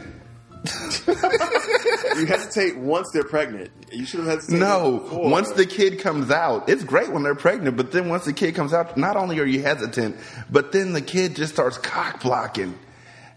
[1.07, 3.71] you hesitate once they're pregnant.
[3.91, 4.59] You should have hesitated.
[4.59, 5.29] No, before.
[5.29, 7.77] once the kid comes out, it's great when they're pregnant.
[7.77, 10.15] But then once the kid comes out, not only are you hesitant,
[10.49, 12.77] but then the kid just starts cock blocking,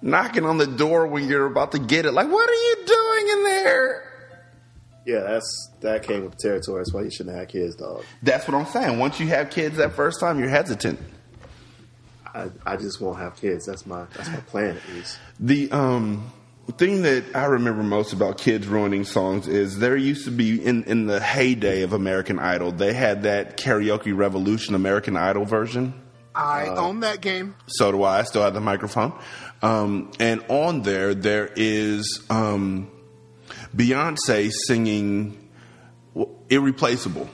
[0.02, 2.12] knocking on the door when you're about to get it.
[2.12, 4.13] Like, what are you doing in there?
[5.06, 6.80] Yeah, that's that came with the territory.
[6.80, 8.04] That's why you shouldn't have kids, dog.
[8.22, 8.98] That's what I'm saying.
[8.98, 10.98] Once you have kids that first time, you're hesitant.
[12.34, 13.66] I, I just won't have kids.
[13.66, 15.18] That's my that's my plan at least.
[15.38, 16.32] The um
[16.78, 20.84] thing that I remember most about kids ruining songs is there used to be in
[20.84, 25.94] in the heyday of American Idol, they had that karaoke revolution American Idol version.
[26.34, 27.54] I Uh, own that game.
[27.68, 28.20] So do I.
[28.20, 29.12] I still have the microphone.
[29.62, 32.90] Um, and on there, there is um,
[33.76, 35.50] Beyonce singing
[36.48, 37.28] "Irreplaceable."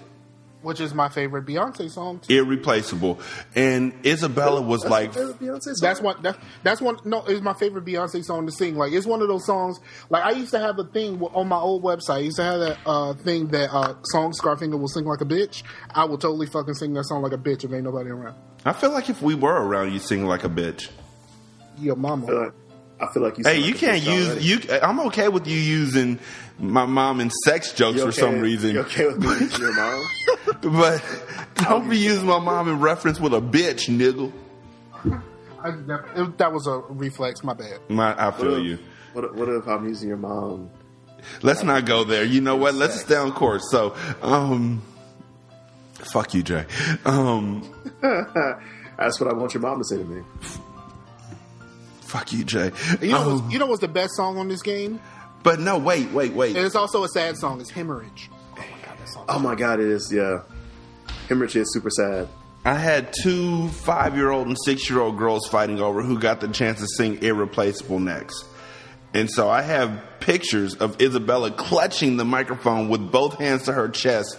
[0.63, 2.21] which is my favorite Beyonce song.
[2.21, 2.39] Too.
[2.39, 3.21] Irreplaceable.
[3.55, 6.23] And Isabella was like, That's one.
[6.23, 6.99] That, that's one.
[7.05, 8.77] No, it's my favorite Beyonce song to sing.
[8.77, 9.81] Like it's one of those songs.
[10.09, 12.17] Like I used to have a thing on my old website.
[12.17, 15.27] I used to have that uh, thing that uh, song Scarfinger will sing like a
[15.27, 15.63] bitch.
[15.91, 18.37] I will totally fucking sing that song like a bitch if ain't nobody around.
[18.65, 20.91] I feel like if we were around, you sing like a bitch.
[21.79, 22.53] Your mama.
[23.01, 23.45] I feel like, I feel like you.
[23.45, 24.45] Hey, sound you like can't use already.
[24.45, 24.81] you.
[24.83, 26.19] I'm okay with you using
[26.59, 29.61] my mom and sex jokes You for okay- some reason, You okay with me using
[29.61, 30.05] your mom?
[30.63, 31.03] but
[31.57, 34.33] don't be using my mom in reference with a bitch, nigga.
[35.63, 37.43] I, that, it, that was a reflex.
[37.45, 37.79] My bad.
[37.89, 38.79] My, I What feel if, you.
[39.13, 40.71] What, if- what if I'm using your mom?
[41.43, 42.25] Let's not go there.
[42.25, 42.75] You know what?
[42.75, 43.71] Let's stay on course.
[43.71, 44.81] So, um,
[45.93, 46.65] fuck you, Jay.
[47.05, 47.63] Um,
[48.01, 50.23] That's what I want your mom to say to me.
[52.11, 52.73] Fuck you, Jay.
[53.01, 55.01] You know, Um, what's, you know what's the best song on this game?
[55.43, 56.55] but no, wait, wait, wait.
[56.57, 57.61] And it's also a sad song.
[57.61, 58.29] It's Hemorrhage.
[58.53, 59.25] Oh my god, that song.
[59.29, 60.13] Oh my god, it is.
[60.13, 60.43] Yeah,
[61.29, 62.29] Hemorrhage is super sad.
[62.65, 66.41] I had two five year old and six year old girls fighting over who got
[66.43, 68.45] the chance to sing Irreplaceable next.
[69.15, 73.89] And so I have pictures of Isabella clutching the microphone with both hands to her
[73.89, 74.39] chest,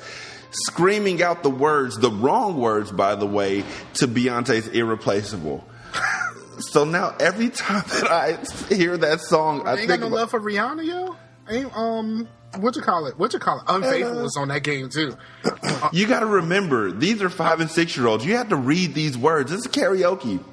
[0.52, 3.64] screaming out the words, the wrong words, by the way,
[3.95, 5.65] to Beyonce's Irreplaceable.
[6.61, 10.15] so now every time that I hear that song, I ain't think got no about,
[10.15, 11.15] love for Rihanna, yo.
[11.49, 12.27] Ain't um,
[12.57, 13.17] what you call it?
[13.17, 13.63] What you call it?
[13.67, 15.17] Unfaithful was on that game too.
[15.93, 18.25] you got to remember, these are five and six year olds.
[18.25, 19.51] You have to read these words.
[19.51, 20.43] It's karaoke.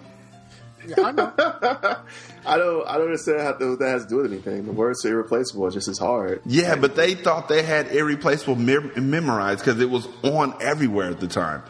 [0.86, 1.32] Yeah, I know.
[2.46, 2.86] I don't.
[2.86, 4.64] I don't understand how that has to do with anything.
[4.64, 5.66] The words are irreplaceable.
[5.66, 6.40] It's just as hard.
[6.46, 11.20] Yeah, but they thought they had irreplaceable mem- memorized because it was on everywhere at
[11.20, 11.62] the time.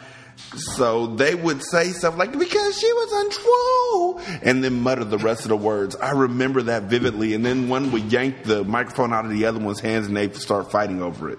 [0.54, 5.42] So they would say stuff like, because she was untrue, and then mutter the rest
[5.42, 5.96] of the words.
[5.96, 7.34] I remember that vividly.
[7.34, 10.34] And then one would yank the microphone out of the other one's hands and they'd
[10.36, 11.38] start fighting over it.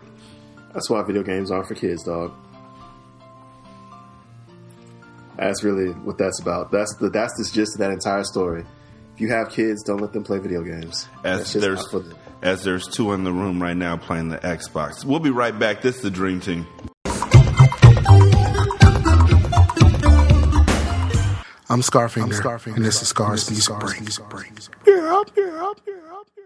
[0.74, 2.34] That's why video games aren't for kids, dog.
[5.38, 6.70] That's really what that's about.
[6.72, 8.66] That's the that's the gist of that entire story.
[9.16, 11.08] If you have kids, don't let them play video games.
[11.24, 11.84] As there's,
[12.42, 15.04] as there's two in the room right now playing the Xbox.
[15.04, 15.82] We'll be right back.
[15.82, 16.68] This is the Dream Team.
[21.70, 24.52] I'm Scarfinger, I'm Scarfinger and this is Scar's Music Break.
[24.88, 26.39] Yeah, yeah, yeah.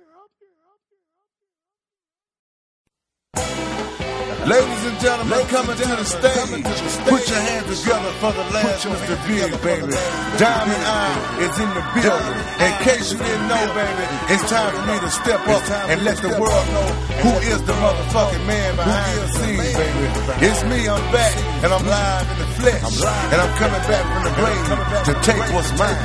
[4.43, 6.67] Ladies and gentlemen, they coming to the stage.
[7.07, 9.15] Put your hands together for the last Mr.
[9.23, 9.95] Bigg, baby.
[10.35, 12.39] Diamond Eye is in the building.
[12.59, 14.03] In case you didn't know, baby,
[14.35, 16.87] it's time for me to step up and let the world know
[17.23, 20.11] who is the motherfucking man behind the scenes, baby.
[20.43, 21.33] It's me, I'm back,
[21.63, 22.83] and I'm live in the flesh.
[23.31, 24.67] And I'm coming back from the grave
[25.07, 25.95] to take what's mine.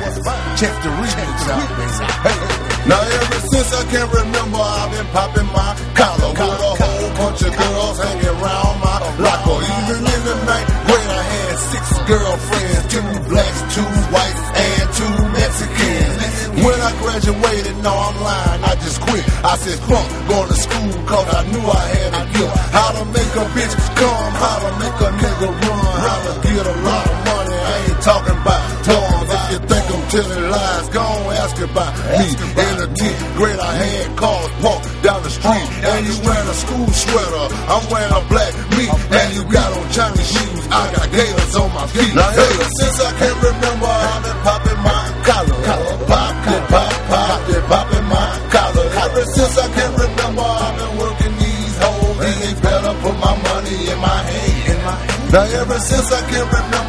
[0.55, 2.07] Check the remix out, baby.
[2.23, 2.69] Hey.
[2.87, 6.88] Now ever since I can remember, I've been popping my collar with a whole
[7.29, 9.61] bunch of girls hanging around my locker.
[9.61, 15.15] Even in the night when I had six girlfriends, two blacks, two whites, and two
[15.37, 16.17] Mexicans.
[16.65, 19.23] When I graduated, no, I'm lying, I just quit.
[19.45, 22.55] I said, fuck going to school, cause I knew I had a gift.
[22.73, 26.65] How to make a bitch come, how to make a nigga run, how to get
[26.65, 27.57] a lot of money.
[27.61, 29.29] I ain't talking about toys.
[29.37, 29.78] If you think
[30.09, 32.33] Telling lies, go on ask about me.
[32.33, 35.69] In the 10th grade, I had cars parked down the street.
[35.85, 38.89] And you wearing a school sweater, I'm wearing a black meat.
[38.89, 42.09] And you got on Chinese shoes, I got gators on my feet.
[42.17, 45.57] Now, ever since I can remember, I've been popping my collar.
[46.09, 48.87] Pop, clip, pop, pop, clip, popping my collar.
[48.89, 52.17] Ever since I can remember, I've been working these hoes.
[52.17, 55.29] And they better put my money in my hand.
[55.29, 56.88] Now, ever since I can remember,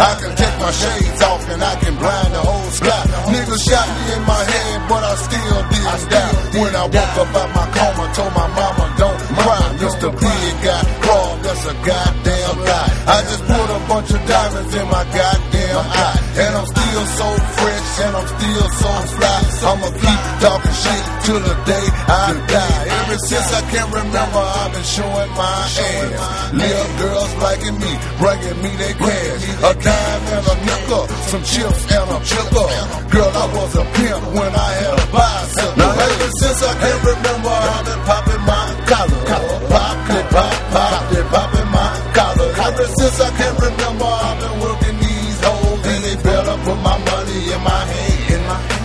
[0.00, 3.04] I can take my shades off, and I can blind the whole sky.
[3.28, 6.34] Niggas shot me in my head, but I still didn't die.
[6.56, 9.60] When I woke up out my coma, told my mama, don't cry.
[9.76, 10.08] Mr.
[10.08, 12.92] Bigg got crawled, that's a goddamn lie.
[13.12, 16.18] I just put a bunch of diamonds in my goddamn eye.
[16.48, 17.28] And I'm still so
[17.60, 19.38] fresh, and I'm still so fly.
[19.68, 22.79] I'ma keep talking shit till the day I die.
[23.28, 26.52] Since I can't remember, I've been showing my ass.
[26.52, 29.44] Little girls liking me, bringing me their cash.
[29.60, 32.68] A dime and a nickel, some chips and a chipper.
[33.12, 35.76] Girl, I was a pimp when I had a bicycle.
[35.76, 39.20] Now ever since I can't remember, I've been popping my collar.
[39.68, 42.50] Pop, clip, pop, pop, clip, popping my collar.
[42.56, 46.96] Ever since I can't remember, I've been working these hoes, and they better put my
[46.96, 48.10] money in my hand.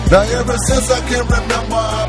[0.06, 2.05] Now ever since I can't remember,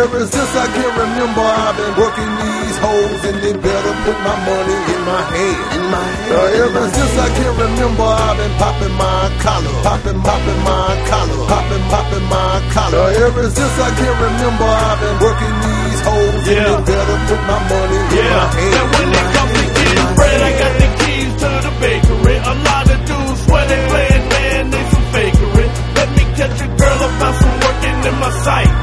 [0.00, 4.36] ever since I can remember, I've been working these hoes, and they better put my
[4.48, 5.60] money in my hand.
[5.76, 6.32] In my hand.
[6.40, 11.40] Uh, ever since I can remember, I've been popping my collar, popping, popping my collar,
[11.52, 13.12] popping, popping my collar.
[13.12, 17.40] Uh, ever since I can remember, I've been working these hoes, and they better put
[17.44, 18.74] my money in my hand.
[18.80, 22.36] And when it comes to getting bread, I got the keys to the bakery.
[22.40, 25.66] A lot of dudes swear they playing, man, they some fakery.
[25.92, 28.79] Let me catch a girl about some working in my sight.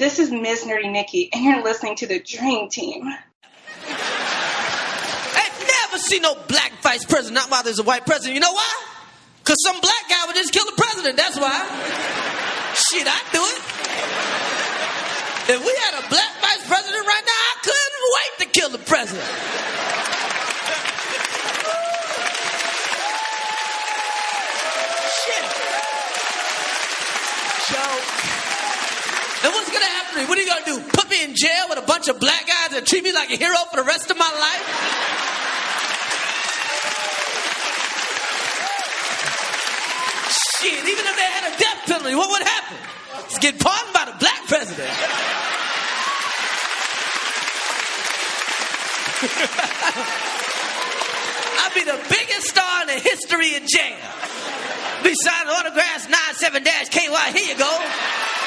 [0.00, 0.64] This is Ms.
[0.64, 3.06] Nerdy Nikki, and you're listening to the Dream Team.
[3.86, 8.32] I've never seen no black vice president, not while there's a white president.
[8.32, 8.82] You know why?
[9.40, 11.18] Because some black guy would just kill the president.
[11.18, 11.52] That's why.
[12.88, 13.60] Shit, I'd do it.
[15.52, 18.78] If we had a black vice president right now, I couldn't wait to kill the
[18.78, 19.28] president.
[30.14, 30.26] To?
[30.26, 30.80] What are you gonna do?
[30.92, 33.36] Put me in jail with a bunch of black guys and treat me like a
[33.36, 34.66] hero for the rest of my life?
[40.60, 42.76] Shit, even if they had a death penalty, what would happen?
[43.24, 44.90] It's get pardoned by the black president.
[51.60, 53.96] I'd be the biggest star in the history of jail.
[55.04, 57.38] Be signing autographs 97 KY.
[57.38, 58.39] Here you go.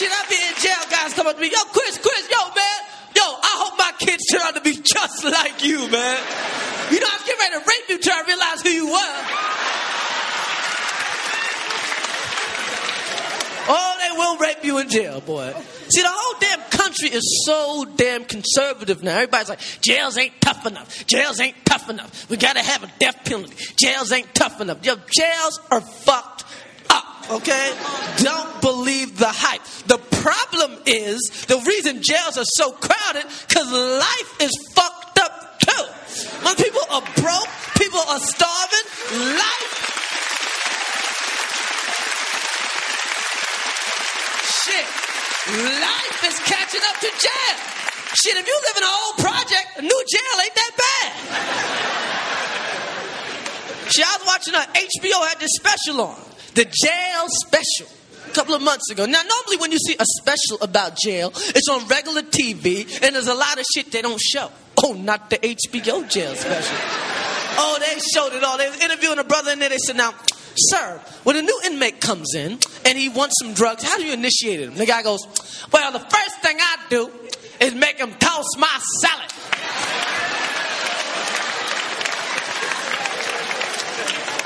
[0.00, 0.80] Shit, I be in jail.
[0.88, 2.80] Guys come up to me, yo, Chris, Chris, yo, man,
[3.14, 6.16] yo, I hope my kids turn out to be just like you, man.
[6.90, 9.20] You know, I was getting ready to rape you till I realized who you were.
[13.68, 15.52] Oh, they will rape you in jail, boy.
[15.90, 19.16] See, the whole damn country is so damn conservative now.
[19.16, 21.06] Everybody's like, jails ain't tough enough.
[21.06, 22.30] Jails ain't tough enough.
[22.30, 23.54] We gotta have a death penalty.
[23.76, 24.82] Jails ain't tough enough.
[24.82, 26.44] Yo, jails are fucked
[27.30, 27.72] okay?
[28.18, 29.62] Don't believe the hype.
[29.86, 35.84] The problem is, the reason jails are so crowded, because life is fucked up too.
[36.44, 38.86] When people are broke, people are starving,
[39.36, 39.90] life
[44.70, 44.86] Shit.
[45.56, 47.56] Life is catching up to jail.
[48.14, 51.10] Shit, if you live in an old project, a new jail ain't that bad.
[53.90, 56.29] Shit, I was watching a HBO had this special on.
[56.54, 57.86] The jail special.
[58.26, 59.06] A couple of months ago.
[59.06, 63.26] Now, normally when you see a special about jail, it's on regular TV, and there's
[63.26, 64.50] a lot of shit they don't show.
[64.84, 66.76] Oh, not the HBO jail special.
[67.58, 68.56] Oh, they showed it all.
[68.56, 69.68] They were interviewing a brother in there.
[69.68, 70.14] They said, now,
[70.56, 74.12] sir, when a new inmate comes in and he wants some drugs, how do you
[74.12, 74.74] initiate him?
[74.74, 75.20] The guy goes,
[75.72, 77.10] well, the first thing I do
[77.60, 80.19] is make him toss my salad.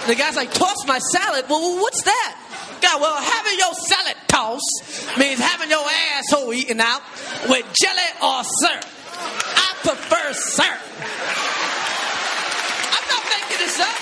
[0.06, 1.46] The guy's like, toss my salad?
[1.48, 2.36] Well, what's that?
[2.82, 5.84] Guy, well, having your salad tossed means having your
[6.16, 7.00] asshole eaten out
[7.48, 8.84] with jelly or syrup.
[9.16, 10.82] I prefer syrup.
[12.92, 13.96] I'm not making this up.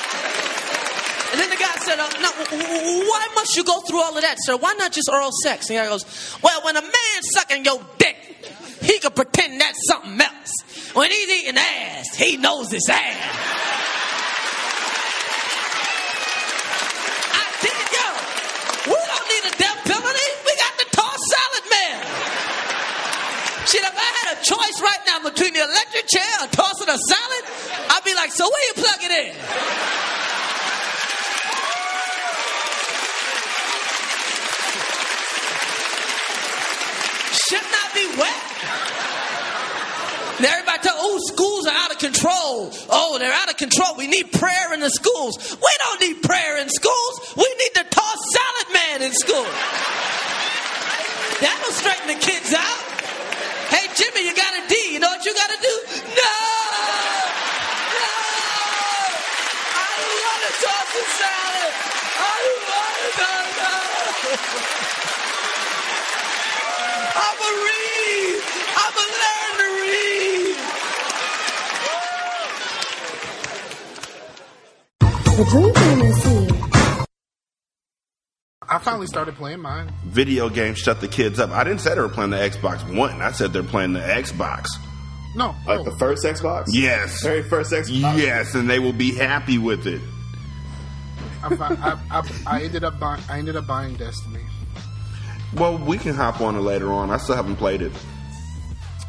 [1.33, 2.11] And then the guy said, uh,
[3.09, 4.57] why must you go through all of that, sir?
[4.57, 5.70] Why not just oral sex?
[5.70, 6.05] And guy goes,
[6.43, 8.16] well, when a man's sucking your dick,
[8.83, 10.53] he can pretend that's something else.
[10.95, 12.99] When he's eating ass, he knows it's ass.
[17.33, 18.07] I did it, yo.
[18.86, 20.28] We don't need a death penalty.
[20.46, 21.98] We got the toss salad man.
[23.66, 26.98] Shit, if I had a choice right now between the electric chair or tossing a
[26.98, 27.44] salad,
[27.90, 29.34] I'd be like, so where you plug it in?
[37.52, 39.41] should not be wet.
[40.36, 42.72] And everybody tell, oh, schools are out of control.
[42.88, 43.94] Oh, they're out of control.
[43.96, 45.38] We need prayer in the schools.
[45.60, 47.34] We don't need prayer in schools.
[47.36, 49.46] We need to toss salad man in school.
[51.40, 52.78] That'll straighten the kids out.
[53.68, 54.74] Hey, Jimmy, you got a D.
[54.92, 55.74] You know what you got to do?
[56.16, 56.38] No!
[57.92, 58.09] No!
[59.74, 61.72] I don't want to toss the salad.
[62.18, 63.06] I don't want to.
[63.20, 63.74] No, no.
[67.22, 68.61] I'm a read.
[68.77, 70.57] I'm a learn to read.
[75.36, 76.49] The Dream Team is here.
[78.69, 79.93] I finally started playing mine.
[80.07, 81.51] Video games shut the kids up.
[81.51, 83.20] I didn't say they were playing the Xbox One.
[83.20, 84.66] I said they're playing the Xbox.
[85.35, 85.55] No.
[85.66, 86.66] Like the first Xbox?
[86.70, 87.23] Yes.
[87.23, 88.19] Very first Xbox?
[88.19, 90.01] Yes, and they will be happy with it.
[91.43, 92.23] I, fi- I, I,
[92.59, 93.23] I ended up buying.
[93.28, 94.40] I ended up buying Destiny.
[95.55, 97.11] Well, we can hop on it later on.
[97.11, 97.93] I still haven't played it.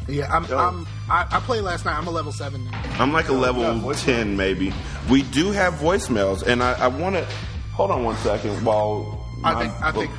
[0.07, 0.45] Yeah, I'm.
[0.51, 1.97] I'm I, I played last night.
[1.97, 2.81] I'm a level seven now.
[2.99, 4.73] I'm like a level 10, maybe.
[5.09, 7.25] We do have voicemails, and I, I want to.
[7.73, 9.25] Hold on one second while.
[9.43, 9.81] I my- think.
[9.81, 10.11] I think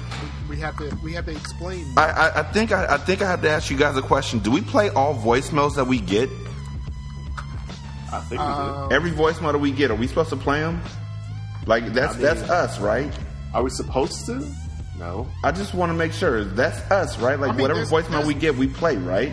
[0.49, 0.97] we have to.
[1.03, 1.87] We have to explain.
[1.97, 4.39] I, I, I think I, I think I have to ask you guys a question.
[4.41, 6.29] Do we play all voicemails that we get?
[8.13, 10.81] I think Uh, Every voicemail that we get, are we supposed to play them?
[11.67, 13.13] Like that's I mean- that's us, right?
[13.53, 14.47] Are we supposed to?
[14.99, 15.27] No.
[15.43, 17.39] I just want to make sure that's us, right?
[17.39, 19.33] Like I mean, whatever there's- voicemail we get, we play, right?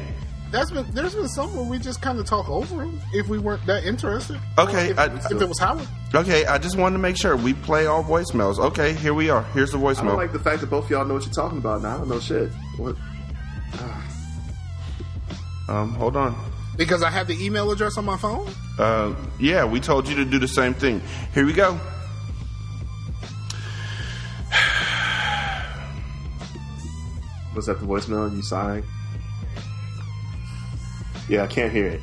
[0.52, 3.38] That's been there's been some where we just kind of talk over them if we
[3.40, 4.40] weren't that interested.
[4.58, 5.88] Okay, if, I- if it was Howard.
[6.14, 8.60] Okay, I just wanted to make sure we play all voicemails.
[8.60, 9.44] Okay, here we are.
[9.54, 10.02] Here's the voicemail.
[10.02, 11.82] I don't like the fact that both of y'all know what you're talking about.
[11.82, 12.50] Now I don't know shit.
[12.78, 12.96] What?
[15.70, 16.36] um, hold on.
[16.78, 18.48] Because I have the email address on my phone.
[18.80, 21.02] Uh, yeah, we told you to do the same thing.
[21.34, 21.80] Here we go.
[27.56, 28.84] Was that the voicemail you signed?
[31.32, 32.02] Yeah, I can't hear it.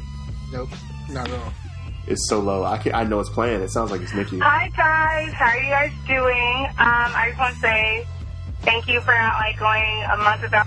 [0.50, 0.70] Nope,
[1.10, 1.52] not at all.
[2.06, 2.64] It's so low.
[2.64, 3.60] I can I know it's playing.
[3.60, 4.38] It sounds like it's Nikki.
[4.38, 6.64] Hi guys, how are you guys doing?
[6.78, 8.06] Um, I just want to say
[8.62, 10.66] thank you for not like going a month without.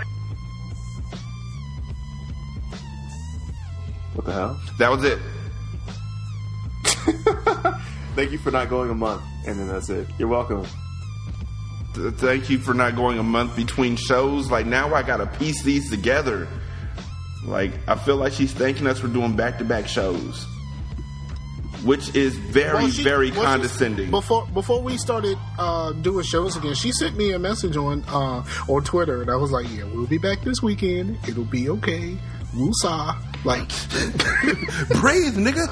[4.14, 4.62] What the hell?
[4.78, 5.18] That was it.
[8.16, 10.06] Thank you for not going a month, and then that's it.
[10.20, 10.68] You're welcome.
[11.96, 14.52] Th- Thank you for not going a month between shows.
[14.52, 16.48] Like now, I gotta piece these together.
[17.46, 20.46] Like I feel like she's thanking us for doing back-to-back shows,
[21.84, 24.12] which is very, Well, she- very well, she- condescending.
[24.12, 28.44] Before before we started uh, doing shows again, she sent me a message on uh,
[28.68, 31.18] on Twitter, and I was like, "Yeah, we'll be back this weekend.
[31.28, 32.18] It'll be okay.
[32.56, 33.68] Woosah." Like,
[35.02, 35.68] Breathe, nigga.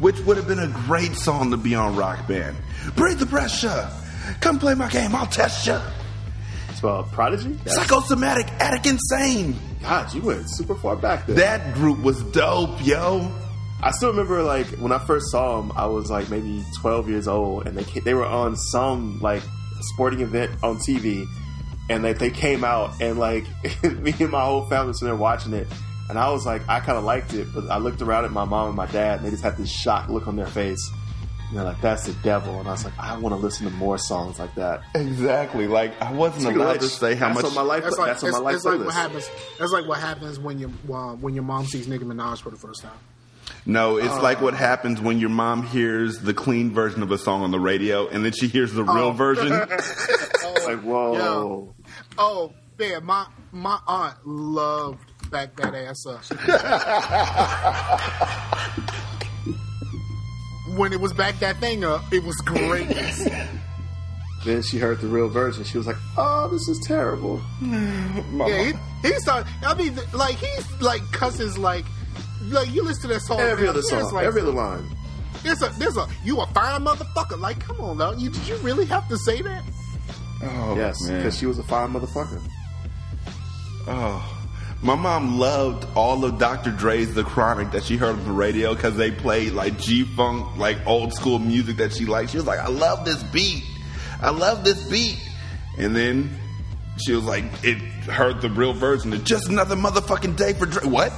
[0.00, 2.56] Which would have been a great song to be on Rock Band.
[2.96, 3.88] Breathe the pressure.
[4.40, 5.14] Come play my game.
[5.14, 5.78] I'll test you.
[6.70, 7.56] It's about Prodigy.
[7.66, 9.56] Psychosomatic, addict, insane.
[9.82, 11.36] God, you went super far back there.
[11.36, 13.30] That group was dope, yo.
[13.82, 17.28] I still remember like when I first saw them, I was like maybe 12 years
[17.28, 19.42] old, and they ca- they were on some like
[19.80, 21.24] sporting event on TV,
[21.88, 23.44] and they they came out, and like
[23.84, 25.68] me and my whole family was sitting there watching it,
[26.08, 28.44] and I was like, I kind of liked it, but I looked around at my
[28.44, 30.90] mom and my dad, and they just had this shocked look on their face.
[31.48, 33.72] And they're like, "That's the devil," and I was like, "I want to listen to
[33.72, 35.66] more songs like that." Exactly.
[35.66, 37.84] Like I wasn't Speaking allowed to say how that's much on my life.
[37.84, 39.30] that's like that's on my life it's like what happens.
[39.58, 42.56] That's like what happens when your uh, when your mom sees Nicki Minaj for the
[42.58, 42.92] first time.
[43.64, 44.20] No, it's Oh.
[44.22, 47.58] like what happens when your mom hears the clean version of a song on the
[47.60, 49.12] radio, and then she hears the real Oh.
[49.12, 49.48] version.
[50.68, 51.74] like whoa.
[52.18, 54.98] Oh man, my my aunt loved
[55.30, 56.22] back that ass up.
[60.76, 62.88] when it was back that thing up, it was great.
[64.44, 65.64] Then she heard the real version.
[65.64, 68.72] She was like, "Oh, this is terrible." yeah,
[69.02, 69.52] he, he started.
[69.66, 71.84] I mean, like he's like cusses like
[72.44, 73.40] like you listen to that song.
[73.40, 74.84] Every other song, like- every other line.
[75.42, 77.38] There's a there's a you a fine motherfucker.
[77.38, 79.64] Like, come on now, you did you really have to say that?
[80.44, 82.40] Oh, yes, because she was a fine motherfucker.
[83.88, 84.37] Oh.
[84.80, 86.70] My mom loved all of Dr.
[86.70, 90.56] Dre's The Chronic that she heard on the radio because they played like G Funk,
[90.56, 92.30] like old school music that she liked.
[92.30, 93.64] She was like, I love this beat.
[94.22, 95.18] I love this beat.
[95.78, 96.30] And then
[97.04, 97.78] she was like, it
[98.08, 100.84] heard the real version of just another motherfucking day for Dre.
[100.88, 101.12] What?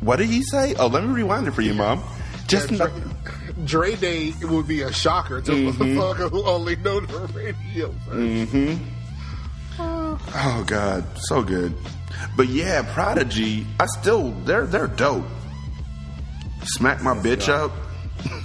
[0.00, 0.74] What did he say?
[0.76, 2.02] Oh, let me rewind it for you, mom.
[2.46, 3.02] Just Yeah, another.
[3.64, 5.68] Dre Day would be a shocker to Mhm.
[5.68, 7.88] a motherfucker who only know the radio.
[8.10, 8.84] Mm-hmm.
[10.34, 11.74] Oh God, so good.
[12.36, 15.24] But yeah, Prodigy, I still they're they're dope.
[16.64, 17.72] Smack my bitch up.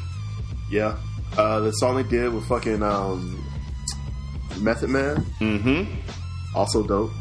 [0.71, 0.95] Yeah.
[1.37, 3.43] Uh, the song they did with fucking um,
[4.61, 5.17] Method Man.
[5.41, 6.55] Mm-hmm.
[6.55, 7.11] Also dope.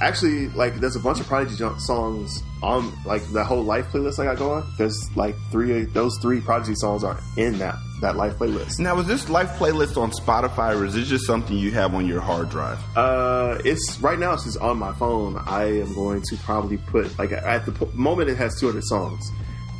[0.00, 4.24] Actually, like, there's a bunch of Prodigy songs on like the whole Life playlist I
[4.24, 4.64] got going.
[4.78, 5.84] There's like three.
[5.84, 8.78] Those three Prodigy songs are in that that Life playlist.
[8.78, 12.06] Now, is this life playlist on Spotify or is this just something you have on
[12.06, 12.78] your hard drive?
[12.96, 14.34] Uh, it's right now.
[14.34, 15.36] It's just on my phone.
[15.46, 19.30] I am going to probably put like at the p- moment it has 200 songs.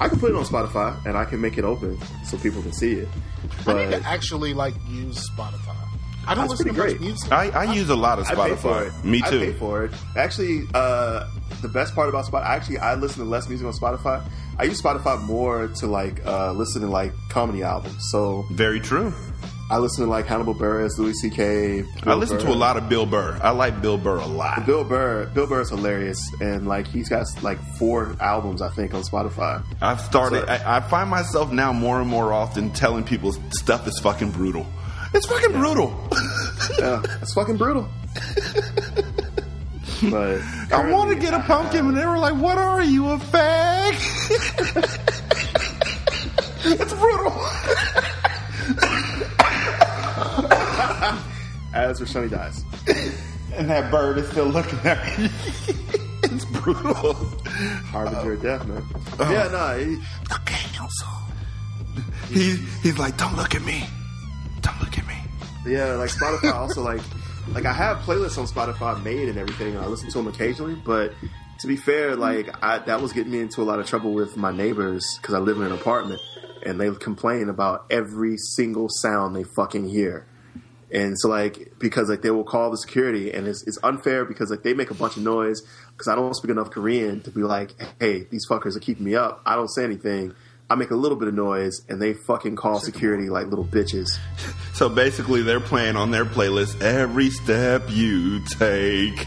[0.01, 2.72] I can put it on Spotify and I can make it open so people can
[2.72, 3.09] see it.
[3.64, 5.74] But I need But to actually like use Spotify.
[6.28, 7.32] I don't listen to pretty much music.
[7.32, 8.98] I, I use a lot of I pay for Spotify.
[8.98, 9.05] it.
[9.05, 9.40] Me I too.
[9.40, 9.93] pay for it.
[10.16, 11.28] Actually, uh,
[11.62, 14.26] the best part about Spotify, actually, I listen to less music on Spotify.
[14.59, 17.97] I use Spotify more to like uh, listen to like comedy albums.
[18.11, 19.12] So very true.
[19.69, 21.81] I listen to like Hannibal Buress, Louis C.K.
[21.81, 23.37] I Bill listen to a lot of Bill Burr.
[23.43, 24.65] I like Bill Burr a lot.
[24.65, 28.95] Bill Burr, Bill Burr is hilarious, and like he's got like four albums I think
[28.95, 29.65] on Spotify.
[29.83, 30.47] I've started.
[30.47, 34.31] So- I, I find myself now more and more often telling people stuff is fucking
[34.31, 34.65] brutal.
[35.15, 35.89] It's fucking brutal.
[36.78, 37.89] yeah, it's fucking brutal.
[40.02, 40.40] but
[40.73, 43.93] I want to get a pumpkin, and they were like, "What are you, a fag?"
[46.64, 47.32] it's brutal.
[51.74, 52.64] As Rashanii dies,
[53.55, 55.28] and that bird is still looking at me.
[56.23, 57.14] it's brutal.
[57.90, 58.82] harbinger of death, man.
[59.18, 59.31] Oh.
[59.31, 59.97] Yeah, no, he,
[62.28, 63.85] He, he's like, "Don't look at me.
[64.62, 65.14] Don't look at me."
[65.66, 67.01] Yeah, like Spotify also like
[67.52, 70.74] like I have playlists on Spotify made and everything, and I listen to them occasionally.
[70.74, 71.12] But
[71.60, 74.36] to be fair, like I, that was getting me into a lot of trouble with
[74.36, 76.20] my neighbors because I live in an apartment,
[76.64, 80.27] and they complain about every single sound they fucking hear.
[80.93, 84.51] And so, like, because like they will call the security, and it's, it's unfair because
[84.51, 87.43] like they make a bunch of noise because I don't speak enough Korean to be
[87.43, 89.43] like, hey, these fuckers are keeping me up.
[89.44, 90.35] I don't say anything.
[90.68, 94.09] I make a little bit of noise, and they fucking call security like little bitches.
[94.76, 99.26] So basically, they're playing on their playlist every step you take.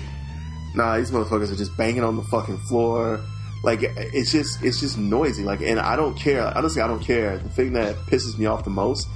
[0.76, 3.20] Nah, these motherfuckers are just banging on the fucking floor.
[3.64, 5.41] Like it's just it's just noisy.
[5.44, 6.56] Like, and I don't care.
[6.56, 7.40] Honestly, I don't care.
[7.40, 9.07] The thing that pisses me off the most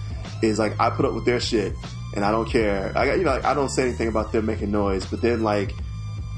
[0.41, 1.73] is like I put up with their shit,
[2.15, 2.91] and I don't care.
[2.95, 5.43] I got you know like, I don't say anything about them making noise, but then
[5.43, 5.71] like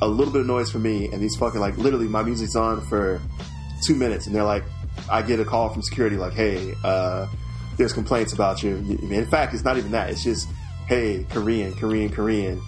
[0.02, 2.82] a little bit of noise for me, and these fucking like literally my music's on
[2.82, 3.22] for
[3.86, 4.66] two minutes, and they're like,
[5.10, 7.28] I get a call from security like, hey, uh,
[7.78, 8.76] there's complaints about you.
[9.10, 10.10] In fact, it's not even that.
[10.10, 10.48] It's just,
[10.88, 12.62] hey, Korean, Korean, Korean.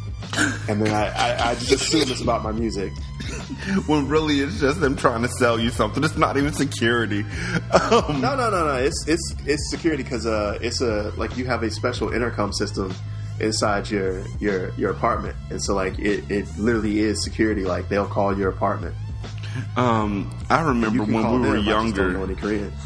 [0.67, 2.91] And then I, I, I just assume it's about my music.
[3.87, 6.03] when really it's just them trying to sell you something.
[6.03, 7.25] It's not even security.
[7.71, 8.75] Um, No, no, no, no.
[8.75, 12.93] It's it's it's security because uh, it's a like you have a special intercom system
[13.39, 17.63] inside your your your apartment, and so like it it literally is security.
[17.63, 18.95] Like they'll call your apartment.
[19.75, 22.13] Um, I remember You when we were I younger.
[22.13, 22.23] know.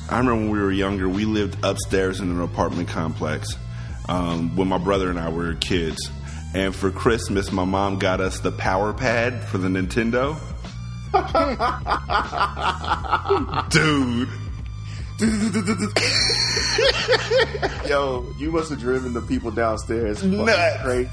[0.09, 1.07] I remember when we were younger.
[1.09, 3.55] We lived upstairs in an apartment complex
[4.09, 6.09] um, when my brother and I were kids.
[6.53, 10.37] And for Christmas, my mom got us the Power Pad for the Nintendo.
[13.69, 14.29] Dude.
[17.87, 20.81] Yo, you must have driven the people downstairs Nuts.
[20.83, 21.09] crazy.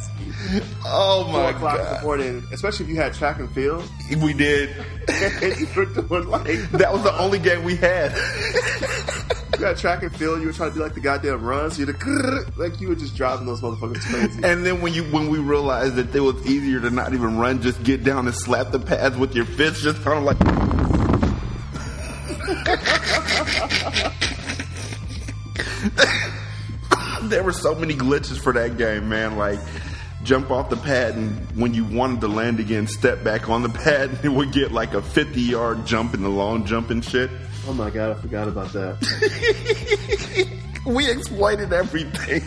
[0.87, 2.03] Oh Four my o'clock in the god.
[2.05, 3.85] morning, especially if you had track and field.
[4.23, 4.71] We did.
[5.59, 8.13] you were doing like That was the only game we had.
[9.59, 10.41] you had track and field.
[10.41, 11.79] You were trying to do like the goddamn runs.
[11.79, 14.41] You would like you were just driving those motherfuckers crazy.
[14.43, 17.61] And then when you when we realized that it was easier to not even run,
[17.61, 20.39] just get down and slap the pads with your fists, just kind of like.
[27.23, 29.36] there were so many glitches for that game, man.
[29.36, 29.59] Like
[30.23, 33.69] jump off the pad, and when you wanted to land again, step back on the
[33.85, 37.05] pad, and it would get like a fifty yard jump in the long jump and
[37.05, 37.31] shit.
[37.66, 40.55] oh my god, I forgot about that.
[40.86, 42.40] We exploited everything.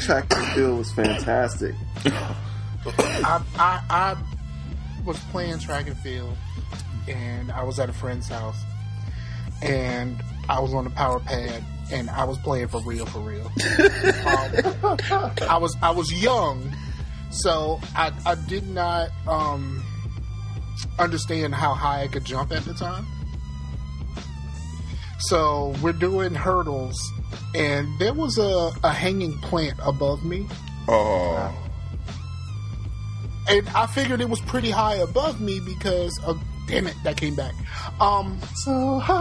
[0.00, 1.72] track and field was fantastic.
[2.04, 4.16] I, I, I
[5.04, 6.36] was playing track and field,
[7.06, 8.56] and I was at a friend's house,
[9.62, 13.46] and I was on the power pad, and I was playing for real, for real.
[13.46, 14.96] um,
[15.48, 16.74] I was I was young,
[17.30, 19.82] so I I did not um,
[20.98, 23.06] understand how high I could jump at the time.
[25.18, 26.96] So we're doing hurdles,
[27.54, 30.46] and there was a, a hanging plant above me.
[30.88, 31.52] Oh.
[33.48, 37.34] and I figured it was pretty high above me because of damn it that came
[37.34, 37.54] back.
[38.00, 39.14] Um, so high,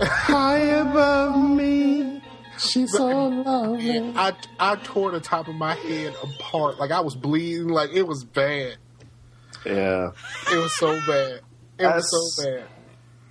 [0.00, 2.22] high above me,
[2.58, 4.12] she's so lovely.
[4.16, 8.06] I I tore the top of my head apart, like I was bleeding, like it
[8.06, 8.76] was bad.
[9.64, 10.10] Yeah.
[10.52, 11.40] It was so bad.
[11.78, 12.64] It was so bad.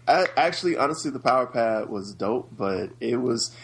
[0.05, 3.55] I, actually, honestly, the power pad was dope, but it was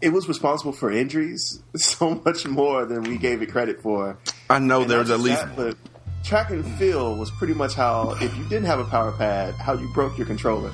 [0.00, 4.18] it was responsible for injuries so much more than we gave it credit for.
[4.48, 5.76] I know And there's at least that, but
[6.24, 9.74] track and field was pretty much how if you didn't have a power pad, how
[9.74, 10.72] you broke your controller.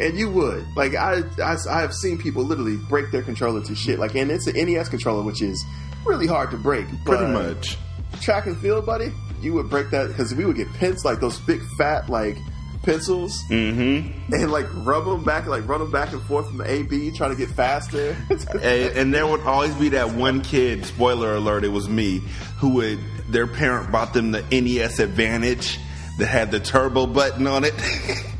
[0.00, 3.74] And you would like I, I I have seen people literally break their controller to
[3.74, 5.64] shit like and it's an NES controller which is
[6.04, 6.86] really hard to break.
[7.04, 7.76] pretty much.
[8.20, 9.10] track and field, buddy,
[9.40, 12.36] you would break that because we would get pins like those big fat like
[12.82, 14.32] pencils Mm-hmm.
[14.34, 17.10] and like rub them back, like run them back and forth from the A B,
[17.10, 18.16] trying to get faster.
[18.30, 18.62] and,
[18.96, 20.84] and there would always be that one kid.
[20.86, 21.64] Spoiler alert!
[21.64, 22.18] It was me
[22.58, 22.98] who would.
[23.28, 25.80] Their parent bought them the NES Advantage
[26.18, 27.74] that had the turbo button on it.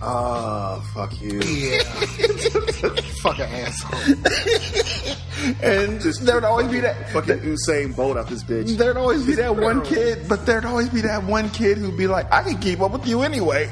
[0.03, 1.40] Oh, fuck you!
[1.40, 1.82] Yeah,
[3.23, 4.16] fucking asshole.
[5.62, 8.77] and there'd always be that fucking Usain Bolt out this bitch.
[8.77, 12.07] There'd always be that one kid, but there'd always be that one kid who'd be
[12.07, 13.70] like, "I can keep up with you anyway."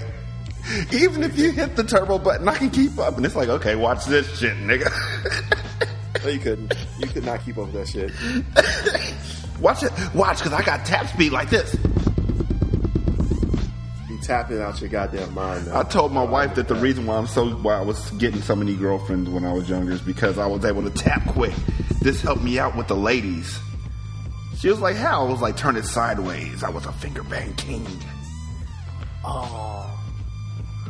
[0.93, 3.19] Even if you hit the turbo button, I can keep up.
[3.19, 4.91] And it's like, okay, watch this shit, nigga.
[6.23, 6.75] No, you couldn't.
[6.99, 9.61] You could not keep up with that shit.
[9.61, 9.93] watch it.
[10.15, 11.77] Watch, because I got tap speed like this.
[14.25, 15.67] Be tapping out your goddamn mind.
[15.67, 15.81] Now.
[15.81, 18.57] I told my wife that the reason why I'm so why I was getting so
[18.57, 21.55] many girlfriends when I was younger is because I was able to tap quick.
[22.01, 23.59] This helped me out with the ladies.
[24.59, 27.53] She was like, "How?" I was like, "Turn it sideways." I was a finger bang
[27.55, 27.87] king.
[29.27, 29.91] Oh,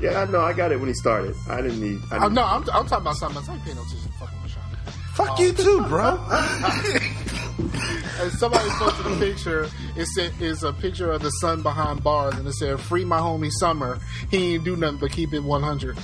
[0.00, 0.40] Yeah, I know.
[0.40, 1.34] I got it when he started.
[1.48, 2.00] I didn't need.
[2.10, 3.48] I oh, didn't no, I'm, I'm talking about something else.
[3.48, 5.14] I ain't paying no attention to fucking Rashawn.
[5.14, 5.62] Fuck you oh.
[5.62, 7.10] too, bro.
[7.58, 9.68] And somebody posted a picture.
[9.96, 13.18] It said is a picture of the sun behind bars, and it said, "Free my
[13.18, 13.98] homie Summer.
[14.30, 15.96] He ain't do nothing but keep it 100."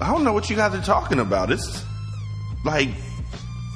[0.00, 1.50] I don't know what you guys are talking about.
[1.50, 1.82] It's
[2.64, 2.88] like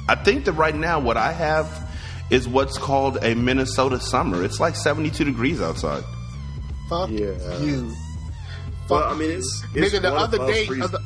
[0.09, 1.89] I think that right now what I have
[2.29, 4.43] is what's called a Minnesota summer.
[4.43, 6.03] It's like 72 degrees outside.
[6.89, 7.59] Fuck Yeah.
[7.59, 7.93] you.
[8.89, 10.01] Well, Fuck I mean, it's- it's nigga.
[10.01, 10.83] The other day, freezing.
[10.83, 11.01] other- uh,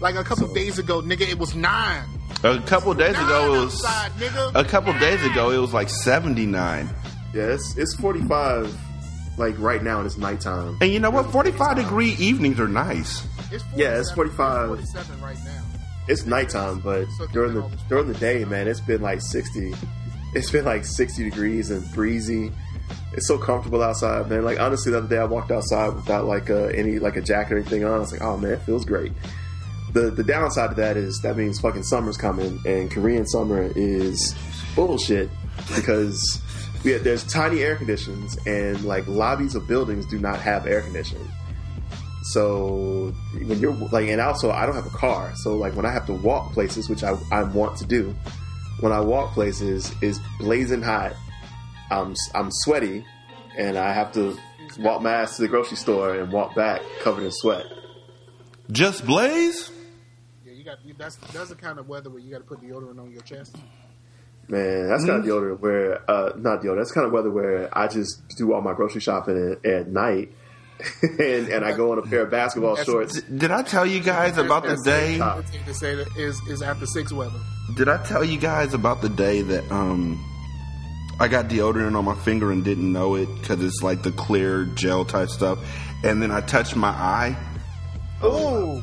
[0.00, 2.04] like a couple days ago, nigga, it was nine.
[2.44, 4.52] A couple of days ago it was outside, nigga.
[4.54, 6.88] a couple of days ago it was like 79.
[7.34, 8.74] Yeah, it's it's 45
[9.38, 10.76] like right now and it's nighttime.
[10.80, 11.30] And you know what?
[11.32, 13.26] 45 degree evenings are nice.
[13.50, 14.68] It's Yeah, it's 45.
[14.68, 15.62] 47 right now.
[16.08, 19.74] It's nighttime, but during the during the day, man, it's been like 60.
[20.34, 22.52] It's been like 60 degrees and breezy.
[23.12, 24.44] It's so comfortable outside, man.
[24.44, 27.54] Like honestly, the other day I walked outside without like uh, any like a jacket
[27.54, 27.94] or anything on.
[27.94, 29.12] I was like, oh man, it feels great.
[29.96, 34.34] The the downside to that is that means fucking summer's coming, and Korean summer is
[34.74, 35.30] bullshit
[35.74, 36.42] because
[36.84, 40.82] we have, there's tiny air conditions and like lobbies of buildings do not have air
[40.82, 41.26] conditioning.
[42.24, 43.14] So
[43.46, 46.04] when you're like, and also I don't have a car, so like when I have
[46.08, 48.14] to walk places, which I, I want to do,
[48.80, 51.14] when I walk places is blazing hot.
[51.90, 53.02] I'm I'm sweaty,
[53.56, 54.36] and I have to
[54.78, 57.64] walk my ass to the grocery store and walk back covered in sweat.
[58.70, 59.72] Just blaze?
[60.66, 62.98] Yeah, you got that's that's the kind of weather where you got to put deodorant
[63.00, 63.56] on your chest.
[64.48, 66.78] Man, that's kind of deodorant where uh, not deodorant.
[66.78, 70.32] That's kind of weather where I just do all my grocery shopping at, at night,
[71.02, 73.22] and and I go in a pair of basketball That's- shorts.
[73.22, 75.18] Did I tell you guys about the day?
[75.18, 77.38] To say that is is after six weather.
[77.76, 80.18] Did I tell you guys about the day that um
[81.20, 84.64] I got deodorant on my finger and didn't know it because it's like the clear
[84.64, 85.60] gel type stuff,
[86.02, 87.36] and then I touched my eye.
[88.22, 88.82] Oh,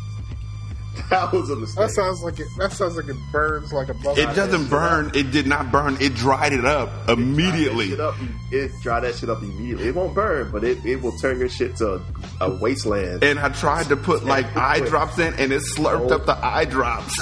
[1.09, 1.87] that was a mistake.
[1.87, 2.47] That sounds like it.
[2.57, 4.19] That sounds like it burns like a bubble.
[4.19, 5.11] It doesn't burn.
[5.15, 5.97] It did not burn.
[5.99, 7.93] It dried it up immediately.
[7.93, 8.15] It, up,
[8.51, 9.87] it dry that shit up immediately.
[9.87, 12.01] It won't burn, but it, it will turn your shit to a,
[12.41, 13.23] a wasteland.
[13.23, 16.65] And I tried to put like eye drops in, and it slurped up the eye
[16.65, 17.19] drops.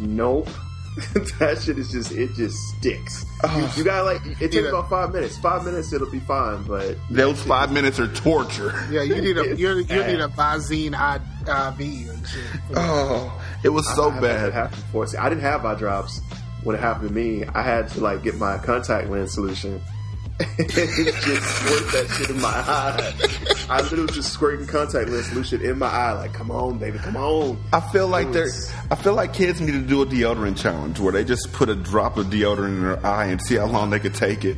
[0.00, 0.48] Nope.
[1.38, 3.24] that shit is just it just sticks.
[3.24, 3.74] You, oh.
[3.76, 4.68] you gotta like it takes Yeah.
[4.68, 5.38] about five minutes.
[5.38, 8.72] Five minutes it'll be fine, but Those five minutes are torture.
[8.90, 11.16] Yeah, you need a you you need a Visine I-
[11.70, 12.42] IV and shit.
[12.76, 14.52] Oh, it was so I- I've had bad.
[14.52, 15.06] that before.
[15.06, 16.20] See, I didn't have eye drops
[16.62, 17.44] when it happened to me.
[17.54, 19.80] I had to like get my contact lens solution.
[20.68, 23.12] Just squirt that shit in my eye.
[23.68, 26.12] I literally was just squirting contact lens solution in my eye.
[26.12, 27.58] Like, come on, baby, come on.
[27.72, 28.48] I feel like It they're.
[28.90, 31.74] I feel like kids need to do a deodorant challenge where they just put a
[31.74, 34.56] drop of deodorant in their eye and see how long they could take it.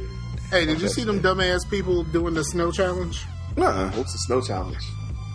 [0.51, 3.24] Hey, did you see them dumbass people doing the snow challenge?
[3.56, 3.90] Nah.
[3.90, 4.85] What's the snow challenge?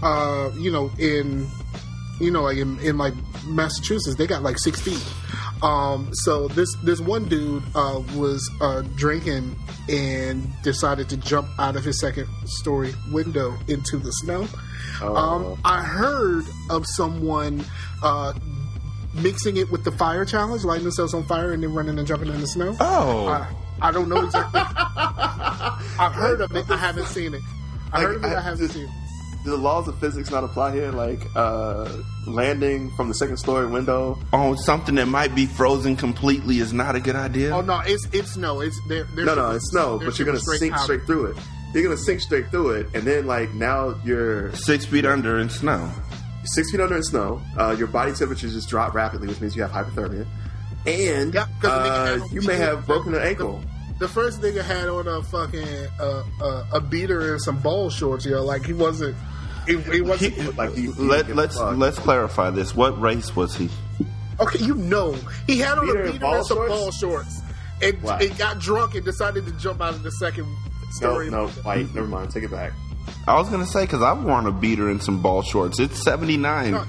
[0.01, 1.47] Uh, you know, in
[2.19, 3.13] you know, like in, in like
[3.45, 5.03] Massachusetts, they got like six feet.
[5.61, 9.57] Um, so this this one dude uh, was uh, drinking
[9.89, 14.47] and decided to jump out of his second story window into the snow.
[15.01, 15.15] Oh.
[15.15, 17.65] Um, I heard of someone
[18.03, 18.33] uh,
[19.13, 22.29] mixing it with the fire challenge, lighting themselves on fire and then running and jumping
[22.29, 22.75] in the snow.
[22.79, 23.27] Oh.
[23.27, 23.47] I,
[23.81, 24.61] I don't know exactly.
[24.61, 26.69] I've heard of it.
[26.69, 27.41] I haven't seen it.
[27.91, 28.27] I heard of it.
[28.27, 28.89] I haven't seen it.
[29.49, 30.91] Do the laws of physics not apply here?
[30.91, 31.91] Like uh,
[32.27, 34.19] landing from the second story window?
[34.31, 37.49] on something that might be frozen completely is not a good idea.
[37.49, 38.59] Oh no, it's it's snow.
[38.59, 39.05] It's there.
[39.15, 41.37] No, no, it's snow, but you're gonna sink straight through it.
[41.73, 45.49] You're gonna sink straight through it, and then like now you're Six feet under in
[45.49, 45.89] snow.
[46.45, 47.41] six feet under in snow.
[47.57, 50.27] Uh, your body temperature just drop rapidly, which means you have hypothermia,
[50.85, 53.63] and Yeah, 'cause the nigga uh, you may have broken an ankle.
[53.97, 55.67] The first nigga had on a fucking
[55.99, 58.27] uh, uh, a beater and some ball shorts.
[58.27, 59.15] Yo, like he wasn't.
[59.69, 62.75] He, he wasn't like he, Let, let's let's clarify this.
[62.75, 63.69] What race was he?
[64.39, 65.15] Okay, you know
[65.47, 66.73] he had on Beater a beater ball and some shorts?
[66.73, 67.41] ball shorts,
[67.81, 68.21] and, Black.
[68.23, 71.29] and got drunk and decided to jump out of the second No, story.
[71.29, 71.93] no, white.
[71.93, 72.31] Never mind.
[72.31, 72.71] Take it back.
[73.27, 75.79] I was gonna say because I've worn a beater and some ball shorts.
[75.79, 76.71] It's seventy nine.
[76.71, 76.85] No,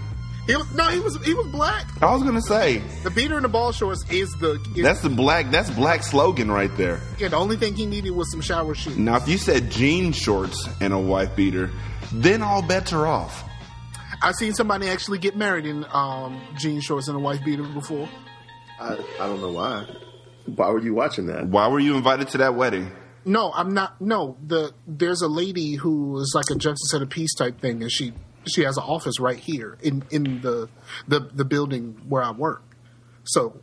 [0.51, 1.87] he was, no, he was he was black.
[2.03, 5.09] I was gonna say The beater and the ball shorts is the is, that's the
[5.09, 5.51] black.
[5.51, 7.01] That's black slogan right there.
[7.19, 8.97] yeah, the only thing he needed was some shower shoes.
[8.97, 11.71] Now, if you said jean shorts and a white beater,
[12.13, 13.45] then all bets are off.
[14.23, 18.09] I've seen somebody actually get married in um, jean shorts and a white beater before.
[18.79, 19.87] I, I don't know why.
[20.47, 21.47] Why were you watching that?
[21.47, 22.91] Why were you invited to that wedding?
[23.25, 24.01] No, I'm not.
[24.01, 27.83] No, the there's a lady who is like a justice of the peace type thing,
[27.83, 28.13] and she
[28.47, 30.69] she has an office right here in in the
[31.09, 32.63] the the building where I work.
[33.25, 33.61] So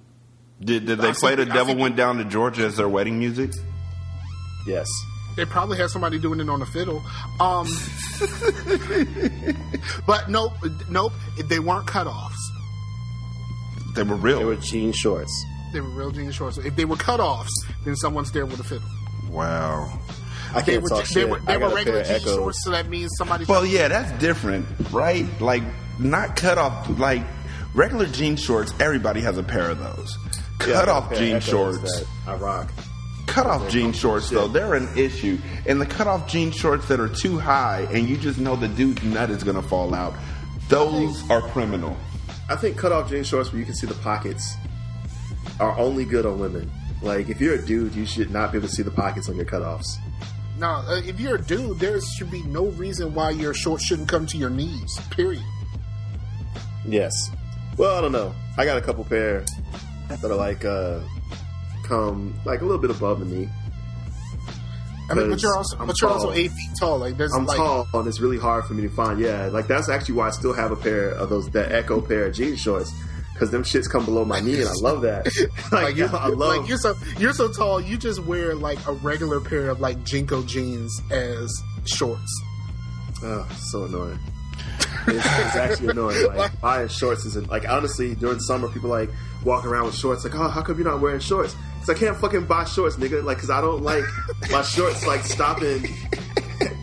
[0.62, 2.90] Did, did they I play think- "The I Devil Went Down to Georgia" as their
[2.90, 3.52] wedding music?
[4.68, 4.88] Yes.
[5.36, 7.02] they probably had somebody doing it on a fiddle.
[7.40, 7.68] Um,
[10.08, 10.54] but nope,
[10.90, 11.14] nope,
[11.46, 12.34] they weren't cutoffs.
[13.96, 14.40] They were real.
[14.40, 15.32] They were jean shorts.
[15.74, 16.58] They were real jean shorts.
[16.58, 17.50] If they were cutoffs,
[17.86, 18.88] then someone's there with a fiddle.
[19.30, 20.00] Wow.
[20.54, 21.30] I they can't were, talk they shit.
[21.30, 23.46] were, I they were regular jean shorts, so that means somebody.
[23.46, 25.26] Well, yeah, that's different, right?
[25.42, 25.64] Like
[26.00, 26.88] not cut off.
[26.98, 27.24] Like
[27.74, 30.18] regular jean shorts, everybody has a pair of those.
[30.62, 32.04] Yeah, Cut off jean shorts.
[32.26, 32.72] I rock.
[33.28, 35.38] Cut off jean shorts though, they're an issue.
[35.68, 38.70] And the cut off jean shorts that are too high and you just know the
[38.70, 40.14] dude's nut is gonna fall out,
[40.70, 41.96] those are criminal.
[42.50, 44.56] I think cut off jean shorts where you can see the pockets
[45.60, 46.72] are only good on women.
[47.02, 49.36] Like if you're a dude, you should not be able to see the pockets on
[49.36, 49.86] your cutoffs.
[50.58, 54.10] No, uh, if you're a dude, there should be no reason why your shorts shouldn't
[54.10, 55.00] come to your knees.
[55.12, 55.44] Period.
[56.86, 57.32] Yes.
[57.78, 58.34] Well, I don't know.
[58.58, 59.46] I got a couple pair
[60.10, 61.00] that are like uh
[61.84, 63.50] come like a little bit above the knee.
[65.10, 66.34] I mean, but you're also, I'm but you're also tall.
[66.34, 66.98] eight feet tall.
[66.98, 69.20] Like there's I'm like, tall and it's really hard for me to find.
[69.20, 72.26] Yeah, like that's actually why I still have a pair of those that Ecko pair
[72.26, 72.92] of jean shorts
[73.38, 75.26] because them shits come below my knee and I love that.
[75.72, 76.58] like, like you're, I love.
[76.58, 77.80] like you're so you're so tall.
[77.80, 81.54] You just wear like a regular pair of like JNCO jeans as
[81.86, 82.44] shorts.
[83.24, 84.20] Oh, so annoying.
[85.08, 86.28] It's, it's actually annoying.
[86.36, 89.10] Like buying shorts isn't like honestly during summer people like
[89.46, 90.24] walk around with shorts.
[90.24, 91.56] Like, oh, how come you're not wearing shorts?
[91.76, 93.24] Because I can't fucking buy shorts, nigga.
[93.24, 94.04] Like, because I don't like
[94.52, 95.86] my shorts like stopping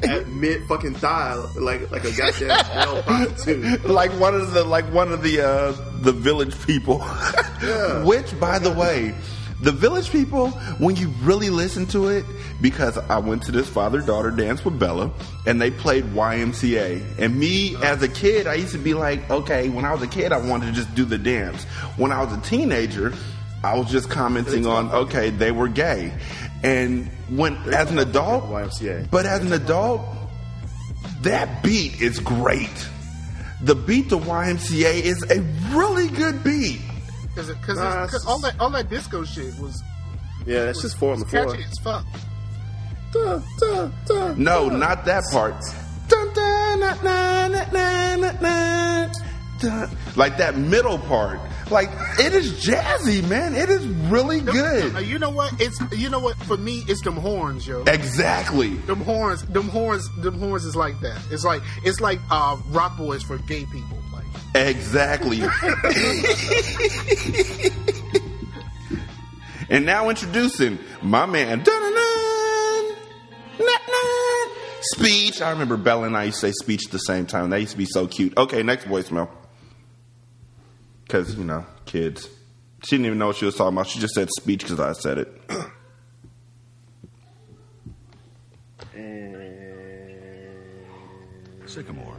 [0.05, 3.85] at mid fucking thigh, like like a goddamn prostitute.
[3.85, 5.73] like one of the like one of the uh
[6.05, 7.01] the village people.
[8.05, 9.15] Which by the way,
[9.61, 12.25] the village people, when you really listen to it,
[12.61, 15.11] because I went to this father daughter dance with Bella
[15.47, 17.19] and they played YMCA.
[17.19, 20.07] And me as a kid, I used to be like, okay, when I was a
[20.07, 21.65] kid I wanted to just do the dance.
[21.97, 23.15] When I was a teenager,
[23.63, 26.13] I was just commenting on, okay, they were gay.
[26.63, 29.11] And when as an adult YMCA.
[29.11, 30.03] but as an adult,
[31.23, 32.89] that beat is great.
[33.65, 35.41] The beat to YMCA is a
[35.75, 36.81] really good beat.
[37.29, 39.83] Because because uh, Nah, all that all that disco shit was
[40.47, 41.47] Yeah, that's just four on the floor.
[41.47, 42.05] catchy as fuck.
[44.37, 45.55] No, not that part.
[50.17, 51.39] Like that middle part.
[51.71, 51.89] Like
[52.19, 53.55] it is jazzy, man.
[53.55, 55.07] It is really Uh, good.
[55.07, 55.53] You know what?
[55.61, 56.37] It's you know what?
[56.45, 57.83] For me, it's them horns, yo.
[57.85, 58.75] Exactly.
[58.75, 61.19] Them horns, them horns, them horns is like that.
[61.31, 63.99] It's like it's like uh, Roc Boys for gay people.
[64.13, 64.25] Like
[64.55, 65.41] Exactly.
[69.71, 71.63] and now introducing my man.
[71.63, 72.97] Dun-dun-dun,
[74.93, 75.41] Speech.
[75.41, 77.49] I remember Bella and I used to say speech at the same time.
[77.51, 78.37] That used to be so cute.
[78.37, 79.31] Okay, next voicemail.
[81.15, 82.29] Because, you know, kids.
[82.83, 83.87] She didn't even know what she was talking about.
[83.87, 85.29] She just said speech because I said it.
[91.67, 92.19] Sycamore.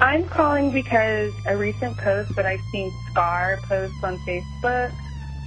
[0.00, 4.92] I'm calling because a recent post that I've seen Scar post on Facebook.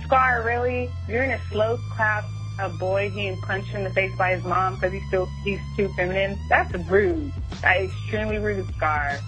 [0.06, 0.90] Scar, really?
[1.10, 2.24] You're in a slow clap
[2.60, 5.90] a boy being punched in the face by his mom because he's still he's too
[5.98, 6.40] feminine?
[6.48, 7.34] That's rude.
[7.62, 9.20] That is extremely rude, Scar.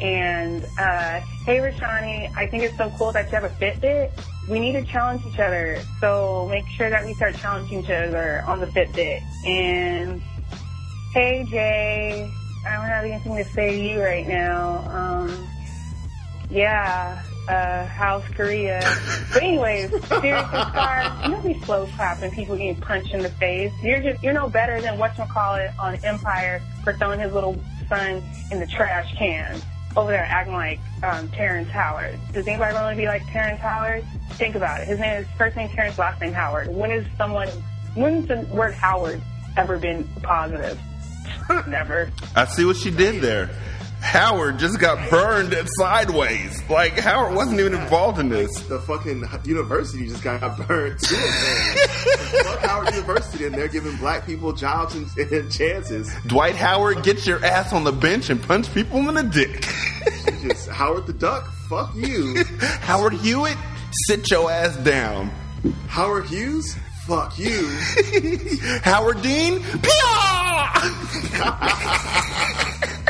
[0.00, 4.10] And uh, hey, Rashanii, I think it's so cool that you have a Fitbit.
[4.48, 8.42] We need to challenge each other, so make sure that we start challenging each other
[8.46, 9.22] on the Fitbit.
[9.46, 10.20] And
[11.12, 12.30] hey, Jay,
[12.66, 14.84] I don't have anything to say to you right now.
[14.90, 15.48] Um,
[16.50, 18.80] yeah, uh, how's Korea?
[19.32, 23.72] But anyways, seriously, Scar, you don't be slow clapping people getting punched in the face.
[23.82, 27.56] You're just, you're no better than whatchamacallit on Empire for throwing his little
[27.88, 29.62] son in the trash can
[29.96, 32.18] over there acting like um, Terrence Howard.
[32.32, 34.04] Does anybody want to be like Terrence Howard?
[34.32, 34.88] Think about it.
[34.88, 36.68] His name is first name Terrence, last name Howard.
[36.68, 37.48] When is someone,
[37.94, 39.22] when's the word Howard
[39.56, 40.78] ever been positive?
[41.68, 42.10] Never.
[42.34, 43.50] I see what she did there.
[44.04, 46.62] Howard just got burned at sideways.
[46.68, 48.50] Like Howard wasn't even involved in this.
[48.64, 51.16] The fucking university just got burned too.
[51.16, 51.76] man.
[52.44, 56.14] Fuck Howard University, and they're giving black people jobs and, and chances.
[56.26, 59.62] Dwight Howard, get your ass on the bench and punch people in the dick.
[60.42, 62.44] Just Howard the Duck, fuck you.
[62.60, 63.56] Howard Hewitt,
[64.06, 65.30] sit your ass down.
[65.88, 66.76] Howard Hughes,
[67.06, 67.66] fuck you.
[68.82, 69.60] Howard Dean,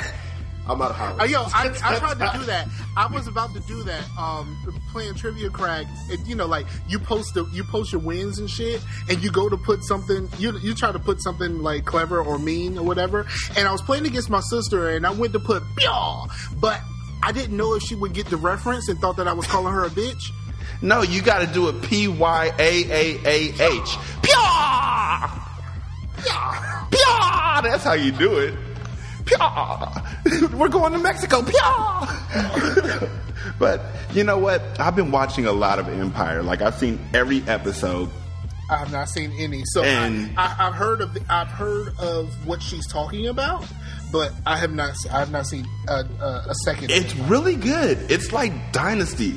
[0.66, 1.20] I'm out of Howard.
[1.20, 2.69] Uh, yo, I, I tried to do that.
[2.97, 4.57] I was about to do that, um,
[4.93, 5.86] playing trivia crack.
[6.11, 9.31] And, you know, like you post the you post your wins and shit, and you
[9.31, 10.28] go to put something.
[10.39, 13.27] You you try to put something like clever or mean or whatever.
[13.57, 16.31] And I was playing against my sister, and I went to put Pyaw,
[16.61, 16.81] but
[17.23, 19.73] I didn't know if she would get the reference and thought that I was calling
[19.73, 20.32] her a bitch.
[20.81, 23.99] No, you got to do it P Y A A A H.
[24.23, 25.28] Pyaw!
[26.91, 27.62] Pyaw!
[27.62, 28.55] That's how you do it.
[29.24, 30.52] Pyaw!
[30.52, 31.42] We're going to Mexico.
[31.42, 33.09] Pyaw!
[33.59, 33.80] but
[34.12, 34.62] you know what?
[34.80, 36.42] I've been watching a lot of Empire.
[36.42, 38.10] Like I've seen every episode.
[38.70, 39.62] I have not seen any.
[39.66, 43.66] So And- I, I've heard of I've heard of what she's talking about,
[44.10, 46.90] but I have not I have not seen a, a, a second.
[46.90, 48.10] It's really good.
[48.10, 49.36] It's like Dynasty.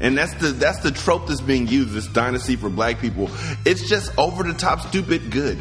[0.00, 3.30] And that's the that's the trope that's being used, this dynasty for black people.
[3.66, 5.58] It's just over the top stupid good.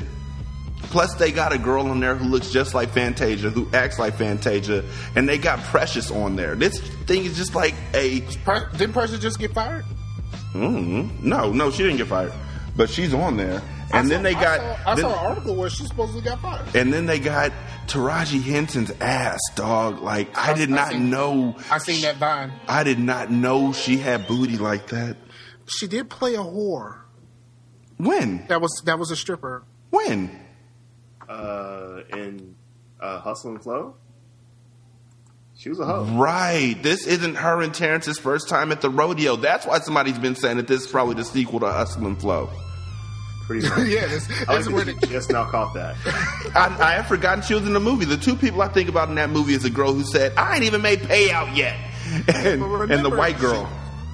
[0.90, 4.16] Plus they got a girl on there who looks just like Fantasia, who acts like
[4.16, 4.84] Fantasia,
[5.16, 6.56] and they got Precious on there.
[6.56, 8.22] This thing is just like a
[8.78, 9.86] didn't Precious just get fired?
[10.54, 12.34] mm, no, no, she didn't get fired.
[12.76, 13.62] But she's on there.
[13.94, 16.22] And saw- then they I got saw, I then- saw an article where she supposedly
[16.22, 16.76] got fired.
[16.76, 17.52] and then they got
[17.88, 20.02] Taraji Henson's ass, dog.
[20.02, 22.52] Like I did not seen- know I seen that vine.
[22.68, 25.18] I did not know she had booty like that.
[25.68, 27.00] She did play a whore.
[27.98, 28.46] When?
[28.48, 29.64] That was that was a stripper.
[29.90, 30.38] When?
[31.28, 32.56] Uh, in
[33.02, 33.96] uh, Hustle and Flow,
[35.58, 36.04] she was a hoe.
[36.04, 36.76] Right.
[36.82, 39.36] This isn't her and Terrence's first time at the rodeo.
[39.36, 42.50] That's why somebody's been saying that this is probably the sequel to Hustle and Flow.
[43.46, 43.88] Pretty much.
[43.88, 45.96] yeah, this, I this like where that the, you just now caught that.
[46.56, 48.06] I, I have forgotten she was in the movie.
[48.06, 50.56] The two people I think about in that movie is a girl who said, I
[50.56, 51.78] ain't even made payout yet.
[52.28, 53.70] And, But and the white girl.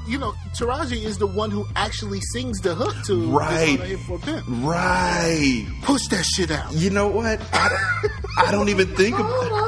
[0.08, 3.80] You know, Taraji is the one who actually sings the hook to Right.
[3.80, 4.46] This Ain't Pimp.
[4.48, 5.66] Right.
[5.84, 6.74] Push that shit out.
[6.74, 7.42] You know what?
[7.54, 8.12] I don't,
[8.48, 9.64] I don't even think about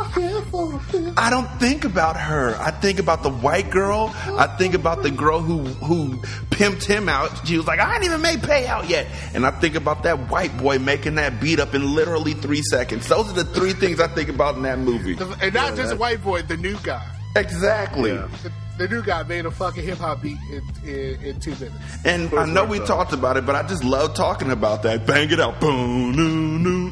[1.18, 2.56] I don't think about her.
[2.56, 4.14] I think about the white girl.
[4.16, 6.18] I think about the girl who who
[6.50, 7.48] pimped him out.
[7.48, 9.08] She was like, I ain't even made payout yet.
[9.34, 13.08] And I think about that white boy making that beat up in literally three seconds.
[13.08, 15.18] Those are the three things I think about in that movie.
[15.42, 17.15] And not just a white boy, the new guy.
[17.36, 18.12] Exactly.
[18.12, 21.76] The, the new guy made a fucking hip hop beat in, in, in two minutes.
[22.04, 25.06] And I know we talked about it, but I just love talking about that.
[25.06, 25.60] Bang it out.
[25.60, 26.92] Boom, noo, noo.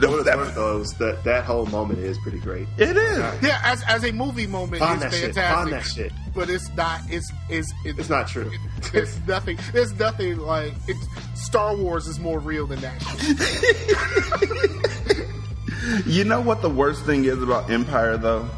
[0.00, 2.68] What that, was that that whole moment is pretty great.
[2.76, 3.18] It is.
[3.42, 5.34] Yeah, as, as a movie moment, Find it's that shit.
[5.34, 5.56] fantastic.
[5.56, 6.12] Find that shit.
[6.36, 7.00] But it's not.
[7.10, 8.48] It's it's it's, It's not true.
[8.92, 9.58] There's nothing.
[9.72, 11.04] There's nothing like it's.
[11.34, 13.02] Star Wars is more real than that.
[16.06, 18.48] You know what the worst thing is about Empire though?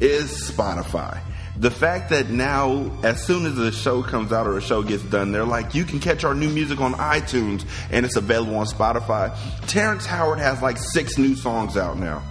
[0.00, 1.20] Is Spotify.
[1.56, 5.02] The fact that now, as soon as a show comes out or a show gets
[5.02, 8.64] done, they're like, you can catch our new music on iTunes and it's available on
[8.66, 9.36] Spotify.
[9.66, 12.22] Terrence Howard has like six new songs out now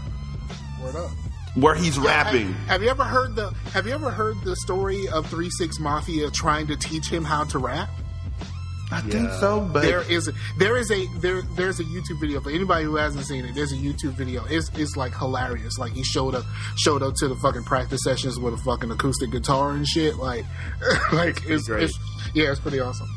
[0.81, 1.11] Word up.
[1.55, 2.53] where he's Yeah, rapping.
[2.53, 5.79] Have, have you ever heard the Have you ever heard the story of Three Six
[5.79, 7.89] Mafia trying to teach him how to rap?
[8.91, 12.49] I think so, but there is there is a there there's a YouTube video for
[12.49, 13.53] anybody who hasn't seen it.
[13.53, 14.45] There's a YouTube video.
[14.45, 15.77] It's it's like hilarious.
[15.77, 16.43] Like he showed up
[16.75, 20.15] showed up to the fucking practice sessions with a fucking acoustic guitar and shit.
[20.17, 20.43] Like
[21.13, 21.83] like it's, Great.
[21.83, 21.99] it's
[22.33, 23.07] yeah, it's pretty awesome.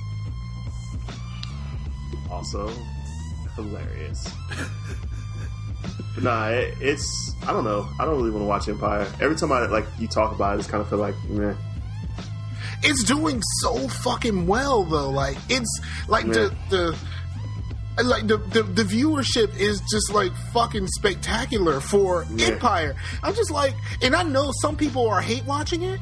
[2.30, 2.70] Also,
[3.56, 4.28] hilarious.
[6.20, 7.88] nah, it, it's I don't know.
[7.98, 9.10] I don't really want to watch Empire.
[9.22, 11.54] Every time I like you talk about it, I just kind of feel like, meh.
[12.82, 15.10] It's doing so fucking well though.
[15.10, 16.98] Like it's like the the
[18.02, 22.48] like the, the the viewership is just like fucking spectacular for Yeah.
[22.48, 22.96] Empire.
[23.22, 26.00] I'm just like, and I know some people are hate watching it,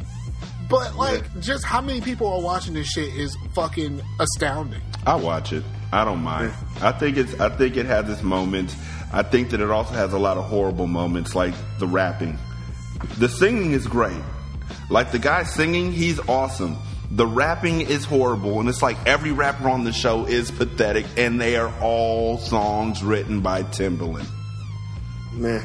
[0.69, 4.81] but like, just how many people are watching this shit is fucking astounding.
[5.07, 5.65] I watch it.
[5.93, 6.53] I don't mind.
[6.81, 7.39] I think it's.
[7.41, 8.77] I think it has its moments.
[9.13, 12.39] I think that it also has a lot of horrible moments, like the rapping.
[13.19, 14.17] The singing is great.
[14.91, 16.77] Like the guy singing, he's awesome.
[17.13, 21.41] The rapping is horrible, and it's like every rapper on the show is pathetic, and
[21.41, 24.29] they are all songs written by Timbaland,
[25.33, 25.65] meh.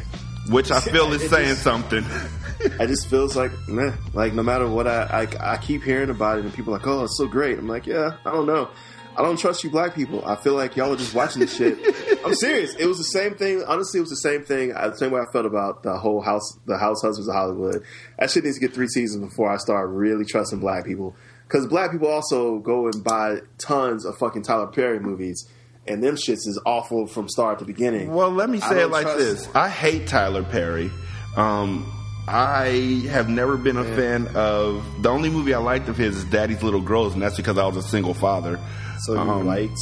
[0.50, 2.04] which I feel is saying just- something.
[2.80, 3.92] I just feels like meh.
[4.14, 6.88] Like no matter what I, I I keep hearing about it, and people are like,
[6.88, 7.60] oh, it's so great.
[7.60, 8.70] I'm like, yeah, I don't know.
[9.18, 10.26] I don't trust you, black people.
[10.26, 11.78] I feel like y'all are just watching this shit.
[12.26, 12.76] I'm serious.
[12.76, 13.64] It was the same thing.
[13.68, 14.74] Honestly, it was the same thing.
[14.74, 17.84] uh, The same way I felt about the whole house, the House Husbands of Hollywood.
[18.20, 21.16] That shit needs to get three seasons before I start really trusting black people.
[21.48, 25.48] Because black people also go and buy tons of fucking Tyler Perry movies,
[25.88, 28.12] and them shits is awful from start to beginning.
[28.12, 30.90] Well, let me say it like this: I hate Tyler Perry.
[31.38, 31.86] Um,
[32.28, 34.84] I have never been a fan of.
[35.04, 37.68] The only movie I liked of his is Daddy's Little Girls, and that's because I
[37.68, 38.60] was a single father.
[39.06, 39.78] So you Um, liked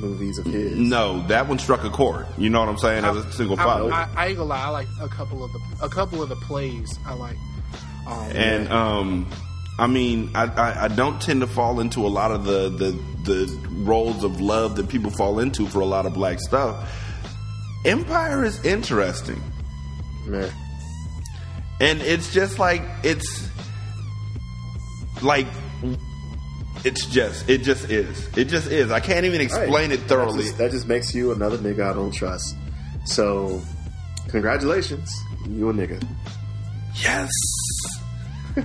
[0.00, 0.76] movies of his?
[0.76, 2.26] No, that one struck a chord.
[2.36, 3.04] You know what I'm saying?
[3.04, 4.64] As a single I, father, I, I ain't gonna lie.
[4.64, 6.98] I like a couple of the a couple of the plays.
[7.06, 7.36] I like.
[8.06, 9.30] Um, and um,
[9.78, 12.90] I mean, I, I, I don't tend to fall into a lot of the, the
[13.24, 16.90] the roles of love that people fall into for a lot of black stuff.
[17.84, 19.40] Empire is interesting.
[20.26, 20.50] Man.
[21.80, 23.48] And it's just like it's
[25.22, 25.46] like
[26.84, 28.28] it's just it just is.
[28.36, 28.90] It just is.
[28.90, 29.92] I can't even explain Right.
[29.92, 30.38] it thoroughly.
[30.38, 32.56] That just, that just makes you another nigga I don't trust.
[33.04, 33.60] So
[34.28, 35.10] congratulations,
[35.48, 36.02] you a nigga.
[37.02, 37.30] Yes.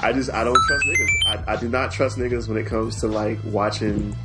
[0.00, 1.08] I just I don't trust niggas.
[1.48, 4.16] I, I do not trust niggas when it comes to like watching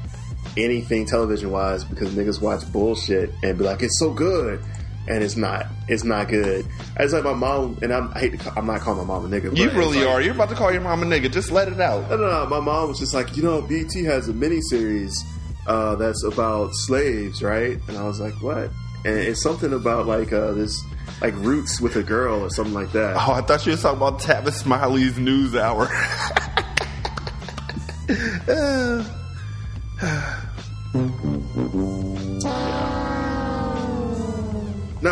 [0.56, 4.60] anything television wise because niggas watch bullshit and be like it's so good
[5.08, 5.68] and it's not.
[5.88, 6.66] It's not good.
[7.00, 9.26] It's like my mom and I'm, I hate to call, I'm not calling my mom
[9.26, 9.56] a nigga.
[9.58, 10.22] You really like- are.
[10.22, 11.32] You're about to call your mom a nigga.
[11.32, 12.10] Just let it out.
[12.10, 12.46] No, no, no.
[12.50, 15.16] My mom was just like, you know, BET has a mini series
[15.68, 17.78] uh, that's about slaves, right?
[17.88, 18.72] And I was like, what?
[19.06, 20.84] And it's something about like uh, this,
[21.22, 23.16] like roots with a girl or something like that.
[23.16, 25.88] Oh, I thought you were talking about Tavis Smiley's News Hour.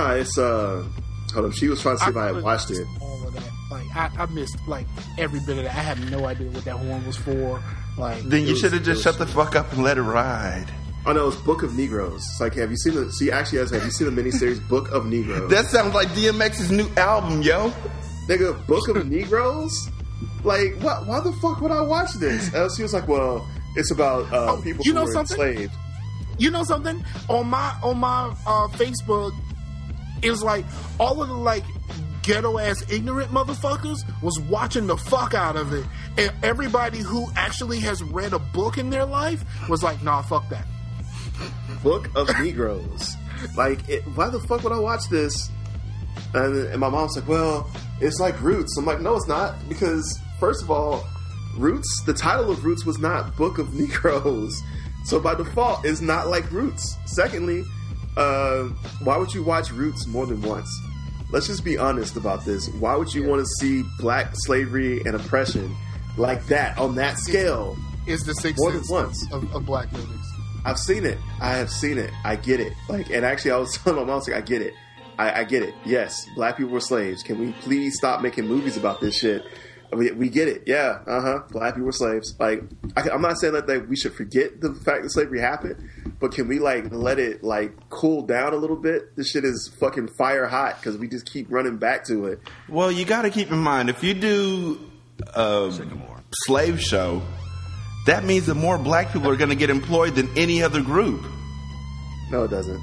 [0.08, 0.84] No, it's uh,
[1.34, 1.54] hold up.
[1.54, 2.88] She was trying to see if I had watched it.
[3.02, 4.88] All of that, like I, I missed like
[5.18, 5.76] every bit of that.
[5.76, 7.62] I had no idea what that horn was for.
[7.98, 10.68] Like then you should have just shut the fuck up and let it ride.
[11.08, 12.16] Oh no, it's Book of Negroes.
[12.16, 13.12] It's like, have you seen the?
[13.12, 15.50] See, actually, has have you seen the miniseries Book of Negroes?
[15.52, 17.70] That sounds like DMX's new album, yo.
[18.28, 19.72] Nigga, Book of Negroes?
[20.44, 21.06] Like, what?
[21.06, 22.52] Why the fuck would I watch this?
[22.54, 25.40] And she was like, well, it's about uh, people you who know were something?
[25.40, 25.74] enslaved.
[26.40, 29.32] You know something on my on my uh, Facebook
[30.22, 30.66] is like
[31.00, 31.64] all of the like
[32.24, 35.86] ghetto ass ignorant motherfuckers was watching the fuck out of it,
[36.18, 40.48] and everybody who actually has read a book in their life was like, nah, fuck
[40.50, 40.66] that.
[41.84, 43.16] Book of Negroes.
[43.56, 45.52] Like, it, why the fuck would I watch this?
[46.34, 47.70] And, and my mom's like, well,
[48.02, 48.76] it's like Roots.
[48.78, 49.56] I'm like, no, it's not.
[49.70, 51.06] Because, first of all,
[51.58, 54.60] Roots, the title of Roots was not Book of Negroes.
[55.04, 56.98] So by default, it's not like Roots.
[57.06, 57.64] Secondly,
[58.18, 58.64] uh,
[59.04, 60.70] why would you watch Roots more than once?
[61.32, 62.70] Let's just be honest about this.
[62.80, 65.76] Why would you want to see black slavery and oppression
[66.18, 67.76] like that on that scale?
[68.08, 69.32] Is the sixth More than once.
[69.32, 70.26] of, of black movies.
[70.64, 71.18] I've seen it.
[71.42, 72.12] I have seen it.
[72.24, 72.74] I get it.
[72.88, 74.74] Like, and actually, I was telling my mom, I was like, I get it.
[75.18, 75.74] I, I get it.
[75.86, 77.24] Yes, black people were slaves.
[77.24, 79.44] Can we please stop making movies about this shit?
[79.94, 80.64] We, we get it.
[80.66, 81.40] Yeah, uh huh.
[81.52, 82.36] Black people were slaves.
[82.40, 82.64] Like,
[82.98, 85.90] I, I'm not saying that, that we should forget the fact that slavery happened,
[86.20, 89.16] but can we like let it like cool down a little bit?
[89.16, 92.40] This shit is fucking fire hot because we just keep running back to it.
[92.70, 94.80] Well, you got to keep in mind if you do
[95.34, 95.72] a
[96.46, 97.22] slave show,
[98.06, 101.26] that means that more black people are going to get employed than any other group.
[102.32, 102.82] No, it doesn't.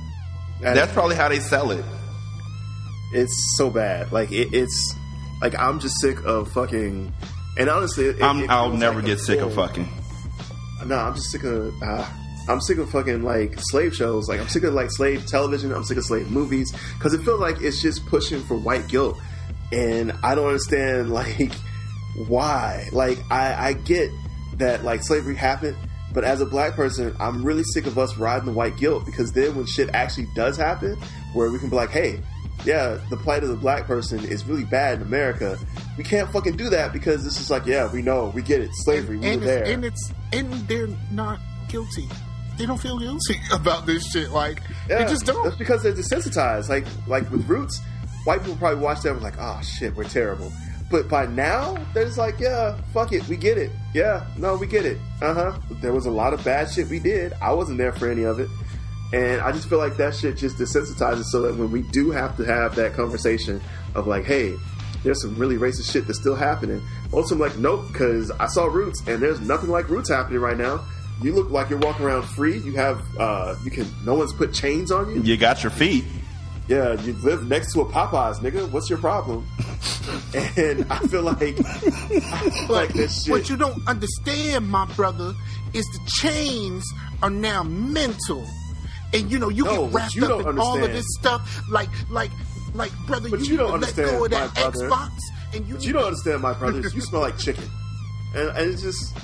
[0.61, 1.85] That's probably how they sell it.
[3.13, 4.13] It's so bad.
[4.13, 4.95] Like it, it's
[5.41, 7.13] like I'm just sick of fucking.
[7.59, 9.89] And honestly, it, I'm, it I'll never like a get sick of fucking.
[10.87, 11.75] No, I'm just sick of.
[11.83, 12.09] Uh,
[12.49, 14.29] I'm sick of fucking like slave shows.
[14.29, 15.73] Like I'm sick of like slave television.
[15.73, 19.19] I'm sick of slave movies because it feels like it's just pushing for white guilt,
[19.71, 21.53] and I don't understand like
[22.27, 22.89] why.
[22.93, 24.11] Like I, I get
[24.57, 25.77] that like slavery happened,
[26.13, 29.33] but as a black person, I'm really sick of us riding the white guilt because
[29.33, 30.97] then when shit actually does happen,
[31.35, 32.21] where we can be like, hey.
[32.65, 35.59] Yeah, the plight of the black person is really bad in America.
[35.99, 38.71] We can't fucking do that because this is like, yeah, we know, we get it,
[38.75, 39.65] slavery, we and were there.
[39.65, 42.07] and it's and they're not guilty.
[42.59, 44.31] They don't feel guilty about this shit.
[44.31, 45.43] Like Yeah, they just don't.
[45.45, 46.69] That's because they're desensitized.
[46.69, 47.81] Like like with Roots,
[48.25, 50.53] white people probably watch that and was like, oh shit, we're terrible.
[50.91, 53.71] But by now, they're just like, yeah, fuck it, we get it.
[53.95, 54.99] Yeah, no, we get it.
[55.23, 55.59] Uh huh.
[55.81, 57.33] There was a lot of bad shit we did.
[57.41, 58.51] I wasn't there for any of it.
[59.15, 62.37] And I just feel like that shit just desensitizes so that when we do have
[62.39, 63.61] to have that conversation
[63.95, 64.55] of like, hey,
[65.03, 66.83] there's some really racist shit that's still happening.
[67.13, 70.57] Also, I'm like, nope, because I saw Roots and there's nothing like Roots happening right
[70.57, 70.85] now.
[71.23, 72.59] You look like you're walking around free.
[72.59, 75.23] You have, uh, you can, no one's put chains on you.
[75.23, 76.05] You got your feet.
[76.69, 78.71] Yeah, you live next to a Popeyes, nigga.
[78.71, 79.47] What's your problem?
[80.57, 83.33] and I feel like, I feel like this shit.
[83.33, 85.35] What you don't understand, my brother,
[85.75, 86.85] is the chains
[87.23, 88.47] are now mental,
[89.13, 91.63] and you know you No, get wrapped you up don't in all of this stuff.
[91.69, 92.31] Like, like,
[92.75, 94.89] like, brother, But you, you don't need to understand, let go of that my brother.
[94.89, 95.11] Xbox,
[95.55, 96.95] and you But you don't understand, my brothers.
[96.95, 97.65] You smell like chicken,
[98.35, 99.17] and, and it's just,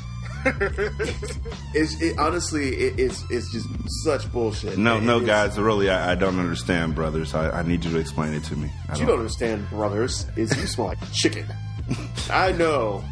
[1.75, 3.67] it's it, honestly, it, it's it's just
[4.05, 4.78] such bullshit.
[4.78, 7.34] No, And no, guys, really, I, I don't understand, brothers.
[7.34, 8.70] I, I need you to explain it to me.
[8.89, 11.47] I What you don't understand, brothers, is you smell like chicken.
[12.31, 13.02] I know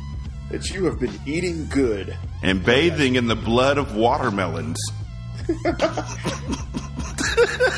[0.51, 2.17] that you have been eating good.
[2.43, 4.79] And bathing in the blood of watermelons.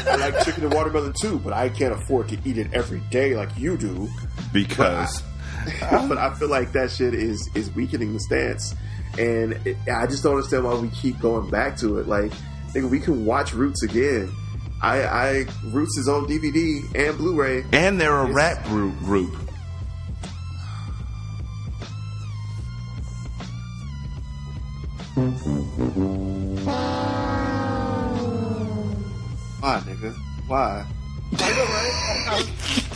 [0.07, 3.35] I like chicken and watermelon too, but I can't afford to eat it every day
[3.35, 4.09] like you do.
[4.53, 5.23] Because.
[5.91, 8.75] but I feel like that shit is is weakening the stance,
[9.19, 12.07] and it, I just don't understand why we keep going back to it.
[12.09, 12.33] Like,
[12.73, 14.31] nigga, we can watch Roots again.
[14.81, 18.97] I, I Roots is on DVD and Blu-ray, And they're a rap group.
[19.01, 19.35] group.
[29.61, 30.15] Why, nigga?
[30.47, 30.87] Why?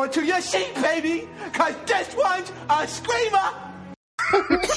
[0.00, 4.70] Hang on to your seat, baby, cause this one's a screamer.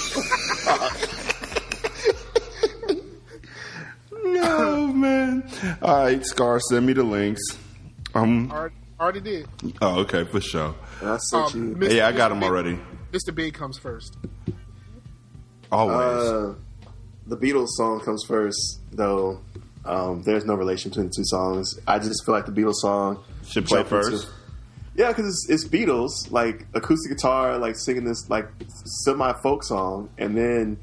[4.23, 5.43] no man.
[5.81, 7.41] All right, Scar, send me the links.
[8.13, 8.51] Um.
[8.51, 9.47] Already, already did.
[9.81, 10.75] Oh, okay, for sure.
[11.01, 12.33] I sent Um, you- Yeah, I got Mr.
[12.35, 12.79] them already.
[13.11, 13.33] Mr.
[13.33, 14.17] Bigg comes first.
[15.71, 15.97] Always.
[15.97, 16.53] Uh,
[17.27, 19.39] the Beatles song comes first, though.
[19.85, 21.79] Um, there's no relation between the two songs.
[21.87, 24.27] I just feel like the Beatles song Should play jumped into- first?
[24.95, 28.47] Yeah, because it's, it's Beatles, like acoustic guitar, like singing this like
[29.03, 30.77] semi folk song, and then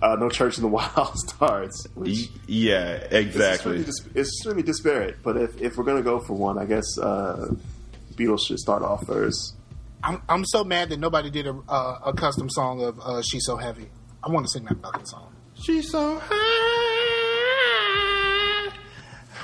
[0.00, 1.86] uh, "No Church in the Wild" starts.
[1.94, 3.80] Which yeah, it's exactly.
[3.80, 5.16] extremely, dis- it's extremely disparate.
[5.22, 7.48] But if, if we're gonna go for one, I guess uh,
[8.14, 9.54] Beatles should start off first.
[10.02, 13.44] I'm I'm so mad that nobody did a uh, a custom song of uh, "She's
[13.44, 13.88] So Heavy."
[14.22, 15.32] I want to sing that fucking song.
[15.54, 16.18] She's so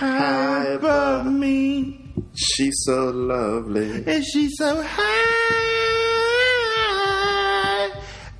[0.03, 2.13] High above me.
[2.35, 4.05] She's so lovely.
[4.05, 5.11] And she's so high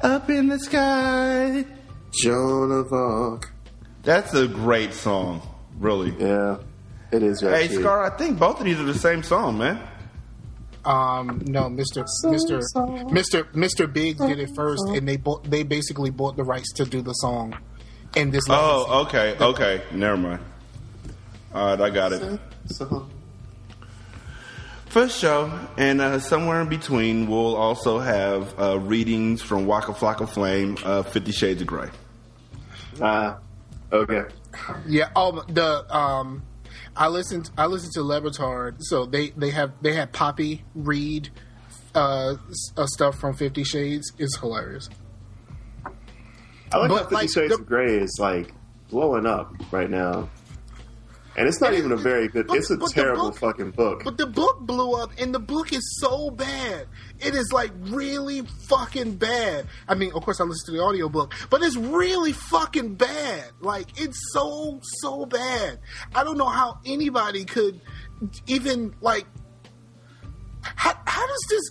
[0.03, 1.65] up in the sky.
[2.21, 3.53] Joan of Arc.
[4.03, 5.41] That's a great song,
[5.79, 6.13] really.
[6.19, 6.59] Yeah,
[7.13, 7.41] it is.
[7.41, 7.83] Hey, actually.
[7.83, 9.81] Scar, I think both of these are the same song, man.
[10.85, 12.61] Um, no, Mister Mister
[13.13, 16.85] Mister Mister Bigg did it first, and they bought they basically bought the rights to
[16.85, 17.55] do the song.
[18.17, 18.87] in this legacy.
[18.89, 19.83] Oh, okay, okay.
[19.93, 20.41] Never mind.
[21.55, 22.41] All right, I got it.
[22.67, 23.09] So,
[24.87, 25.51] For sure.
[25.77, 31.03] And uh, somewhere in between, we'll also have uh, readings from Waka Flocka Flame, uh,
[31.03, 31.89] Fifty Shades of Grey.
[33.01, 33.39] Ah,
[33.91, 34.23] okay.
[34.87, 35.11] Yeah.
[35.17, 36.43] Oh, the um,
[36.97, 37.51] I listened.
[37.57, 38.77] I listened to Le Batard.
[38.81, 41.31] So they they have they had Papi read
[41.95, 42.37] uh,
[42.77, 44.13] uh stuff from Fifty Shades.
[44.19, 44.89] It's hilarious.
[46.73, 48.53] I like But, how Fifty like, Shades of Grey is like
[48.91, 50.29] blowing up right now,
[51.37, 52.47] and it's not even a very good.
[52.47, 54.03] but- it's a terrible book- fucking book.
[54.05, 56.87] But the book blew up, and the book is so bad.
[57.21, 59.67] It is like really fucking bad.
[59.89, 63.45] I mean, of course, I listened to the audiobook, but it's really fucking bad.
[63.61, 65.79] Like, it's so, so bad.
[66.15, 67.81] I don't know how anybody could
[68.47, 69.27] even, like,
[70.63, 71.71] how, how does this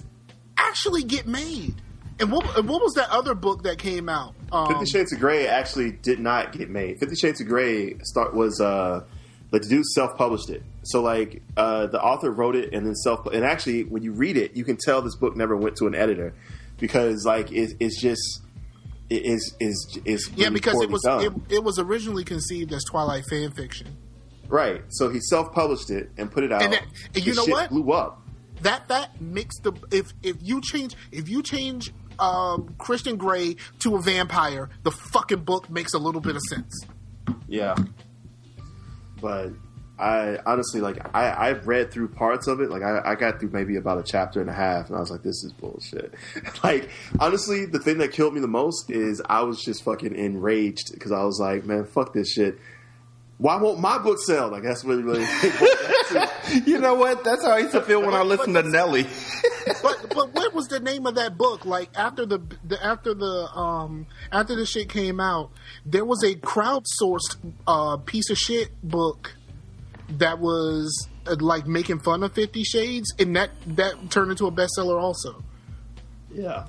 [0.58, 1.76] actually get made?
[2.20, 4.36] And what, what was that other book that came out?
[4.52, 7.00] Um, Fifty Shades of Grey actually did not get made.
[7.00, 9.04] Fifty Shades of Grey start was uh,
[9.52, 10.64] the dude self published it.
[10.84, 14.38] So like uh, the author wrote it and then self and actually when you read
[14.38, 16.34] it, you can tell this book never went to an editor
[16.80, 18.42] because like it, it's just
[19.10, 23.24] it is is is yeah, because it was it, it was originally conceived as Twilight
[23.30, 23.96] fan fiction.
[24.48, 24.82] right.
[24.90, 26.62] So he self published it and put it out.
[26.64, 27.70] And that- and you know what?
[27.70, 28.22] Blew up.
[28.62, 33.96] that that makes the if if you change if you change um, Christian Grey to
[33.98, 36.86] a vampire, the fucking book makes a little bit of sense.
[37.48, 37.76] Yeah.
[39.22, 39.52] But
[40.02, 42.72] I honestly like I I read through parts of it.
[42.72, 45.12] Like I, I got through maybe about a chapter and a half, and I was
[45.12, 46.16] like, this is bullshit.
[46.64, 50.92] like honestly, the thing that killed me the most is I was just fucking enraged
[50.94, 52.58] because I was like, man, fuck this shit.
[53.42, 54.50] Why won't my book sell?
[54.50, 55.26] Like that's really really.
[56.68, 57.24] you know what?
[57.24, 59.08] That's how I used to feel when I listened to Nelly.
[59.82, 61.66] but but what was the name of that book?
[61.66, 65.50] Like after the, the after the um after the shit came out,
[65.88, 69.34] there was a crowdsourced uh, piece of shit book
[70.10, 74.52] that was uh, like making fun of Fifty Shades, and that that turned into a
[74.52, 75.44] bestseller also.
[76.32, 76.66] Yeah.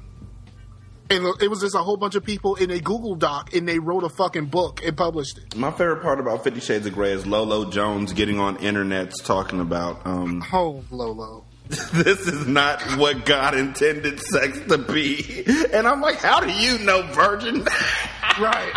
[1.12, 3.78] And it was just a whole bunch of people in a Google Doc, and they
[3.78, 5.54] wrote a fucking book and published it.
[5.54, 9.60] My favorite part about Fifty Shades of Grey is Lolo Jones getting on internets talking
[9.60, 11.44] about um, Oh, Lolo.
[11.68, 15.44] this is not what God intended sex to be.
[15.72, 17.62] And I'm like, how do you know, virgin?
[18.40, 18.72] right.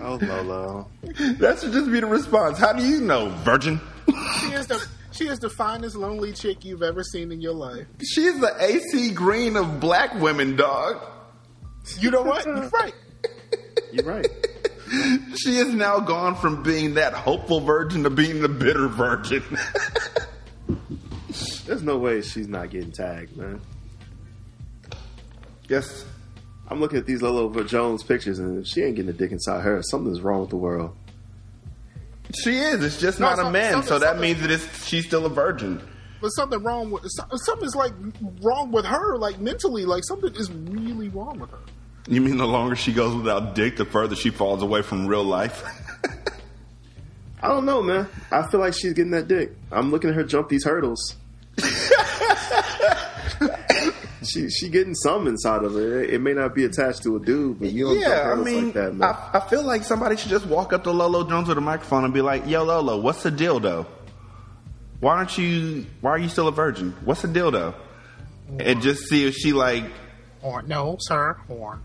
[0.00, 0.88] Oh Lolo.
[1.38, 2.58] That should just be the response.
[2.58, 3.80] How do you know, virgin?
[4.40, 4.86] She is the
[5.18, 7.86] she is the finest lonely chick you've ever seen in your life.
[8.04, 11.04] She's the AC Green of black women, dog.
[11.98, 12.46] You know what?
[12.46, 12.94] You're right.
[13.92, 14.28] You're right.
[15.36, 19.42] She is now gone from being that hopeful virgin to being the bitter virgin.
[21.66, 23.60] There's no way she's not getting tagged, man.
[25.68, 26.04] Yes.
[26.68, 29.62] I'm looking at these Lolo Jones pictures, and if she ain't getting a dick inside
[29.62, 30.96] her, something's wrong with the world.
[32.42, 32.84] She is.
[32.84, 35.80] It's just No, not a man, so that means that it's, she's still a virgin.
[36.20, 37.04] but something wrong with
[37.36, 37.92] something's like
[38.42, 41.58] wrong with her, like mentally, like something is really wrong with her.
[42.06, 45.24] You mean the longer she goes without dick, the further she falls away from real
[45.24, 45.62] life?
[47.42, 48.08] I don't know, man.
[48.32, 49.52] I feel like she's getting that dick.
[49.70, 51.14] I'm looking at her jump these hurdles.
[54.28, 56.02] she she getting some inside of her.
[56.02, 58.66] It, it may not be attached to a dude, but you don't yeah, I mean,
[58.66, 59.08] like that, man.
[59.32, 62.04] I, I feel like somebody should just walk up to Lolo Jones with a microphone
[62.04, 63.86] and be like, "Yo, Lolo, what's the deal, though?
[65.00, 65.86] Why aren't you?
[66.00, 66.94] Why are you still a virgin?
[67.04, 67.74] What's the deal, though?"
[68.58, 69.84] And just see if she like,
[70.40, 71.82] Horn, no, sir, horn.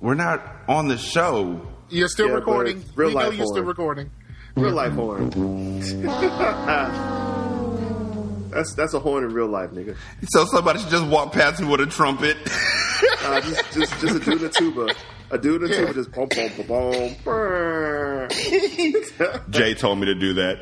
[0.00, 1.66] we're not on the show.
[1.88, 2.84] You're still Yeah, recording.
[2.94, 4.10] real we know you're still recording.
[4.54, 5.30] Real life horn.
[8.54, 9.96] that's that's a horn in real life, nigga.
[10.28, 12.36] So somebody should just walk past me with a trumpet.
[13.22, 14.94] Uh, just, just just a dude in a tuba.
[15.30, 18.28] A dude in a tuba just boom boom boom boom.
[19.50, 20.58] Jay told me to do that.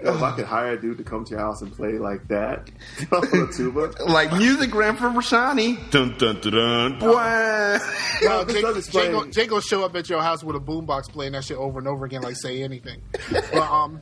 [0.00, 2.28] Yo, if I could hire a dude to come to your house and play like
[2.28, 2.70] that
[3.12, 5.90] on a tuba, like music ran for Rashanii.
[5.90, 6.98] Dun dun dun dun.
[7.00, 7.78] Boy.
[8.22, 10.54] No, this Jay, does Jay, explain- go, Jay gonna show up at your house with
[10.54, 13.02] a boombox playing that shit over and over again, like say anything.
[13.32, 14.00] But um,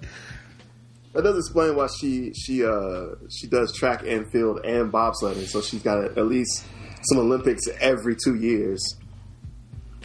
[1.16, 5.46] that does explain why she she uh she does track and field and bobsledding.
[5.46, 6.64] So she's got at least
[7.02, 8.96] some Olympics every two years.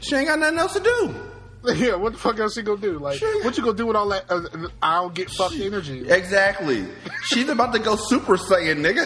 [0.01, 1.15] She ain't got nothing else to do.
[1.75, 2.97] yeah, what the fuck else she gonna do?
[2.97, 4.25] Like, what you gonna do with all that?
[4.29, 6.09] Uh, I don't get fucked energy.
[6.09, 6.85] Exactly.
[7.25, 9.05] She's about to go Super Saiyan, nigga.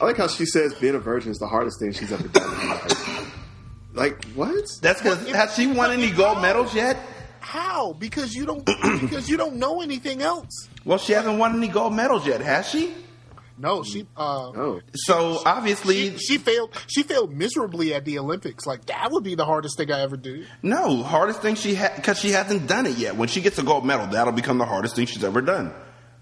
[0.00, 3.26] I like how she says being a virgin is the hardest thing she's ever done.
[3.94, 4.64] Like what?
[4.82, 6.98] That's because has she won any gold medals yet?
[7.48, 7.94] How?
[7.94, 8.62] Because you don't
[9.00, 10.68] because you don't know anything else.
[10.84, 12.92] Well, she hasn't won any gold medals yet, has she?
[13.56, 18.66] No, she uh Oh, So obviously, she, she failed she failed miserably at the Olympics.
[18.66, 20.44] Like that would be the hardest thing I ever do.
[20.62, 21.02] no.
[21.02, 23.16] Hardest thing she had because she hasn't done it yet.
[23.16, 25.72] When she gets a gold medal, that'll become the hardest thing she's ever done.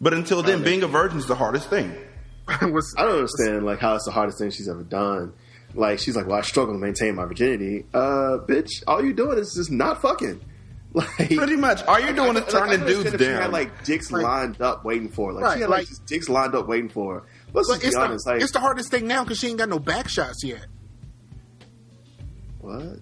[0.01, 1.93] But until then, being a virgin is the hardest thing.
[2.49, 5.33] I don't understand like how it's the hardest thing she's ever done.
[5.75, 7.85] Like she's like, well, I struggle to maintain my virginity.
[7.93, 10.41] Uh, bitch, all you're doing is just not fucking.
[10.97, 13.43] Like Pretty much, all you're doing is Like, I turning understand dudes if She down.
[13.43, 15.35] had like dicks Like- lined up waiting for her.
[15.35, 17.23] Like Right, she had like, like- dicks lined up waiting for her.
[17.53, 18.27] Let's But just it's be the, honest.
[18.27, 20.65] Like it's the hardest thing now because she ain't got no back shots yet.
[22.61, 22.99] what?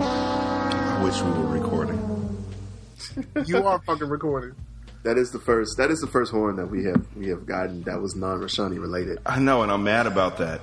[0.00, 1.98] I wish we were recording.
[3.46, 4.54] You are fucking recording.
[5.02, 5.76] That is the first.
[5.78, 8.80] That is the first horn that we have we have gotten that was non Rashanii
[8.80, 9.18] related.
[9.26, 10.60] I know, and I'm mad about that.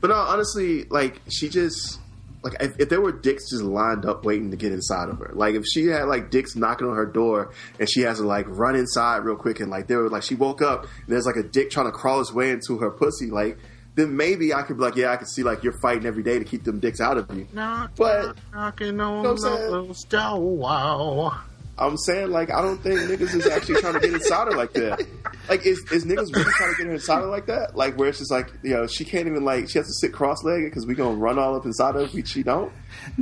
[0.00, 1.98] But no, honestly, like she just
[2.44, 5.32] like if, if there were dicks just lined up waiting to get inside of her,
[5.34, 7.50] like if she had like dicks knocking on her door
[7.80, 10.34] and she has to like run inside real quick and like there were like she
[10.34, 13.30] woke up and there's like a dick trying to crawl his way into her pussy,
[13.30, 13.58] like
[13.96, 16.38] then maybe I could be like, yeah, I could see like you're fighting every day
[16.38, 17.46] to keep them dicks out of you.
[17.52, 19.70] Knock, But knocking You on know I'm saying?
[19.70, 20.40] those door.
[20.40, 21.40] Wow.
[21.76, 24.72] I'm saying like I don't think niggas is actually trying to get inside her like
[24.74, 25.04] that.
[25.48, 27.76] Like is is niggas really trying to get her inside her like that?
[27.76, 30.12] Like where it's just like you know she can't even like she has to sit
[30.12, 32.72] cross legged because we gonna run all up inside her if we, she don't.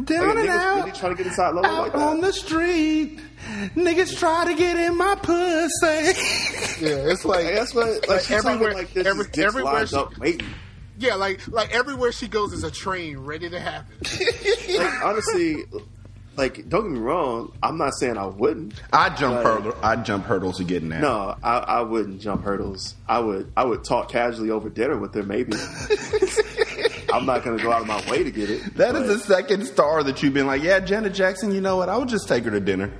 [0.05, 2.33] Down like, and niggas out, really trying to get inside Lola like out on the
[2.33, 3.21] street,
[3.75, 6.85] niggas try to get in my pussy.
[6.85, 9.73] Yeah, it's like Like, that's what like, Like, she's everywhere- like this every- is everywhere
[9.75, 10.47] lined she- up waiting.
[10.99, 13.97] yeah, like like everywhere she goes is a train ready to happen.
[14.79, 15.65] Like honestly,
[16.37, 18.75] like don't get me wrong, I'm not saying I wouldn't.
[18.93, 19.77] I jump hurdle.
[19.83, 21.01] I jump hurdles to get in there.
[21.01, 22.95] No, I, I wouldn't jump hurdles.
[23.09, 25.53] I would I would talk casually over dinner with her maybe.
[27.13, 28.75] I'm not gonna go out of my way to get it.
[28.77, 31.53] That is the second star that you've been like, yeah, Janet Jackson.
[31.53, 31.89] You know what?
[31.89, 32.93] I would just take her to dinner.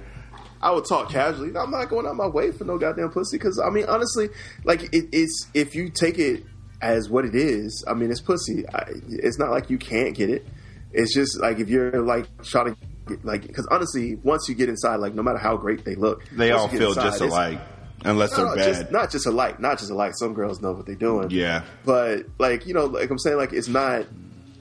[0.61, 1.57] I would talk casually.
[1.57, 3.37] I'm not going out of my way for no goddamn pussy.
[3.37, 4.29] Because I mean, honestly,
[4.65, 6.45] like it, it's if you take it
[6.83, 7.85] as what it is.
[7.89, 8.67] I mean, it's pussy.
[8.69, 10.47] I, it's not like you can't get it.
[10.93, 12.77] It's just like if you're like trying to
[13.23, 16.51] like because honestly, once you get inside, like no matter how great they look, They
[16.53, 17.61] all feel inside, just alike,
[18.05, 18.75] unless No, they're bad.
[18.81, 20.13] just, not just alike, not just alike.
[20.17, 21.31] Some girls know what they're doing.
[21.31, 24.07] yeah, but like you know, like I'm saying, like it's not.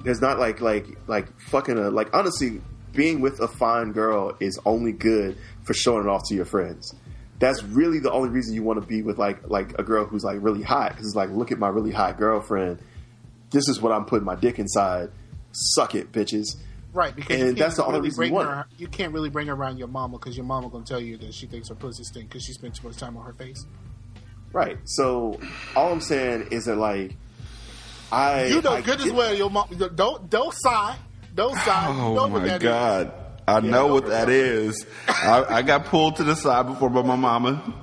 [0.03, 2.61] There's not like like like fucking a like honestly,
[2.93, 6.95] being with a fine girl is only good for showing it off to your friends.
[7.37, 10.23] That's really the only reason you want to be with like like a girl who's
[10.23, 12.79] like really hot because it's like look at my really hot girlfriend.
[13.51, 15.09] This is what I'm putting my dick inside.
[15.51, 16.55] Suck it, bitches.
[16.93, 18.65] Right, because And that's the only really reason you her.
[18.77, 21.33] You can't really bring her around your mama because your mama gonna tell you that
[21.33, 23.65] she thinks her pussy stink because she spent too much time on her face.
[24.51, 24.77] Right.
[24.83, 25.39] So
[25.75, 27.15] all I'm saying is that like
[28.11, 29.33] I you know I good as well.
[29.33, 30.97] Your mom don't don't sigh,
[31.33, 31.85] don't sigh.
[31.89, 32.63] Oh you know Oh my that is.
[32.63, 33.13] god.
[33.47, 34.85] I know what that is.
[35.07, 37.73] I, I got pulled to the side before by my mama.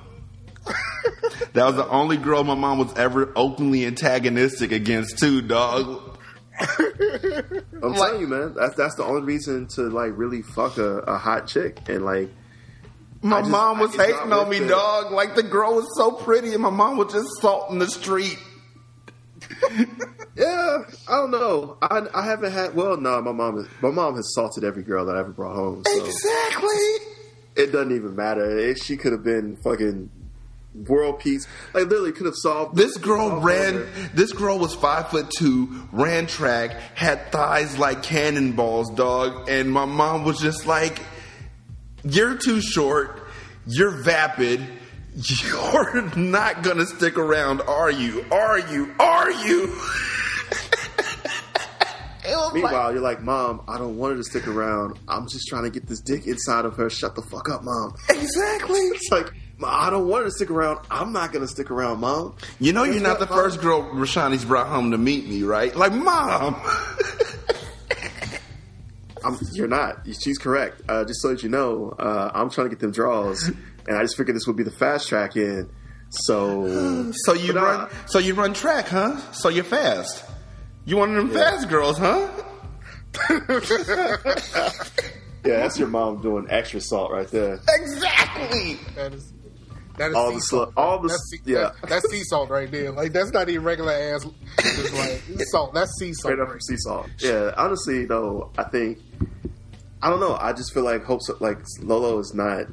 [1.53, 6.17] that was the only girl my mom was ever openly antagonistic against, too, dog.
[7.81, 8.53] I'm telling you, man.
[8.55, 12.29] That's that's the only reason to like really fuck a, a hot chick, and like
[13.21, 15.11] My just- mom was hating on me, the- dog.
[15.11, 18.37] Like the girl was so pretty, and my mom was just salting the street.
[20.35, 21.77] Yeah, I don't know.
[21.81, 22.75] I, I haven't had.
[22.75, 23.57] Well, no, my mom.
[23.59, 25.83] Is, my mom has salted every girl that I ever brought home.
[25.85, 26.69] So Exactly.
[27.55, 28.57] it doesn't even matter.
[28.57, 30.09] It, she could have been fucking
[30.73, 31.47] world peace.
[31.73, 32.75] Like literally, could have solved.
[32.75, 33.75] This girl ran.
[33.75, 33.89] over.
[34.13, 39.49] This girl was five foot two, ran track, had thighs like cannonballs, dog.
[39.49, 40.99] And my mom was just like,
[42.03, 43.23] "You're too short.
[43.65, 44.65] You're vapid.
[45.43, 48.25] You're not gonna stick around, are you?
[48.31, 48.93] Are you?
[48.99, 49.75] Are you?"
[52.53, 54.97] Meanwhile, you're like, Mom, I don't want her to stick around.
[55.07, 56.89] I'm just trying to get this dick inside of her.
[56.89, 57.93] Shut the fuck up, Mom.
[58.09, 58.79] Exactly.
[58.93, 59.31] It's like, "Ma,
[59.63, 60.79] I don't want her to stick around.
[60.89, 62.35] I'm not going to stick around, Mom.
[62.59, 63.35] You know, you're Guess not the Mom?
[63.37, 65.75] first girl Rashanii's brought home to meet me, right?
[65.75, 66.55] Like, mom.
[69.25, 70.05] I'm, you're not.
[70.19, 70.81] She's correct.
[70.87, 74.01] Uh, just so that you know, uh, I'm trying to get them draws, and I
[74.01, 75.69] just figured this would be the fast track in.
[76.09, 77.89] So, So you But, uh, run.
[78.05, 79.17] So you run track, huh?
[79.33, 80.23] So you're fast.
[80.85, 82.29] You one of them fast girls, huh?
[85.43, 87.59] yeah, that's your mom doing extra salt right there.
[87.81, 88.77] Exactly.
[88.95, 89.33] That is
[89.99, 90.69] that is All sea the salt.
[90.69, 91.71] slut- all the that's, sea, yeah.
[91.81, 92.91] that- that's sea salt right there.
[92.91, 94.25] Like that's not even regular ass.
[94.61, 95.21] Just like
[95.51, 95.73] salt.
[95.73, 96.33] That's sea salt.
[96.33, 97.07] Straight up from sea salt.
[97.19, 98.99] Yeah, honestly though, I think
[100.01, 100.35] I don't know.
[100.35, 102.65] I just feel like hopes like Lolo is not.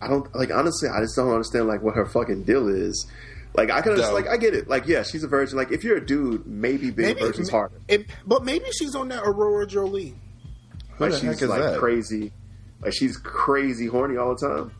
[0.00, 0.88] I don't like honestly.
[0.88, 3.06] I just don't understand like what her fucking deal is.
[3.56, 4.12] Like I can No.
[4.14, 4.68] like I get it.
[4.68, 5.56] Like yeah, she's a virgin.
[5.56, 7.80] Like if you're a dude, maybe being a virgin's harder.
[7.88, 10.14] It, but maybe she's on that Aurora Jolie.
[11.00, 11.78] Like the she's heck is like that?
[11.78, 12.32] crazy.
[12.80, 14.72] Like she's crazy horny all the time.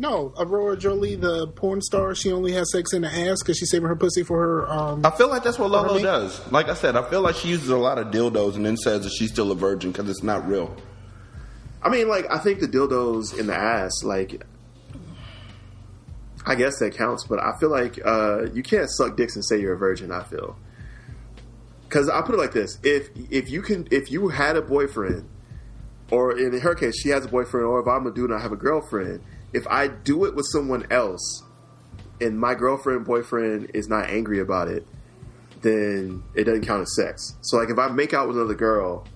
[0.00, 2.14] No, Aurora Jolie, the porn star.
[2.14, 4.70] She only has sex in the ass because she's saving her pussy for her.
[4.70, 6.40] Um, I feel like that's what Lolo does.
[6.50, 9.04] Like I said, I feel like she uses a lot of dildos and then says
[9.04, 10.74] that she's still a virgin because it's not real.
[11.82, 14.42] I mean, like I think the dildos in the ass, like
[16.46, 19.60] I guess that counts, but I feel like uh, you can't suck dicks and say
[19.60, 20.10] you're a virgin.
[20.10, 20.56] I feel
[21.82, 25.28] because I put it like this: if if you can, if you had a boyfriend,
[26.10, 28.42] or in her case, she has a boyfriend, or if I'm a dude and I
[28.42, 29.22] have a girlfriend,
[29.52, 31.44] if I do it with someone else,
[32.20, 34.86] and my girlfriend boyfriend is not angry about it,
[35.62, 37.36] then it doesn't count as sex.
[37.42, 39.06] So like if I make out with another girl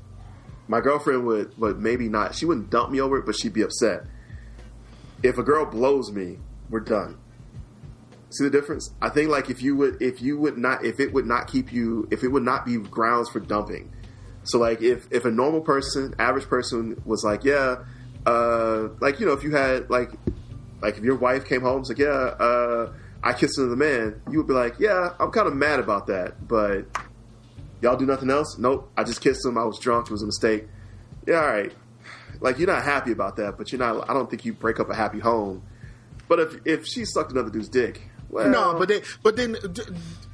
[0.66, 3.62] my girlfriend would would maybe not she wouldn't dump me over it but she'd be
[3.62, 4.04] upset.
[5.22, 6.38] If a girl blows me
[6.70, 7.18] we're done.
[8.30, 8.92] See the difference?
[9.00, 11.72] I think like if you would if you would not if it would not keep
[11.72, 13.92] you if it would not be grounds for dumping.
[14.44, 17.84] So like if if a normal person average person was like yeah
[18.26, 20.10] uh like you know if you had like
[20.80, 24.38] like if your wife came home and said yeah uh i kissed another man you
[24.38, 26.86] would be like yeah i'm kind of mad about that but
[27.84, 28.56] Y'all do nothing else?
[28.56, 28.90] Nope.
[28.96, 29.58] I just kissed him.
[29.58, 30.06] I was drunk.
[30.06, 30.66] It was a mistake.
[31.26, 31.70] Yeah, all right.
[32.40, 34.08] Like you're not happy about that, but you're not.
[34.08, 35.62] I don't think you break up a happy home.
[36.26, 39.56] But if if she sucked another dude's dick, well, no, but then, but then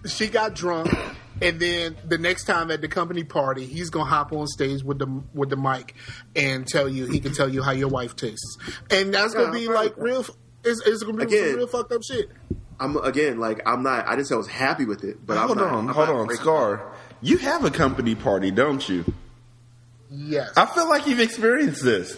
[0.07, 0.97] she got drunk,
[1.43, 4.99] and then the next time at the company party, he's gonna hop on stage with
[4.99, 5.95] the with the mic
[6.37, 8.57] and tell you he can tell you how your wife tastes,
[8.91, 10.05] and that's gonna Yeah, be like fine.
[10.05, 10.25] real.
[10.65, 12.31] It's, it's gonna be Again, some real fucked up shit.
[12.79, 14.07] I'm again like I'm not.
[14.07, 16.09] I didn't say I was happy with it, but hold I'm not, on, I'm hold
[16.11, 16.93] on, breaking- Scar.
[17.23, 19.05] You have a company party, don't you?
[20.11, 20.51] Yes.
[20.57, 22.17] I feel like you've experienced this.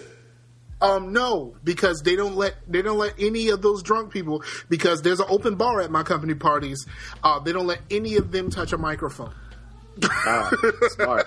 [0.82, 5.00] Um, no, because they don't let they don't let any of those drunk people because
[5.02, 6.84] there's an open bar at my company parties.
[7.22, 9.32] Uh, they don't let any of them touch a microphone.
[10.04, 10.50] Ah,
[10.90, 11.26] smart.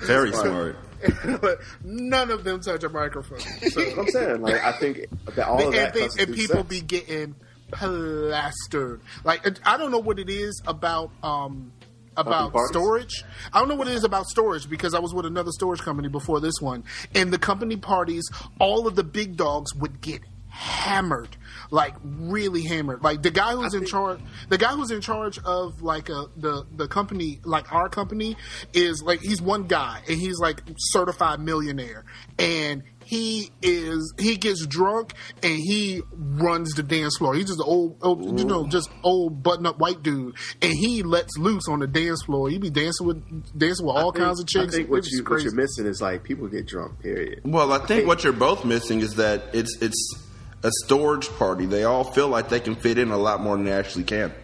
[0.00, 0.76] Very smart.
[1.84, 3.38] None of them touch a microphone.
[3.40, 4.42] So, That's what I'm saying.
[4.42, 7.34] Like I think that all of and, that they- and people be getting
[7.70, 9.00] plastered.
[9.24, 11.72] Like I don't know what it is about um
[12.18, 13.24] about storage.
[13.52, 16.08] I don't know what it is about storage because I was with another storage company
[16.08, 16.84] before this one.
[17.14, 21.36] And the company parties, all of the big dogs would get hammered
[21.70, 25.82] like really hammered like the guy who's in charge the guy who's in charge of
[25.82, 28.34] like uh, the the company like our company
[28.72, 32.04] is like he's one guy and he's like certified millionaire
[32.38, 37.34] and he is he gets drunk and he runs the dance floor.
[37.34, 41.02] He's just an old, old you know, just old button up white dude, and he
[41.02, 42.50] lets loose on the dance floor.
[42.50, 44.74] He be dancing with dancing with all think- kinds of chicks.
[44.74, 47.00] I think what you what you're missing is like people get drunk.
[47.00, 47.40] Period.
[47.44, 50.26] Well, I think what you're both missing is that it's it's
[50.62, 51.64] a storage party.
[51.64, 54.34] They all feel like they can fit in a lot more than they actually can.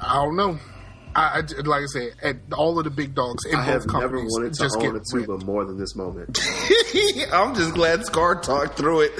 [0.00, 0.58] I don't know.
[1.14, 3.94] I, I like I said, at all of the big dogs in I have both
[3.94, 6.38] never companies wanted to just own get a tuba more than this moment.
[7.32, 9.12] I'm just glad Scar talked through it.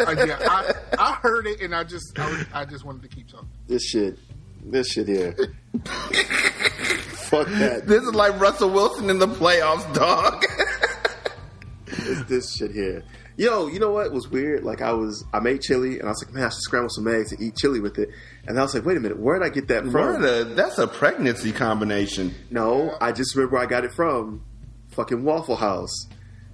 [0.00, 3.08] Uh, yeah, I, I heard it and I just I, was- I just wanted to
[3.08, 3.48] keep talking.
[3.68, 4.18] This shit,
[4.64, 5.32] this shit here.
[5.84, 7.82] Fuck that.
[7.86, 10.44] This is like Russell Wilson in the playoffs, dog.
[11.88, 13.04] it's this shit here.
[13.38, 14.64] Yo, you know what was weird?
[14.64, 17.06] Like I was, I made chili, and I was like, man, I should scramble some
[17.06, 18.08] eggs and eat chili with it.
[18.46, 19.92] And I was like, wait a minute, where did I get that from?
[19.92, 22.34] Where the- that's a pregnancy combination.
[22.50, 24.42] No, I just remember where I got it from.
[24.92, 26.06] Fucking Waffle House.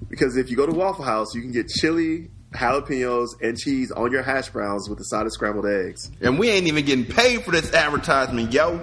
[0.09, 4.11] Because if you go to Waffle House, you can get chili, jalapenos, and cheese on
[4.11, 6.11] your hash browns with a side of scrambled eggs.
[6.21, 8.81] And we ain't even getting paid for this advertisement, yo.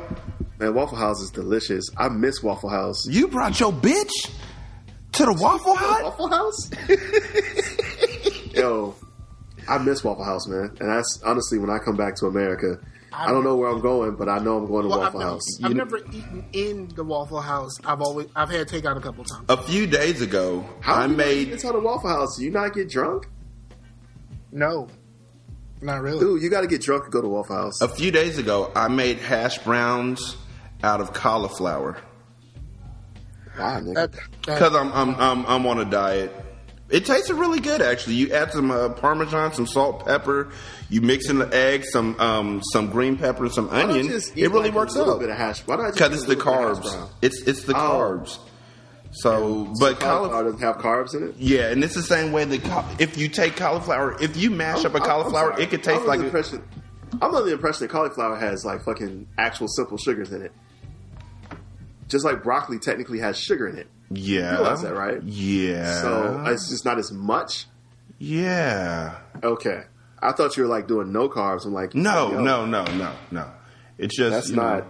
[0.60, 1.90] Man, Waffle House is delicious.
[1.98, 3.06] I miss Waffle House.
[3.08, 4.12] You brought your bitch
[5.20, 6.04] to the Waffle Hut?
[6.04, 6.72] Waffle House?
[8.56, 8.96] Yo,
[9.68, 10.76] I miss Waffle House, man.
[10.80, 12.80] And that's honestly when I come back to America.
[13.12, 15.20] I don't know where I'm going, but I know I'm going to Well, I've Waffle
[15.20, 15.64] never, House.
[15.64, 17.74] I've never eaten in the Waffle House.
[17.84, 19.46] I've always I've had takeout a couple times.
[19.50, 22.38] A few days ago, How I do you made inside a Waffle House?
[22.38, 23.28] Do you not get drunk?
[24.52, 24.88] No,
[25.82, 26.20] not really.
[26.20, 27.82] Dude, you got to get drunk to go to Waffle House.
[27.82, 28.72] a few days ago.
[28.76, 30.38] I made hash browns
[30.84, 31.98] out of cauliflower
[33.60, 34.14] Why, nigga?
[34.46, 36.34] Because I'm, I'm I'm I'm on a diet.
[36.90, 38.16] It tasted really good, actually.
[38.16, 40.50] You add some uh, parmesan, some salt, pepper.
[40.90, 44.12] You mix in the egg, some um, some green pepper, and some Why not onion.
[44.12, 45.60] It really like works a little out bit of hash?
[45.68, 47.10] Why not just because eat it's the little bit of hash carbs.
[47.22, 47.80] It's it's the Oh.
[47.80, 48.40] carbs.
[49.12, 50.44] So, but cauliflower cauliflower.
[50.44, 51.36] doesn't have carbs in it.
[51.38, 54.94] Yeah, and it's the same way that if you take cauliflower, if you mash up
[54.94, 56.64] a I'm- I'm cauliflower, it could I'm taste like the a, impression.
[57.22, 60.52] I'm under the impression that cauliflower has like fucking actual simple sugars in it.
[62.10, 63.88] Just like broccoli technically has sugar in it.
[64.12, 64.52] yeah.
[64.52, 65.24] You realize that, right?
[65.24, 66.02] Yeah.
[66.02, 67.66] So it's just not as much.
[68.18, 69.18] yeah.
[69.44, 69.84] Okay.
[70.22, 71.66] I thought you were like doing no carbs.
[71.66, 73.50] I'm like, No, yo, no, no, no, no.
[73.98, 74.88] It's just That's you know, not.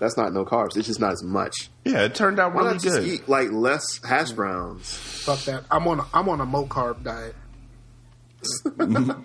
[0.00, 0.78] That's not no carbs.
[0.78, 1.68] It's just not as much.
[1.84, 3.06] yeah, it turned out Why really not just good.
[3.08, 4.96] eat like less hash browns?
[4.96, 5.64] Fuck that.
[5.70, 7.34] I'm on a, I'm on a mo carb diet.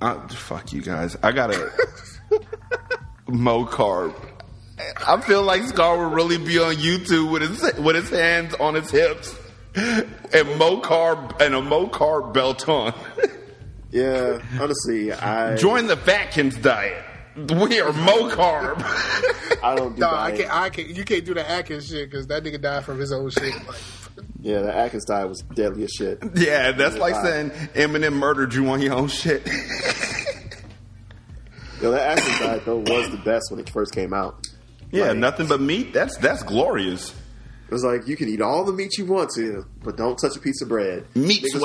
[0.00, 1.16] Uh, fuck you guys.
[1.24, 1.72] I got a
[3.28, 4.14] mo carb.
[5.06, 8.74] I feel like Scar would really be on YouTube with his with his hands on
[8.74, 9.34] his hips
[9.74, 12.92] and mo carb and a mo carb belt on.
[13.90, 17.02] Yeah, honestly, I Join the Fatkins diet.
[17.34, 18.82] We are mo carb.
[19.62, 20.54] I don't do No, I can't.
[20.54, 20.88] I can't.
[20.88, 23.54] You can't do the Atkins shit because that nigga died from his own shit.
[23.66, 23.78] Like,
[24.42, 26.22] Yeah, the Atkins diet was deadly as shit.
[26.34, 27.22] Yeah, that's like Wow.
[27.24, 29.46] saying Eminem murdered you on your own shit.
[31.80, 34.47] Yo, that Atkins diet though was the best when it first came out.
[34.90, 35.92] Yeah, Like, nothing but meat.
[35.92, 37.14] That's that's glorious.
[37.68, 40.34] It was like you can eat all the meat you want to, but don't touch
[40.36, 41.04] a piece of bread.
[41.14, 41.60] Meat was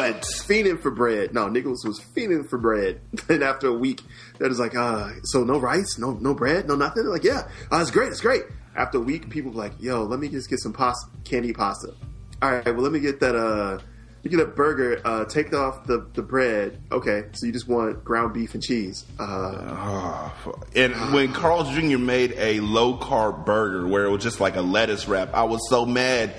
[0.46, 1.34] fiending for bread.
[1.34, 3.00] No, Nicholas was fiending for bread.
[3.30, 4.02] And after a week,
[4.40, 7.06] that is like, uh, so no rice, no no bread, no nothing.
[7.06, 8.44] Like, yeah, uh, it's great, it's great.
[8.76, 11.94] After a week, people were like, yo, let me just get some pasta, candy pasta.
[12.42, 13.36] All right, well, let me get that.
[13.36, 13.80] Uh,
[14.24, 15.02] you get a burger.
[15.04, 16.80] Uh, take off the the bread.
[16.92, 19.06] Okay, so you just want ground beef and cheese.
[19.20, 20.30] Uh,
[20.76, 21.98] And when Carl's Jr.
[21.98, 25.60] made a low carb burger where it was just like a lettuce wrap, I was
[25.70, 26.34] so mad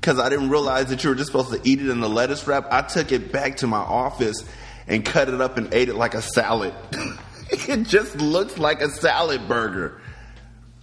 [0.00, 2.46] because I didn't realize that you were just supposed to eat it in the lettuce
[2.46, 2.68] wrap.
[2.70, 4.44] I took it back to my office
[4.86, 6.74] and cut it up and ate it like a salad.
[7.50, 9.98] it just looks like a salad burger.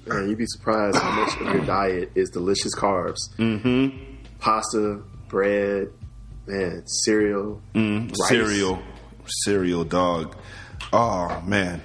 [0.07, 3.19] Man, you'd be surprised how much of your diet is delicious carbs.
[3.37, 4.15] Mm-hmm.
[4.39, 5.89] Pasta, bread,
[6.47, 8.81] man, cereal, Mm, cereal,
[9.25, 10.35] cereal, dog.
[10.93, 11.81] Oh man,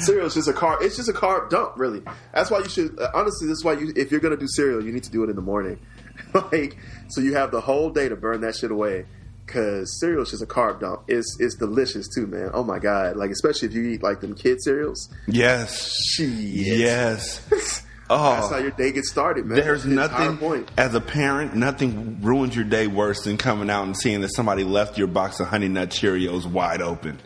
[0.00, 0.82] Cereal is just a carb.
[0.82, 2.02] It's just a carb dump, really.
[2.34, 2.98] That's why you should.
[2.98, 3.92] uh, honestly, this is why you.
[3.96, 5.78] If you're gonna do cereal, you need to do it in the morning,
[6.52, 6.76] like
[7.08, 9.06] so you have the whole day to burn that shit away.
[9.46, 11.02] Cause cereal is just a carb dump.
[11.08, 12.50] It's it's delicious too, man.
[12.54, 13.16] Oh my god!
[13.16, 15.08] Like especially if you eat like them kid cereals.
[15.26, 16.28] yes, Shit.
[16.28, 17.84] yes.
[18.12, 19.56] Oh, That's how your day gets started, man.
[19.56, 23.96] There's The nothing as a parent, nothing ruins your day worse than coming out and
[23.96, 27.20] seeing that somebody left your box of Honey Nut Cheerios wide open.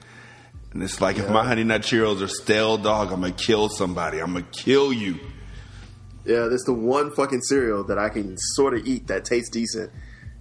[0.74, 4.20] And it's like if my Honey Nut Cheerios are stale, dog, I'm gonna kill somebody.
[4.20, 5.18] I'm gonna kill you.
[6.26, 9.90] Yeah, that's the one fucking cereal that I can sort of eat that tastes decent.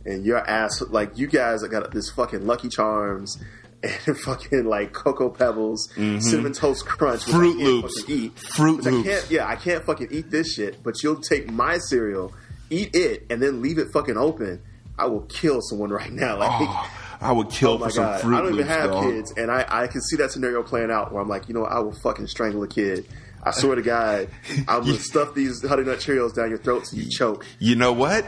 [0.06, 3.42] And your ass, like you guys, I got this fucking Lucky Charms
[4.08, 7.38] and fucking like Cocoa Pebbles, Cinnamon Toast Crunch, which Mm-hmm.
[7.38, 8.10] Fruit I can't Loops.
[8.10, 8.40] eat.
[8.40, 10.82] Fruit Which I can't, yeah, I can't fucking eat this shit.
[10.84, 12.34] But you'll take my cereal,
[12.70, 14.62] eat it, and then leave it fucking open.
[14.98, 16.38] I will kill someone right now.
[16.40, 16.90] Like, Oh,
[17.22, 19.04] I would kill oh for some god, Fruit I don't even Loops, have dog.
[19.06, 21.62] kids, and I, I can see that scenario playing out where I'm like, you know,
[21.62, 23.06] what, I will fucking strangle a kid.
[23.42, 24.28] I swear to God,
[24.68, 27.46] I'm gonna stuff these honey nut Cheerios down your throat so you choke.
[27.60, 28.26] You know what?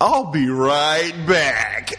[0.00, 1.94] I'll be right back.